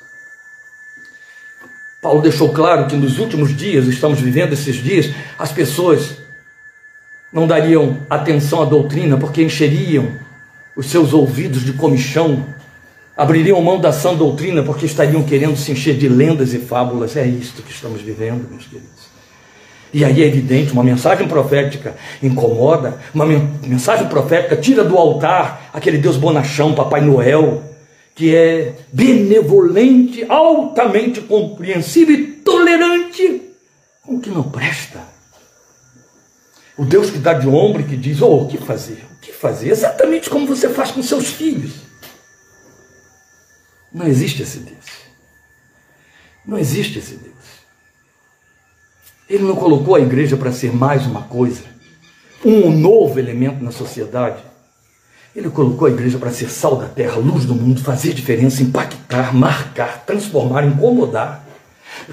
Paulo 2.00 2.22
deixou 2.22 2.52
claro 2.52 2.86
que 2.86 2.96
nos 2.96 3.18
últimos 3.18 3.56
dias, 3.56 3.86
estamos 3.86 4.20
vivendo 4.20 4.52
esses 4.52 4.76
dias, 4.76 5.10
as 5.38 5.52
pessoas 5.52 6.18
não 7.32 7.46
dariam 7.46 7.98
atenção 8.08 8.62
à 8.62 8.64
doutrina 8.64 9.16
porque 9.16 9.42
encheriam 9.42 10.12
os 10.76 10.86
seus 10.86 11.12
ouvidos 11.12 11.64
de 11.64 11.72
comichão 11.72 12.44
abririam 13.16 13.60
mão 13.60 13.80
da 13.80 13.92
sã 13.92 14.14
doutrina 14.14 14.62
porque 14.62 14.86
estariam 14.86 15.22
querendo 15.22 15.56
se 15.56 15.72
encher 15.72 15.96
de 15.96 16.08
lendas 16.08 16.52
e 16.52 16.58
fábulas. 16.58 17.16
É 17.16 17.26
isto 17.26 17.62
que 17.62 17.72
estamos 17.72 18.00
vivendo, 18.02 18.48
meus 18.48 18.66
queridos. 18.66 19.03
E 19.94 20.04
aí 20.04 20.24
é 20.24 20.26
evidente, 20.26 20.72
uma 20.72 20.82
mensagem 20.82 21.28
profética 21.28 21.94
incomoda, 22.20 22.98
uma 23.14 23.24
mensagem 23.24 24.08
profética 24.08 24.56
tira 24.56 24.82
do 24.82 24.98
altar 24.98 25.70
aquele 25.72 25.98
Deus 25.98 26.16
bonachão, 26.16 26.74
Papai 26.74 27.00
Noel, 27.00 27.62
que 28.12 28.34
é 28.34 28.74
benevolente, 28.92 30.26
altamente 30.28 31.20
compreensivo 31.20 32.10
e 32.10 32.26
tolerante 32.26 33.42
com 34.02 34.16
o 34.16 34.20
que 34.20 34.30
não 34.30 34.42
presta. 34.42 35.00
O 36.76 36.84
Deus 36.84 37.10
que 37.10 37.18
dá 37.18 37.32
de 37.34 37.46
ombro 37.46 37.84
que 37.84 37.96
diz: 37.96 38.20
Oh, 38.20 38.42
o 38.42 38.48
que 38.48 38.58
fazer? 38.58 39.04
O 39.12 39.20
que 39.20 39.32
fazer? 39.32 39.70
Exatamente 39.70 40.28
como 40.28 40.44
você 40.44 40.68
faz 40.68 40.90
com 40.90 41.04
seus 41.04 41.28
filhos. 41.28 41.72
Não 43.92 44.08
existe 44.08 44.42
esse 44.42 44.58
Deus. 44.58 44.84
Não 46.44 46.58
existe 46.58 46.98
esse 46.98 47.14
Deus. 47.14 47.33
Ele 49.28 49.44
não 49.44 49.56
colocou 49.56 49.94
a 49.94 50.00
igreja 50.00 50.36
para 50.36 50.52
ser 50.52 50.72
mais 50.72 51.06
uma 51.06 51.22
coisa, 51.22 51.62
um 52.44 52.70
novo 52.70 53.18
elemento 53.18 53.64
na 53.64 53.70
sociedade. 53.70 54.42
Ele 55.34 55.48
colocou 55.48 55.88
a 55.88 55.90
igreja 55.90 56.18
para 56.18 56.30
ser 56.30 56.50
sal 56.50 56.76
da 56.76 56.86
terra, 56.86 57.16
luz 57.16 57.44
do 57.46 57.54
mundo, 57.54 57.80
fazer 57.80 58.12
diferença, 58.12 58.62
impactar, 58.62 59.34
marcar, 59.34 60.04
transformar, 60.04 60.64
incomodar, 60.64 61.44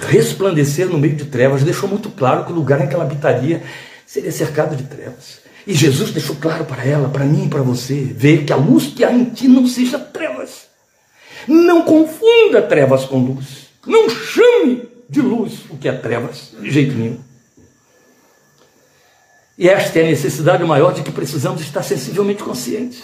resplandecer 0.08 0.88
no 0.88 0.98
meio 0.98 1.16
de 1.16 1.26
trevas. 1.26 1.64
Deixou 1.64 1.88
muito 1.88 2.10
claro 2.10 2.46
que 2.46 2.52
o 2.52 2.56
lugar 2.56 2.82
em 2.82 2.88
que 2.88 2.96
ela 2.96 3.04
habitaria 3.04 3.62
seria 4.06 4.32
cercado 4.32 4.76
de 4.76 4.84
trevas. 4.84 5.42
E 5.68 5.74
Jesus 5.74 6.12
deixou 6.12 6.38
claro 6.38 6.66
para 6.66 6.84
ela, 6.84 7.10
para 7.10 7.26
mim 7.26 7.46
e 7.46 7.50
para 7.50 7.62
você, 7.62 7.96
ver 7.96 8.46
que 8.46 8.54
a 8.54 8.56
luz 8.56 8.88
que 8.88 9.04
há 9.04 9.12
em 9.12 9.26
ti 9.26 9.48
não 9.48 9.68
seja 9.68 10.00
trevas. 10.00 10.68
Não 11.48 11.84
confunda 11.84 12.62
trevas 12.62 13.04
com 13.06 13.20
luz. 13.20 13.68
Não 13.86 14.10
chame 14.10 14.91
de 15.12 15.22
luz 15.22 15.66
o 15.70 15.76
que 15.76 15.90
é 15.90 15.92
trevas, 15.92 16.56
de 16.58 16.72
jeito 16.72 16.96
nenhum. 16.96 17.20
E 19.58 19.68
esta 19.68 20.00
é 20.00 20.04
a 20.04 20.06
necessidade 20.06 20.64
maior 20.64 20.94
de 20.94 21.04
que 21.04 21.12
precisamos 21.12 21.62
estar 21.62 21.84
sensivelmente 21.84 22.42
conscientes. 22.42 23.04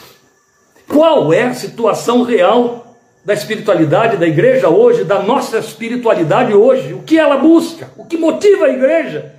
Qual 0.88 1.34
é 1.34 1.44
a 1.44 1.54
situação 1.54 2.24
real 2.24 2.98
da 3.26 3.34
espiritualidade 3.34 4.16
da 4.16 4.26
igreja 4.26 4.70
hoje, 4.70 5.04
da 5.04 5.22
nossa 5.22 5.60
espiritualidade 5.60 6.54
hoje? 6.54 6.94
O 6.94 7.04
que 7.04 7.20
ela 7.20 7.36
busca? 7.36 7.92
O 7.98 8.06
que 8.06 8.18
motiva 8.18 8.68
a 8.68 8.70
igreja? 8.70 9.36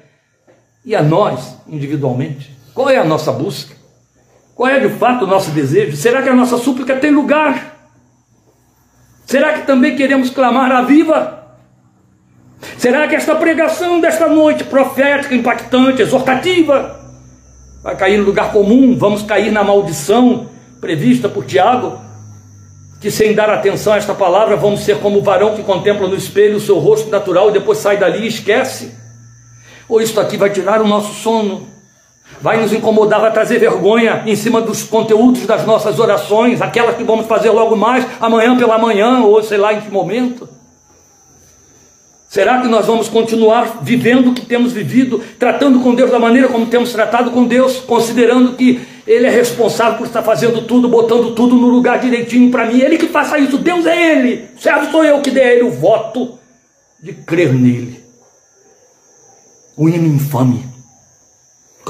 E 0.84 0.94
a 0.94 1.02
nós, 1.02 1.56
individualmente? 1.66 2.54
Qual 2.74 2.90
é 2.90 2.98
a 2.98 3.04
nossa 3.04 3.32
busca? 3.32 3.74
Qual 4.54 4.68
é 4.68 4.78
de 4.78 4.90
fato 4.90 5.24
o 5.24 5.26
nosso 5.26 5.52
desejo? 5.52 5.96
Será 5.96 6.22
que 6.22 6.28
a 6.28 6.34
nossa 6.34 6.58
súplica 6.58 6.96
tem 6.96 7.12
lugar? 7.12 7.90
Será 9.24 9.54
que 9.54 9.66
também 9.66 9.96
queremos 9.96 10.28
clamar 10.28 10.70
a 10.70 10.82
viva? 10.82 11.37
Será 12.76 13.06
que 13.06 13.14
esta 13.14 13.34
pregação 13.34 14.00
desta 14.00 14.28
noite, 14.28 14.64
profética, 14.64 15.34
impactante, 15.34 16.02
exortativa, 16.02 17.00
vai 17.82 17.96
cair 17.96 18.18
no 18.18 18.24
lugar 18.24 18.52
comum? 18.52 18.96
Vamos 18.96 19.22
cair 19.22 19.50
na 19.50 19.62
maldição 19.62 20.48
prevista 20.80 21.28
por 21.28 21.44
Tiago? 21.44 22.00
Que 23.00 23.10
sem 23.10 23.34
dar 23.34 23.48
atenção 23.50 23.92
a 23.92 23.96
esta 23.96 24.14
palavra, 24.14 24.56
vamos 24.56 24.80
ser 24.80 24.98
como 24.98 25.18
o 25.18 25.22
varão 25.22 25.54
que 25.54 25.62
contempla 25.62 26.08
no 26.08 26.16
espelho 26.16 26.56
o 26.56 26.60
seu 26.60 26.78
rosto 26.78 27.08
natural 27.10 27.50
e 27.50 27.52
depois 27.52 27.78
sai 27.78 27.96
dali 27.96 28.24
e 28.24 28.28
esquece? 28.28 28.92
Ou 29.88 30.00
isto 30.00 30.20
aqui 30.20 30.36
vai 30.36 30.50
tirar 30.50 30.82
o 30.82 30.86
nosso 30.86 31.14
sono? 31.14 31.78
vai 32.40 32.60
nos 32.60 32.72
incomodar, 32.72 33.20
vai 33.20 33.32
trazer 33.32 33.58
vergonha 33.58 34.22
em 34.26 34.36
cima 34.36 34.60
dos 34.60 34.82
conteúdos 34.82 35.46
das 35.46 35.64
nossas 35.64 35.98
orações, 35.98 36.62
aquelas 36.62 36.96
que 36.96 37.04
vamos 37.04 37.26
fazer 37.26 37.50
logo 37.50 37.76
mais, 37.76 38.06
amanhã 38.20 38.56
pela 38.56 38.78
manhã, 38.78 39.20
ou 39.20 39.42
sei 39.42 39.58
lá 39.58 39.72
em 39.72 39.80
que 39.80 39.90
momento. 39.90 40.48
Será 42.28 42.60
que 42.60 42.68
nós 42.68 42.86
vamos 42.86 43.08
continuar 43.08 43.82
vivendo 43.82 44.30
o 44.30 44.34
que 44.34 44.44
temos 44.44 44.72
vivido, 44.72 45.22
tratando 45.38 45.80
com 45.80 45.94
Deus 45.94 46.10
da 46.10 46.18
maneira 46.18 46.48
como 46.48 46.66
temos 46.66 46.92
tratado 46.92 47.30
com 47.30 47.44
Deus, 47.44 47.78
considerando 47.78 48.54
que 48.54 48.80
Ele 49.06 49.26
é 49.26 49.30
responsável 49.30 49.96
por 49.96 50.06
estar 50.06 50.22
fazendo 50.22 50.62
tudo, 50.62 50.88
botando 50.88 51.34
tudo 51.34 51.54
no 51.54 51.68
lugar 51.68 51.98
direitinho 51.98 52.50
para 52.50 52.66
mim? 52.66 52.80
Ele 52.80 52.98
que 52.98 53.08
faça 53.08 53.38
isso, 53.38 53.56
Deus 53.56 53.86
é 53.86 54.12
Ele, 54.12 54.44
servo 54.58 54.90
sou 54.90 55.04
eu 55.04 55.22
que 55.22 55.30
dei 55.30 55.42
a 55.42 55.54
Ele 55.54 55.62
o 55.62 55.70
voto 55.70 56.38
de 57.02 57.12
crer 57.12 57.54
nele. 57.54 57.98
O 59.76 59.88
hino 59.88 60.06
infame 60.06 60.68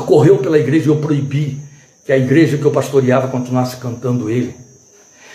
correu 0.04 0.38
pela 0.38 0.58
igreja 0.58 0.86
e 0.86 0.88
eu 0.88 0.96
proibi 0.96 1.58
que 2.04 2.12
a 2.12 2.16
igreja 2.16 2.56
que 2.56 2.64
eu 2.64 2.70
pastoreava 2.70 3.28
continuasse 3.28 3.76
cantando 3.76 4.30
ele. 4.30 4.54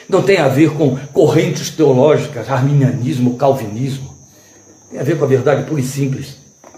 Não 0.09 0.21
tem 0.21 0.37
a 0.37 0.47
ver 0.47 0.71
com 0.71 0.97
correntes 1.13 1.69
teológicas, 1.69 2.49
arminianismo, 2.49 3.35
calvinismo. 3.37 4.12
Tem 4.93 5.01
a 5.01 5.03
ver 5.03 5.17
com 5.17 5.25
a 5.25 5.27
verdade 5.27 5.67
pura 5.67 5.81
e 5.81 5.83
simples, 5.83 6.35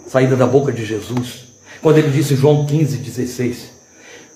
saída 0.08 0.38
da 0.38 0.48
boca 0.48 0.72
de 0.72 0.86
Jesus. 0.86 1.48
Quando 1.82 1.98
ele 1.98 2.10
disse, 2.12 2.34
João 2.34 2.66
15, 2.66 2.96
16: 2.96 3.72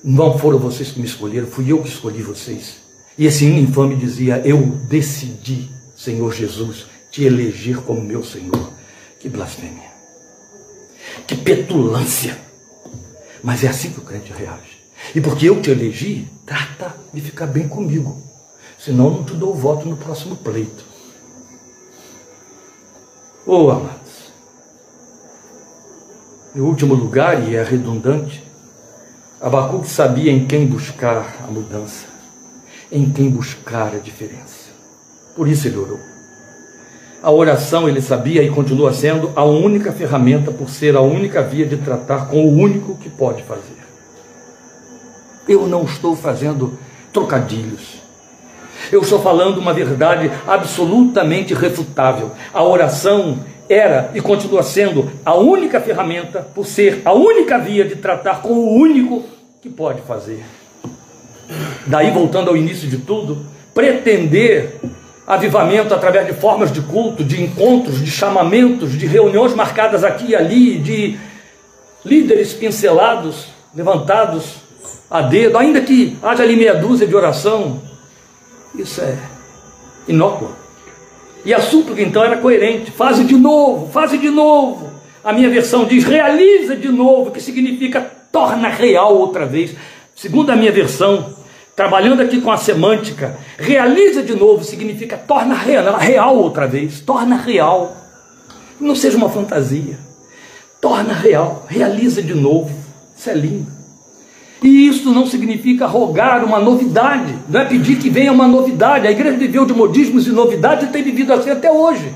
Não 0.03 0.37
foram 0.37 0.59
vocês 0.59 0.91
que 0.91 0.99
me 0.99 1.05
escolheram, 1.05 1.47
fui 1.47 1.71
eu 1.71 1.81
que 1.81 1.87
escolhi 1.87 2.21
vocês. 2.21 2.75
E 3.17 3.25
esse 3.25 3.45
hino 3.45 3.57
infame 3.57 3.95
dizia: 3.95 4.41
Eu 4.43 4.59
decidi, 4.89 5.69
Senhor 5.95 6.33
Jesus, 6.33 6.87
te 7.09 7.23
eleger 7.23 7.77
como 7.77 8.01
meu 8.01 8.21
Senhor. 8.21 8.69
Que 9.17 9.29
blasfêmia, 9.29 9.91
que 11.25 11.37
petulância. 11.37 12.37
Mas 13.41 13.63
é 13.63 13.69
assim 13.69 13.91
que 13.91 13.99
o 13.99 14.03
crente 14.03 14.33
reage. 14.33 14.77
E 15.15 15.21
porque 15.21 15.47
eu 15.47 15.61
te 15.61 15.71
elegi, 15.71 16.27
trata 16.45 16.93
de 17.13 17.21
ficar 17.21 17.47
bem 17.47 17.65
comigo. 17.65 18.21
Senão 18.77 19.09
não 19.09 19.23
te 19.23 19.35
dou 19.35 19.55
voto 19.55 19.87
no 19.87 19.95
próximo 19.95 20.35
pleito. 20.35 20.88
Oh, 23.51 23.71
amados. 23.71 24.31
Em 26.55 26.59
último 26.59 26.93
lugar, 26.93 27.49
e 27.49 27.55
é 27.55 27.63
redundante, 27.63 28.43
Abacuque 29.41 29.89
sabia 29.89 30.31
em 30.31 30.45
quem 30.45 30.67
buscar 30.67 31.35
a 31.43 31.47
mudança, 31.47 32.05
em 32.91 33.09
quem 33.09 33.27
buscar 33.27 33.95
a 33.95 33.97
diferença. 33.97 34.69
Por 35.35 35.47
isso 35.47 35.67
ele 35.67 35.77
orou. 35.77 35.99
A 37.23 37.31
oração, 37.31 37.89
ele 37.89 38.03
sabia 38.03 38.43
e 38.43 38.51
continua 38.51 38.93
sendo 38.93 39.31
a 39.35 39.43
única 39.43 39.91
ferramenta, 39.91 40.51
por 40.51 40.69
ser 40.69 40.95
a 40.95 41.01
única 41.01 41.41
via 41.41 41.65
de 41.65 41.77
tratar 41.77 42.27
com 42.27 42.45
o 42.45 42.53
único 42.53 42.97
que 42.97 43.09
pode 43.09 43.41
fazer. 43.41 43.79
Eu 45.47 45.65
não 45.65 45.85
estou 45.85 46.15
fazendo 46.15 46.77
trocadilhos. 47.11 47.98
Eu 48.91 49.01
estou 49.01 49.21
falando 49.21 49.59
uma 49.59 49.73
verdade 49.73 50.31
absolutamente 50.47 51.53
refutável. 51.53 52.31
A 52.53 52.63
oração 52.63 53.39
era 53.69 54.11
e 54.15 54.21
continua 54.21 54.63
sendo 54.63 55.11
a 55.23 55.35
única 55.35 55.79
ferramenta, 55.79 56.41
por 56.55 56.65
ser 56.65 57.01
a 57.05 57.13
única 57.13 57.59
via 57.59 57.85
de 57.85 57.95
tratar 57.95 58.41
com 58.41 58.49
o 58.49 58.73
único 58.73 59.23
que 59.61 59.69
pode 59.69 60.01
fazer. 60.01 60.43
Daí, 61.85 62.09
voltando 62.11 62.49
ao 62.49 62.57
início 62.57 62.87
de 62.87 62.97
tudo, 62.97 63.45
pretender 63.73 64.79
avivamento 65.27 65.93
através 65.93 66.25
de 66.25 66.33
formas 66.33 66.71
de 66.71 66.81
culto, 66.81 67.23
de 67.23 67.41
encontros, 67.43 68.03
de 68.03 68.09
chamamentos, 68.09 68.97
de 68.97 69.05
reuniões 69.05 69.53
marcadas 69.53 70.03
aqui 70.03 70.31
e 70.31 70.35
ali, 70.35 70.77
de 70.79 71.19
líderes 72.03 72.53
pincelados, 72.53 73.49
levantados 73.75 74.55
a 75.09 75.21
dedo, 75.21 75.57
ainda 75.57 75.81
que 75.81 76.17
haja 76.23 76.41
ali 76.41 76.55
meia 76.55 76.73
dúzia 76.73 77.05
de 77.05 77.15
oração, 77.15 77.79
isso 78.75 79.01
é 79.01 79.17
inócuo. 80.07 80.49
E 81.45 81.53
a 81.53 81.61
súplica 81.61 82.01
então 82.01 82.23
era 82.23 82.37
coerente: 82.37 82.91
faze 82.91 83.23
de 83.23 83.35
novo, 83.35 83.91
faze 83.91 84.17
de 84.17 84.29
novo. 84.29 84.89
A 85.23 85.33
minha 85.33 85.49
versão 85.49 85.85
diz 85.85 86.03
realiza 86.03 86.75
de 86.75 86.89
novo, 86.89 87.31
que 87.31 87.41
significa 87.41 88.01
torna 88.31 88.69
real 88.69 89.15
outra 89.15 89.45
vez. 89.45 89.75
Segundo 90.15 90.49
a 90.49 90.55
minha 90.55 90.71
versão, 90.71 91.33
trabalhando 91.75 92.21
aqui 92.21 92.41
com 92.41 92.51
a 92.51 92.57
semântica, 92.57 93.37
realiza 93.57 94.21
de 94.21 94.35
novo 94.35 94.63
significa 94.63 95.17
torna 95.17 95.55
real, 95.55 95.97
real 95.97 96.35
outra 96.37 96.67
vez, 96.67 96.99
torna 96.99 97.37
real. 97.37 97.95
Não 98.79 98.95
seja 98.95 99.17
uma 99.17 99.29
fantasia. 99.29 99.97
Torna 100.81 101.13
real, 101.13 101.65
realiza 101.67 102.21
de 102.21 102.33
novo. 102.33 102.73
Isso 103.15 103.29
é 103.29 103.33
lindo. 103.33 103.78
E 104.61 104.87
isso 104.87 105.11
não 105.11 105.25
significa 105.25 105.85
rogar 105.85 106.43
uma 106.43 106.59
novidade, 106.59 107.33
não 107.47 107.61
é 107.61 107.65
pedir 107.65 107.97
que 107.97 108.09
venha 108.09 108.31
uma 108.31 108.47
novidade. 108.47 109.07
A 109.07 109.11
igreja 109.11 109.37
viveu 109.37 109.65
de 109.65 109.73
modismos 109.73 110.27
e 110.27 110.31
novidades 110.31 110.87
e 110.87 110.91
tem 110.91 111.01
vivido 111.01 111.31
assim 111.31 111.49
até 111.49 111.71
hoje. 111.71 112.13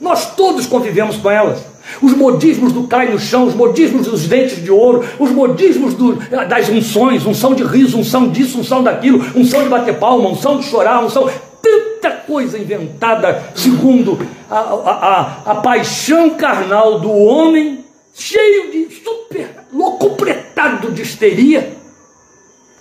Nós 0.00 0.34
todos 0.34 0.66
convivemos 0.66 1.16
com 1.16 1.30
elas. 1.30 1.64
Os 2.00 2.14
modismos 2.14 2.72
do 2.72 2.84
cai 2.84 3.10
no 3.10 3.18
chão, 3.18 3.46
os 3.46 3.54
modismos 3.54 4.06
dos 4.06 4.26
dentes 4.26 4.62
de 4.62 4.70
ouro, 4.70 5.04
os 5.18 5.30
modismos 5.30 5.94
do, 5.94 6.14
das 6.48 6.68
unções, 6.68 7.26
unção 7.26 7.54
de 7.54 7.62
riso, 7.62 7.98
unção 7.98 8.28
disso, 8.28 8.58
unção 8.58 8.82
daquilo, 8.82 9.24
unção 9.36 9.62
de 9.62 9.68
bater 9.68 9.98
palma, 9.98 10.30
unção 10.30 10.58
de 10.58 10.64
chorar, 10.64 11.04
unção. 11.04 11.28
Tanta 11.60 12.10
coisa 12.10 12.58
inventada 12.58 13.50
segundo 13.54 14.18
a, 14.50 14.56
a, 14.56 15.42
a, 15.46 15.52
a 15.52 15.54
paixão 15.56 16.30
carnal 16.30 16.98
do 16.98 17.10
homem, 17.10 17.84
cheio 18.14 18.72
de 18.72 18.88
super 18.94 19.50
locupletado 19.72 20.90
de 20.90 21.02
histeria 21.02 21.81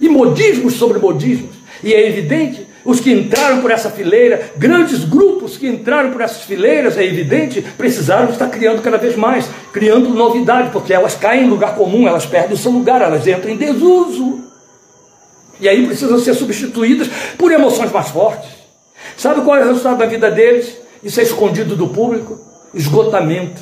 e 0.02 0.10
modismos 0.10 0.74
sobre 0.74 0.97
modismos. 0.97 1.56
E 1.84 1.93
é 1.93 2.08
evidente, 2.08 2.68
os 2.84 2.99
que 2.99 3.12
entraram 3.12 3.62
por 3.62 3.70
essa 3.70 3.91
fileira, 3.91 4.52
grandes 4.58 5.06
grupos 5.06 5.56
que 5.58 5.68
entraram 5.68 6.12
por 6.12 6.22
essas 6.22 6.43
fileiras, 6.43 6.97
é 6.97 7.06
evidente, 7.06 7.62
precisaram 7.78 8.32
estar 8.32 8.47
criando 8.49 8.82
cada 8.82 8.97
vez 8.97 9.16
mais, 9.16 9.47
criando 9.72 10.10
novidade, 10.10 10.72
porque 10.72 10.91
elas 10.91 11.16
caem 11.16 11.45
em 11.45 11.49
lugar 11.49 11.76
comum, 11.76 12.08
elas 12.08 12.26
perdem 12.26 12.54
o 12.54 12.58
seu 12.58 12.72
lugar, 12.72 13.02
elas 13.02 13.26
entram 13.28 13.52
em 13.52 13.58
desuso. 13.58 14.41
E 15.60 15.70
aí 15.70 15.86
precisam 15.86 16.18
ser 16.18 16.34
substituídas 16.34 17.08
por 17.38 17.52
emoções 17.52 17.91
mais 17.91 18.10
fortes. 18.10 18.49
Sabe 19.16 19.41
qual 19.41 19.58
é 19.58 19.64
o 19.64 19.68
resultado 19.68 19.99
da 19.99 20.08
vida 20.08 20.32
deles? 20.32 20.76
Isso 21.04 21.20
é 21.20 21.24
escondido 21.24 21.76
do 21.76 21.89
público: 21.89 22.39
esgotamento, 22.74 23.62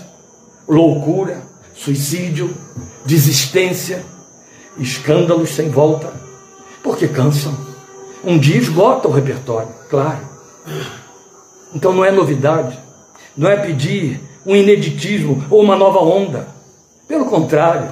loucura, 0.66 1.42
suicídio, 1.76 2.56
desistência, 3.06 4.02
escândalos 4.78 5.50
sem 5.50 5.70
volta 5.70 6.29
porque 6.84 7.08
cansam. 7.08 7.54
Um 8.24 8.38
dia 8.38 8.58
esgota 8.58 9.08
o 9.08 9.12
repertório, 9.12 9.70
claro. 9.90 10.20
Então 11.74 11.94
não 11.94 12.04
é 12.04 12.12
novidade, 12.12 12.78
não 13.38 13.50
é 13.50 13.56
pedir 13.56 14.22
um 14.46 14.56
ineditismo 14.56 15.44
ou 15.50 15.62
uma 15.62 15.76
nova 15.76 16.00
onda. 16.00 16.48
Pelo 17.08 17.26
contrário, 17.26 17.92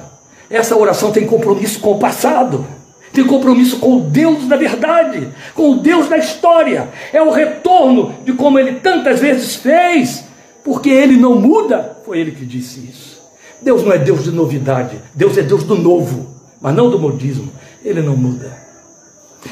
essa 0.50 0.76
oração 0.76 1.12
tem 1.12 1.26
compromisso 1.26 1.80
com 1.80 1.92
o 1.92 1.98
passado, 1.98 2.66
tem 3.12 3.26
compromisso 3.26 3.78
com 3.78 3.96
o 3.96 4.00
Deus 4.00 4.46
da 4.46 4.56
verdade, 4.56 5.28
com 5.54 5.72
o 5.72 5.76
Deus 5.76 6.08
da 6.08 6.18
história. 6.18 6.88
É 7.12 7.22
o 7.22 7.30
retorno 7.30 8.14
de 8.24 8.32
como 8.32 8.58
ele 8.58 8.80
tantas 8.80 9.20
vezes 9.20 9.56
fez, 9.56 10.24
porque 10.64 10.90
ele 10.90 11.16
não 11.16 11.40
muda. 11.40 11.98
Foi 12.04 12.18
ele 12.18 12.32
que 12.32 12.44
disse 12.44 12.80
isso. 12.80 13.18
Deus 13.62 13.82
não 13.82 13.92
é 13.92 13.98
Deus 13.98 14.24
de 14.24 14.30
novidade, 14.30 15.00
Deus 15.14 15.36
é 15.36 15.42
Deus 15.42 15.64
do 15.64 15.74
novo, 15.74 16.34
mas 16.60 16.74
não 16.74 16.90
do 16.90 16.98
modismo. 16.98 17.50
Ele 17.84 18.02
não 18.02 18.16
muda. 18.16 18.67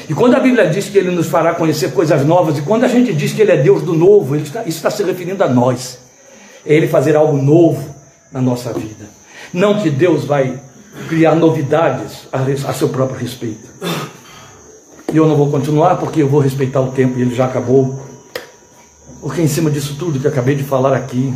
E 0.09 0.13
quando 0.13 0.35
a 0.35 0.39
Bíblia 0.39 0.69
diz 0.69 0.89
que 0.89 0.97
Ele 0.97 1.11
nos 1.11 1.27
fará 1.27 1.53
conhecer 1.53 1.91
coisas 1.91 2.25
novas, 2.25 2.57
e 2.57 2.61
quando 2.61 2.83
a 2.83 2.87
gente 2.87 3.13
diz 3.13 3.33
que 3.33 3.41
Ele 3.41 3.51
é 3.51 3.57
Deus 3.57 3.81
do 3.81 3.93
novo, 3.93 4.35
está, 4.35 4.61
isso 4.61 4.77
está 4.77 4.89
se 4.89 5.03
referindo 5.03 5.43
a 5.43 5.47
nós. 5.49 5.99
É 6.65 6.73
Ele 6.73 6.87
fazer 6.87 7.15
algo 7.15 7.37
novo 7.37 7.95
na 8.31 8.41
nossa 8.41 8.73
vida. 8.73 9.05
Não 9.53 9.79
que 9.79 9.89
Deus 9.89 10.25
vai 10.25 10.59
criar 11.07 11.35
novidades 11.35 12.27
a, 12.31 12.39
a 12.69 12.73
seu 12.73 12.89
próprio 12.89 13.19
respeito. 13.19 13.67
E 15.11 15.15
eu 15.15 15.25
não 15.27 15.35
vou 15.35 15.49
continuar 15.49 15.95
porque 15.97 16.21
eu 16.21 16.27
vou 16.27 16.41
respeitar 16.41 16.81
o 16.81 16.91
tempo 16.91 17.17
e 17.17 17.21
ele 17.21 17.33
já 17.33 17.45
acabou. 17.45 17.99
Porque 19.21 19.41
em 19.41 19.47
cima 19.47 19.71
disso 19.71 19.95
tudo 19.97 20.19
que 20.19 20.27
acabei 20.27 20.55
de 20.55 20.63
falar 20.63 20.95
aqui, 20.95 21.33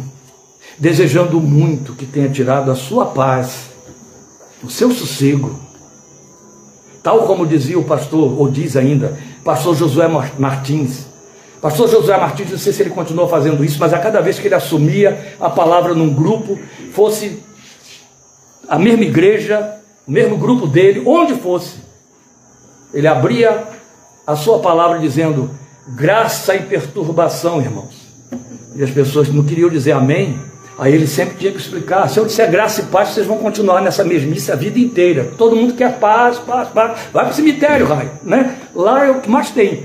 desejando 0.77 1.39
muito 1.39 1.93
que 1.93 2.05
tenha 2.05 2.29
tirado 2.29 2.69
a 2.69 2.75
sua 2.75 3.05
paz, 3.05 3.69
o 4.63 4.69
seu 4.69 4.91
sossego, 4.91 5.59
Tal 7.03 7.25
como 7.25 7.47
dizia 7.47 7.79
o 7.79 7.83
pastor, 7.83 8.39
ou 8.39 8.49
diz 8.49 8.77
ainda, 8.77 9.17
pastor 9.43 9.75
Josué 9.75 10.07
Martins. 10.37 11.07
Pastor 11.61 11.89
Josué 11.89 12.17
Martins, 12.17 12.51
não 12.51 12.57
sei 12.57 12.73
se 12.73 12.81
ele 12.81 12.89
continuou 12.89 13.27
fazendo 13.27 13.63
isso, 13.63 13.77
mas 13.79 13.93
a 13.93 13.99
cada 13.99 14.21
vez 14.21 14.39
que 14.39 14.47
ele 14.47 14.55
assumia 14.55 15.35
a 15.39 15.49
palavra 15.49 15.93
num 15.93 16.13
grupo, 16.13 16.59
fosse 16.91 17.41
a 18.67 18.77
mesma 18.77 19.03
igreja, 19.03 19.75
o 20.07 20.11
mesmo 20.11 20.37
grupo 20.37 20.65
dele, 20.67 21.03
onde 21.05 21.35
fosse, 21.35 21.77
ele 22.93 23.07
abria 23.07 23.63
a 24.25 24.35
sua 24.35 24.59
palavra 24.59 24.99
dizendo 24.99 25.49
graça 25.89 26.55
e 26.55 26.63
perturbação, 26.63 27.61
irmãos. 27.61 28.11
E 28.75 28.83
as 28.83 28.89
pessoas 28.89 29.29
não 29.29 29.43
queriam 29.43 29.69
dizer 29.69 29.91
amém, 29.91 30.39
Aí 30.81 30.95
ele 30.95 31.05
sempre 31.05 31.35
tinha 31.37 31.51
que 31.51 31.59
explicar: 31.59 32.09
se 32.09 32.19
eu 32.19 32.25
disser 32.25 32.49
graça 32.49 32.81
e 32.81 32.85
paz, 32.85 33.09
vocês 33.09 33.27
vão 33.27 33.37
continuar 33.37 33.81
nessa 33.81 34.03
mesmice 34.03 34.51
a 34.51 34.55
vida 34.55 34.79
inteira. 34.79 35.31
Todo 35.37 35.55
mundo 35.55 35.75
quer 35.75 35.99
paz, 35.99 36.39
paz, 36.39 36.69
paz. 36.69 37.01
Vai 37.13 37.25
para 37.25 37.31
o 37.31 37.35
cemitério, 37.35 37.85
Rai, 37.85 38.09
né? 38.23 38.55
Lá 38.73 39.05
é 39.05 39.11
o 39.11 39.21
que 39.21 39.29
mais 39.29 39.51
tem. 39.51 39.83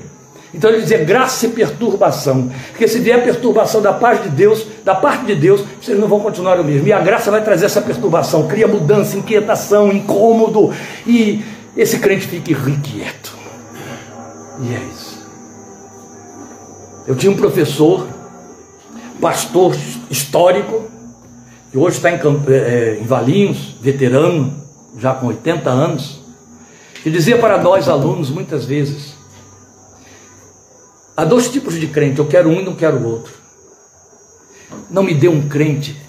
Então 0.55 0.71
ele 0.71 0.81
dizia 0.81 1.05
graça 1.05 1.45
e 1.45 1.51
perturbação. 1.51 2.51
Porque 2.71 2.89
se 2.89 2.99
vier 2.99 3.23
perturbação 3.23 3.83
da 3.83 3.93
paz 3.93 4.23
de 4.23 4.31
Deus, 4.31 4.67
da 4.83 4.95
parte 4.95 5.27
de 5.27 5.35
Deus, 5.35 5.63
vocês 5.79 5.99
não 5.99 6.09
vão 6.09 6.19
continuar 6.19 6.59
o 6.59 6.65
mesmo. 6.65 6.89
E 6.89 6.95
a 6.95 7.01
graça 7.01 7.31
vai 7.31 7.45
trazer 7.45 7.67
essa 7.67 7.83
perturbação, 7.83 8.49
cria 8.49 8.67
mudança, 8.67 9.19
inquietação, 9.19 9.93
incômodo. 9.93 10.73
E 11.07 11.45
esse 11.77 11.99
crente 11.99 12.27
fica 12.27 12.53
irrequieto. 12.53 13.37
E 14.63 14.75
é 14.75 14.81
isso. 14.95 15.27
Eu 17.07 17.15
tinha 17.15 17.31
um 17.31 17.37
professor 17.37 18.16
pastor 19.21 19.77
histórico, 20.11 20.91
que 21.71 21.79
hoje 21.79 21.97
está 21.97 22.11
em, 22.11 22.19
é, 22.49 22.99
em 23.01 23.05
Valinhos, 23.05 23.77
veterano, 23.81 24.63
já 24.99 25.15
com 25.15 25.27
80 25.27 25.69
anos, 25.69 26.21
que 27.03 27.11
dizia 27.11 27.39
para 27.39 27.61
nós 27.63 27.89
alunos 27.89 28.31
muitas 28.31 28.65
vezes: 28.65 29.15
há 31.17 31.25
dois 31.25 31.51
tipos 31.51 31.75
de 31.75 31.87
crente, 31.89 32.19
eu 32.19 32.27
quero 32.27 32.49
um 32.49 32.61
e 32.61 32.65
não 32.65 32.75
quero 32.75 32.99
o 32.99 33.05
outro. 33.05 33.35
Não 34.91 35.03
me 35.03 35.15
dê 35.15 35.29
um 35.29 35.49
crente 35.49 36.01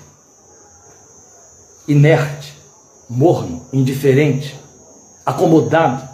inerte, 1.88 2.54
morno, 3.10 3.66
indiferente, 3.72 4.60
acomodado, 5.26 6.08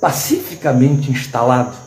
pacificamente 0.00 1.10
instalado 1.10 1.85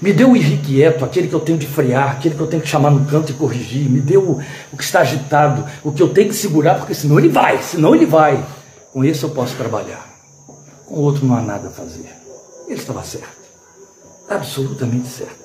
me 0.00 0.12
deu 0.12 0.32
o 0.32 0.36
irrequieto, 0.36 1.04
aquele 1.04 1.28
que 1.28 1.34
eu 1.34 1.40
tenho 1.40 1.58
de 1.58 1.66
frear, 1.66 2.12
aquele 2.12 2.34
que 2.34 2.40
eu 2.40 2.46
tenho 2.46 2.62
que 2.62 2.68
chamar 2.68 2.90
no 2.90 3.04
canto 3.06 3.30
e 3.30 3.34
corrigir. 3.34 3.88
Me 3.88 4.00
deu 4.00 4.40
o, 4.72 4.76
que 4.76 4.82
está 4.84 5.00
agitado, 5.00 5.64
o 5.84 5.92
que 5.92 6.02
eu 6.02 6.08
tenho 6.08 6.28
que 6.28 6.34
segurar, 6.34 6.76
porque 6.76 6.94
senão 6.94 7.18
ele 7.18 7.28
vai, 7.28 7.62
senão 7.62 7.94
ele 7.94 8.06
vai. 8.06 8.44
Com 8.92 9.04
esse 9.04 9.22
eu 9.22 9.30
posso 9.30 9.56
trabalhar. 9.56 10.08
Com 10.86 10.96
o 10.96 11.00
outro 11.00 11.26
não 11.26 11.36
há 11.36 11.42
nada 11.42 11.68
a 11.68 11.70
fazer. 11.70 12.10
Ele 12.66 12.78
estava 12.78 13.02
certo. 13.02 13.42
Absolutamente 14.28 15.08
certo. 15.08 15.42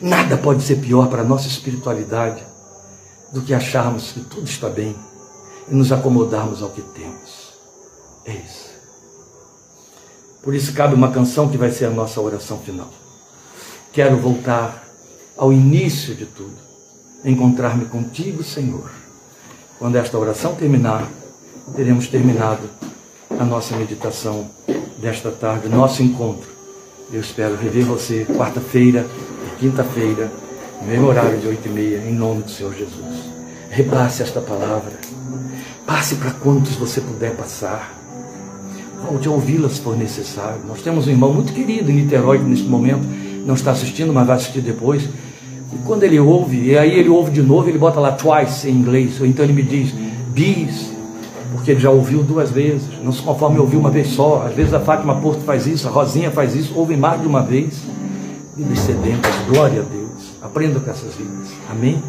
Nada 0.00 0.36
pode 0.36 0.62
ser 0.62 0.76
pior 0.76 1.08
para 1.08 1.22
a 1.22 1.24
nossa 1.24 1.48
espiritualidade 1.48 2.42
do 3.32 3.42
que 3.42 3.52
acharmos 3.52 4.12
que 4.12 4.20
tudo 4.20 4.44
está 4.44 4.68
bem 4.68 4.96
e 5.68 5.74
nos 5.74 5.92
acomodarmos 5.92 6.62
ao 6.62 6.70
que 6.70 6.82
temos. 6.82 7.52
É 8.24 8.32
isso. 8.32 8.68
Por 10.42 10.54
isso 10.54 10.72
cabe 10.72 10.94
uma 10.94 11.10
canção 11.10 11.48
que 11.48 11.58
vai 11.58 11.70
ser 11.70 11.86
a 11.86 11.90
nossa 11.90 12.20
oração 12.20 12.58
final. 12.58 12.88
Quero 13.92 14.18
voltar 14.18 14.84
ao 15.36 15.50
início 15.50 16.14
de 16.14 16.26
tudo, 16.26 16.56
encontrar-me 17.24 17.86
contigo, 17.86 18.44
Senhor. 18.44 18.90
Quando 19.78 19.96
esta 19.96 20.18
oração 20.18 20.54
terminar, 20.54 21.08
teremos 21.74 22.06
terminado 22.06 22.68
a 23.30 23.44
nossa 23.44 23.76
meditação 23.76 24.50
desta 24.98 25.30
tarde, 25.30 25.68
nosso 25.68 26.02
encontro. 26.02 26.50
Eu 27.10 27.20
espero 27.20 27.56
rever 27.56 27.86
você 27.86 28.26
quarta-feira 28.26 29.06
e 29.46 29.60
quinta-feira, 29.60 30.30
no 30.82 30.86
mesmo 30.86 31.06
horário 31.06 31.38
de 31.38 31.46
8 31.46 31.66
e 31.66 31.70
meia, 31.70 31.98
em 31.98 32.12
nome 32.12 32.42
do 32.42 32.50
Senhor 32.50 32.74
Jesus. 32.74 33.24
Repasse 33.70 34.22
esta 34.22 34.40
palavra. 34.40 34.92
Passe 35.86 36.16
para 36.16 36.32
quantos 36.32 36.76
você 36.76 37.00
puder 37.00 37.34
passar. 37.34 37.98
Volte 39.02 39.28
a 39.28 39.30
ouvi-la 39.30 39.70
se 39.70 39.80
for 39.80 39.96
necessário. 39.96 40.60
Nós 40.66 40.82
temos 40.82 41.06
um 41.06 41.10
irmão 41.10 41.32
muito 41.32 41.54
querido 41.54 41.90
em 41.90 41.94
Niterói 41.94 42.38
neste 42.38 42.66
momento 42.66 43.27
não 43.48 43.54
está 43.54 43.70
assistindo, 43.70 44.12
mas 44.12 44.26
vai 44.26 44.36
assistir 44.36 44.60
depois. 44.60 45.02
E 45.72 45.76
quando 45.86 46.02
ele 46.02 46.20
ouve, 46.20 46.66
e 46.66 46.78
aí 46.78 46.98
ele 46.98 47.08
ouve 47.08 47.30
de 47.30 47.42
novo, 47.42 47.68
ele 47.68 47.78
bota 47.78 47.98
lá 47.98 48.12
twice 48.12 48.68
em 48.68 48.74
inglês, 48.74 49.18
ou 49.20 49.26
então 49.26 49.42
ele 49.42 49.54
me 49.54 49.62
diz 49.62 49.92
bis, 50.32 50.92
porque 51.52 51.70
ele 51.70 51.80
já 51.80 51.90
ouviu 51.90 52.22
duas 52.22 52.50
vezes, 52.50 52.82
não 53.02 53.10
se 53.10 53.22
conforme 53.22 53.58
ouvir 53.58 53.78
uma 53.78 53.90
vez 53.90 54.08
só. 54.08 54.44
Às 54.46 54.54
vezes 54.54 54.74
a 54.74 54.80
Fátima 54.80 55.16
Porto 55.16 55.40
faz 55.40 55.66
isso, 55.66 55.88
a 55.88 55.90
Rosinha 55.90 56.30
faz 56.30 56.54
isso, 56.54 56.74
ouve 56.76 56.94
mais 56.94 57.20
de 57.22 57.26
uma 57.26 57.42
vez. 57.42 57.80
Vidas 58.54 58.78
sedentas, 58.80 59.34
glória 59.48 59.80
a 59.80 59.84
Deus. 59.84 60.36
Aprenda 60.42 60.78
com 60.78 60.90
essas 60.90 61.14
vidas. 61.14 61.48
Amém? 61.70 62.02